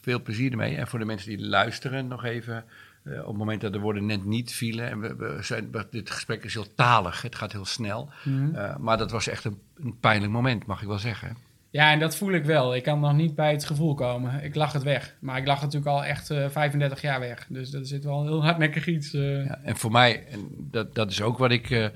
veel 0.00 0.22
plezier 0.22 0.50
ermee. 0.50 0.76
En 0.76 0.86
voor 0.88 0.98
de 0.98 1.04
mensen 1.04 1.28
die 1.36 1.46
luisteren 1.46 2.06
nog 2.08 2.24
even. 2.24 2.64
eh, 3.04 3.20
op 3.20 3.26
het 3.26 3.36
moment 3.36 3.60
dat 3.60 3.72
de 3.72 3.78
woorden 3.78 4.06
net 4.06 4.24
niet 4.24 4.52
vielen. 4.52 4.88
En 4.90 5.00
we, 5.00 5.16
we 5.16 5.38
zijn, 5.42 5.70
dit 5.90 6.10
gesprek 6.10 6.44
is 6.44 6.54
heel 6.54 6.74
talig. 6.74 7.22
Het 7.22 7.34
gaat 7.34 7.52
heel 7.52 7.64
snel. 7.64 8.10
Mhm. 8.24 8.54
Eh, 8.54 8.76
maar 8.76 8.96
dat 8.98 9.10
was 9.10 9.28
echt 9.28 9.44
een, 9.44 9.60
een 9.76 9.98
pijnlijk 10.00 10.32
moment, 10.32 10.66
mag 10.66 10.80
ik 10.82 10.88
wel 10.88 10.98
zeggen. 10.98 11.36
Ja, 11.70 11.92
en 11.92 11.98
dat 11.98 12.16
voel 12.16 12.32
ik 12.32 12.44
wel. 12.44 12.74
Ik 12.74 12.82
kan 12.82 13.00
nog 13.00 13.12
niet 13.12 13.34
bij 13.34 13.50
het 13.52 13.64
gevoel 13.64 13.94
komen. 13.94 14.44
Ik 14.44 14.54
lach 14.54 14.72
het 14.72 14.82
weg. 14.82 15.14
Maar 15.20 15.38
ik 15.38 15.46
het 15.46 15.60
natuurlijk 15.60 15.86
al 15.86 16.04
echt 16.04 16.30
eh 16.30 16.48
35 16.48 17.00
jaar 17.00 17.20
weg. 17.20 17.46
Dus 17.48 17.70
dat 17.70 17.88
zit 17.88 18.04
wel 18.04 18.20
een 18.20 18.26
heel 18.26 18.42
hardnekkig 18.44 18.86
iets. 18.86 19.14
eh. 19.14 19.44
Ja, 19.44 19.60
en 19.62 19.76
voor 19.76 19.90
mij, 19.90 20.26
en 20.30 20.48
dat, 20.58 20.94
dat 20.94 21.10
is 21.10 21.22
ook 21.22 21.38
wat 21.38 21.50
ik 21.50 21.70
eh, 21.70 21.86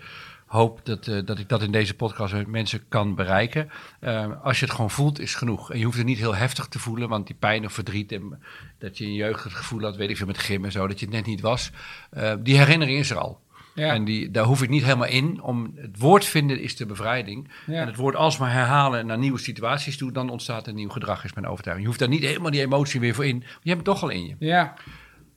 hoop 0.47 0.81
dat, 0.85 1.07
uh, 1.07 1.25
dat 1.25 1.39
ik 1.39 1.49
dat 1.49 1.63
in 1.63 1.73
deze 1.73 1.95
podcast 1.95 2.33
met 2.33 2.47
mensen 2.47 2.89
kan 2.89 3.15
bereiken. 3.15 3.71
Uh, 4.01 4.43
als 4.43 4.59
je 4.59 4.65
het 4.65 4.75
gewoon 4.75 4.91
voelt, 4.91 5.21
is 5.21 5.35
genoeg. 5.35 5.73
En 5.73 5.79
je 5.79 5.85
hoeft 5.85 5.97
het 5.97 6.07
niet 6.07 6.19
heel 6.19 6.35
heftig 6.35 6.67
te 6.67 6.79
voelen, 6.79 7.09
want 7.09 7.27
die 7.27 7.37
pijn 7.39 7.65
of 7.65 7.73
verdriet... 7.73 8.13
en 8.13 8.43
dat 8.79 8.99
je 8.99 9.05
in 9.05 9.11
je 9.11 9.17
jeugd 9.17 9.45
het 9.45 9.53
gevoel 9.53 9.81
had, 9.83 9.97
weet 9.97 10.11
ik 10.11 10.17
veel, 10.17 10.27
met 10.27 10.39
gym 10.39 10.65
en 10.65 10.73
zo... 10.73 10.87
dat 10.87 11.01
je 11.01 11.07
het 11.07 11.15
net 11.15 11.27
niet 11.27 11.41
was, 11.41 11.71
uh, 12.17 12.33
die 12.41 12.59
herinnering 12.59 12.99
is 12.99 13.11
er 13.11 13.19
al. 13.19 13.41
Ja. 13.75 13.95
En 13.95 14.05
die, 14.05 14.31
daar 14.31 14.45
hoef 14.45 14.63
ik 14.63 14.69
niet 14.69 14.83
helemaal 14.83 15.09
in. 15.09 15.43
Om, 15.43 15.73
het 15.77 15.99
woord 15.99 16.25
vinden 16.25 16.61
is 16.61 16.77
de 16.77 16.87
bevrijding. 16.87 17.49
Ja. 17.67 17.81
En 17.81 17.87
het 17.87 17.97
woord 17.97 18.17
alsmaar 18.17 18.53
herhalen 18.53 19.07
naar 19.07 19.19
nieuwe 19.19 19.39
situaties 19.39 19.97
toe... 19.97 20.13
dan 20.13 20.31
ontstaat 20.31 20.67
een 20.67 20.75
nieuw 20.75 20.89
gedrag, 20.89 21.25
is 21.25 21.33
mijn 21.33 21.47
overtuiging. 21.47 21.87
Je 21.87 21.87
hoeft 21.87 21.99
daar 21.99 22.19
niet 22.19 22.29
helemaal 22.29 22.51
die 22.51 22.61
emotie 22.61 23.01
weer 23.01 23.15
voor 23.15 23.27
in. 23.27 23.45
Je 23.63 23.71
hebt 23.71 23.87
het 23.87 23.95
toch 23.95 24.03
al 24.03 24.09
in 24.09 24.27
je. 24.27 24.35
Ja, 24.39 24.75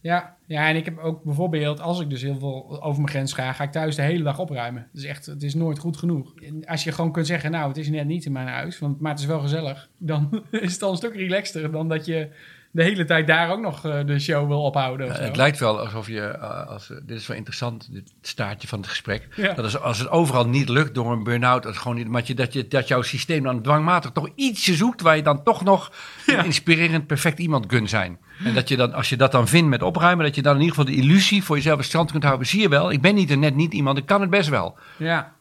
ja, 0.05 0.35
ja, 0.45 0.69
en 0.69 0.75
ik 0.75 0.85
heb 0.85 0.97
ook 0.97 1.23
bijvoorbeeld, 1.23 1.79
als 1.79 1.99
ik 1.99 2.09
dus 2.09 2.21
heel 2.21 2.39
veel 2.39 2.83
over 2.83 3.01
mijn 3.01 3.09
grens 3.09 3.33
ga, 3.33 3.53
ga 3.53 3.63
ik 3.63 3.71
thuis 3.71 3.95
de 3.95 4.01
hele 4.01 4.23
dag 4.23 4.39
opruimen. 4.39 4.87
Dus 4.91 5.03
echt, 5.03 5.25
het 5.25 5.43
is 5.43 5.53
nooit 5.53 5.79
goed 5.79 5.97
genoeg. 5.97 6.33
En 6.35 6.65
als 6.65 6.83
je 6.83 6.91
gewoon 6.91 7.11
kunt 7.11 7.27
zeggen, 7.27 7.51
nou, 7.51 7.67
het 7.67 7.77
is 7.77 7.89
net 7.89 8.07
niet 8.07 8.25
in 8.25 8.31
mijn 8.31 8.47
huis, 8.47 8.79
want, 8.79 8.99
maar 8.99 9.11
het 9.11 9.19
is 9.19 9.25
wel 9.25 9.39
gezellig, 9.39 9.89
dan 9.97 10.43
is 10.51 10.73
het 10.73 10.83
al 10.83 10.91
een 10.91 10.97
stuk 10.97 11.15
relaxter 11.15 11.71
dan 11.71 11.89
dat 11.89 12.05
je 12.05 12.29
de 12.75 12.83
hele 12.83 13.05
tijd 13.05 13.27
daar 13.27 13.49
ook 13.49 13.59
nog 13.59 13.85
uh, 13.85 14.05
de 14.05 14.19
show 14.19 14.47
wil 14.47 14.63
ophouden. 14.63 15.07
Ja, 15.07 15.13
het 15.13 15.35
lijkt 15.35 15.59
wel 15.59 15.79
alsof 15.79 16.07
je, 16.07 16.35
uh, 16.41 16.67
als, 16.67 16.87
dit 16.87 17.17
is 17.17 17.27
wel 17.27 17.37
interessant, 17.37 17.93
dit 17.93 18.13
staartje 18.21 18.67
van 18.67 18.79
het 18.79 18.87
gesprek. 18.87 19.27
Ja. 19.35 19.53
Dat 19.53 19.65
is, 19.65 19.79
als 19.79 19.99
het 19.99 20.09
overal 20.09 20.47
niet 20.47 20.69
lukt 20.69 20.95
door 20.95 21.11
een 21.11 21.23
burn-out, 21.23 21.63
dat, 21.63 21.77
gewoon 21.77 21.97
niet, 21.97 22.07
maar 22.07 22.21
je, 22.25 22.33
dat, 22.33 22.53
je, 22.53 22.67
dat 22.67 22.87
jouw 22.87 23.01
systeem 23.01 23.43
dan 23.43 23.61
dwangmatig 23.61 24.11
toch 24.11 24.29
ietsje 24.35 24.73
zoekt 24.73 25.01
waar 25.01 25.15
je 25.15 25.21
dan 25.23 25.43
toch 25.43 25.63
nog 25.63 25.91
ja. 26.25 26.37
een 26.39 26.45
inspirerend, 26.45 27.07
perfect 27.07 27.39
iemand 27.39 27.65
kunt 27.65 27.89
zijn. 27.89 28.19
En 28.43 28.53
dat 28.53 28.69
je 28.69 28.77
dan, 28.77 28.93
als 28.93 29.09
je 29.09 29.17
dat 29.17 29.31
dan 29.31 29.47
vindt 29.47 29.69
met 29.69 29.81
opruimen, 29.81 30.25
dat 30.25 30.35
je 30.35 30.41
dan 30.41 30.55
in 30.55 30.61
ieder 30.61 30.75
geval 30.75 30.93
de 30.93 31.01
illusie 31.01 31.43
voor 31.43 31.55
jezelf 31.55 31.77
in 31.77 31.83
stand 31.83 32.11
kunt 32.11 32.23
houden. 32.23 32.47
Zie 32.47 32.61
je 32.61 32.69
wel, 32.69 32.91
ik 32.91 33.01
ben 33.01 33.15
niet 33.15 33.31
er 33.31 33.37
net 33.37 33.55
niet 33.55 33.73
iemand, 33.73 33.97
ik 33.97 34.05
kan 34.05 34.21
het 34.21 34.29
best 34.29 34.49
wel. 34.49 34.77
Ja. 34.97 35.33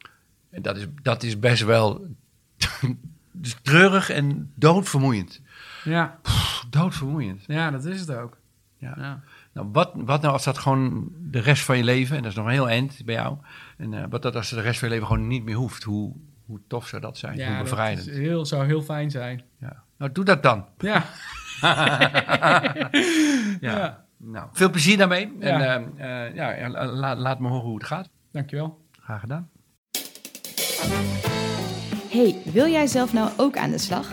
En 0.50 0.62
dat 0.62 0.76
is, 0.76 0.86
dat 1.02 1.22
is 1.22 1.38
best 1.38 1.64
wel 1.64 2.06
treurig 3.62 4.10
en 4.10 4.52
doodvermoeiend. 4.54 5.40
Ja. 5.84 6.18
Pff, 6.22 6.66
doodvermoeiend. 6.70 7.44
Ja, 7.46 7.70
dat 7.70 7.84
is 7.84 8.00
het 8.00 8.12
ook. 8.12 8.36
Ja. 8.78 8.94
ja. 8.96 9.20
Nou, 9.52 9.68
wat, 9.72 9.92
wat 9.94 10.20
nou 10.20 10.32
als 10.32 10.44
dat 10.44 10.58
gewoon 10.58 11.08
de 11.18 11.40
rest 11.40 11.62
van 11.64 11.76
je 11.76 11.84
leven, 11.84 12.16
en 12.16 12.22
dat 12.22 12.30
is 12.30 12.36
nog 12.36 12.46
een 12.46 12.52
heel 12.52 12.68
eind 12.68 13.02
bij 13.04 13.14
jou, 13.14 13.36
en 13.76 13.92
uh, 13.92 14.04
wat 14.10 14.22
dat 14.22 14.36
als 14.36 14.50
de 14.50 14.60
rest 14.60 14.78
van 14.78 14.88
je 14.88 14.94
leven 14.94 15.06
gewoon 15.08 15.26
niet 15.26 15.44
meer 15.44 15.54
hoeft, 15.54 15.82
hoe, 15.82 16.12
hoe 16.46 16.60
tof 16.68 16.86
zou 16.86 17.02
dat 17.02 17.18
zijn? 17.18 17.36
Ja, 17.36 17.54
hoe 17.54 17.62
bevrijdend? 17.62 18.06
Dat 18.06 18.16
heel, 18.16 18.46
zou 18.46 18.64
heel 18.64 18.82
fijn 18.82 19.10
zijn. 19.10 19.42
Ja. 19.60 19.82
Nou, 19.98 20.12
doe 20.12 20.24
dat 20.24 20.42
dan. 20.42 20.66
Ja. 20.78 21.04
ja. 23.60 23.76
ja. 23.76 24.04
Nou, 24.16 24.48
veel 24.52 24.70
plezier 24.70 24.96
daarmee. 24.96 25.36
Ja. 25.40 25.60
En 25.60 25.92
uh, 25.96 26.04
uh, 26.28 26.34
ja, 26.34 26.68
la, 26.86 27.16
laat 27.16 27.40
me 27.40 27.48
horen 27.48 27.66
hoe 27.66 27.78
het 27.78 27.86
gaat. 27.86 28.08
Dankjewel. 28.32 28.78
Graag 29.00 29.20
gedaan. 29.20 29.50
Hey, 32.10 32.36
wil 32.44 32.66
jij 32.66 32.86
zelf 32.86 33.12
nou 33.12 33.30
ook 33.36 33.56
aan 33.56 33.70
de 33.70 33.78
slag? 33.78 34.12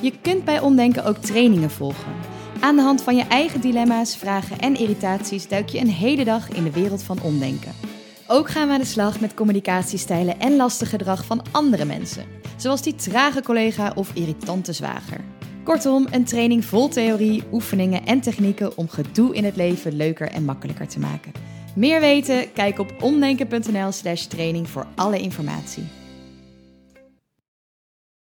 Je 0.00 0.12
kunt 0.22 0.44
bij 0.44 0.60
Omdenken 0.60 1.04
ook 1.04 1.16
trainingen 1.16 1.70
volgen. 1.70 2.12
Aan 2.60 2.76
de 2.76 2.82
hand 2.82 3.02
van 3.02 3.16
je 3.16 3.22
eigen 3.22 3.60
dilemma's, 3.60 4.16
vragen 4.16 4.58
en 4.58 4.76
irritaties 4.76 5.48
duik 5.48 5.68
je 5.68 5.78
een 5.78 5.90
hele 5.90 6.24
dag 6.24 6.48
in 6.48 6.64
de 6.64 6.70
wereld 6.70 7.02
van 7.02 7.22
omdenken. 7.22 7.72
Ook 8.26 8.50
gaan 8.50 8.66
we 8.66 8.72
aan 8.72 8.80
de 8.80 8.86
slag 8.86 9.20
met 9.20 9.34
communicatiestijlen 9.34 10.40
en 10.40 10.56
lastig 10.56 10.90
gedrag 10.90 11.24
van 11.24 11.42
andere 11.50 11.84
mensen, 11.84 12.24
zoals 12.56 12.82
die 12.82 12.94
trage 12.94 13.42
collega 13.42 13.92
of 13.94 14.10
irritante 14.14 14.72
zwager. 14.72 15.20
Kortom, 15.64 16.06
een 16.10 16.24
training 16.24 16.64
vol 16.64 16.88
theorie, 16.88 17.42
oefeningen 17.52 18.06
en 18.06 18.20
technieken 18.20 18.76
om 18.76 18.88
gedoe 18.88 19.34
in 19.34 19.44
het 19.44 19.56
leven 19.56 19.92
leuker 19.96 20.28
en 20.28 20.44
makkelijker 20.44 20.88
te 20.88 20.98
maken. 20.98 21.32
Meer 21.74 22.00
weten? 22.00 22.52
Kijk 22.52 22.78
op 22.78 22.94
omdenken.nl/slash 23.02 24.24
training 24.24 24.68
voor 24.68 24.86
alle 24.94 25.18
informatie. 25.18 25.99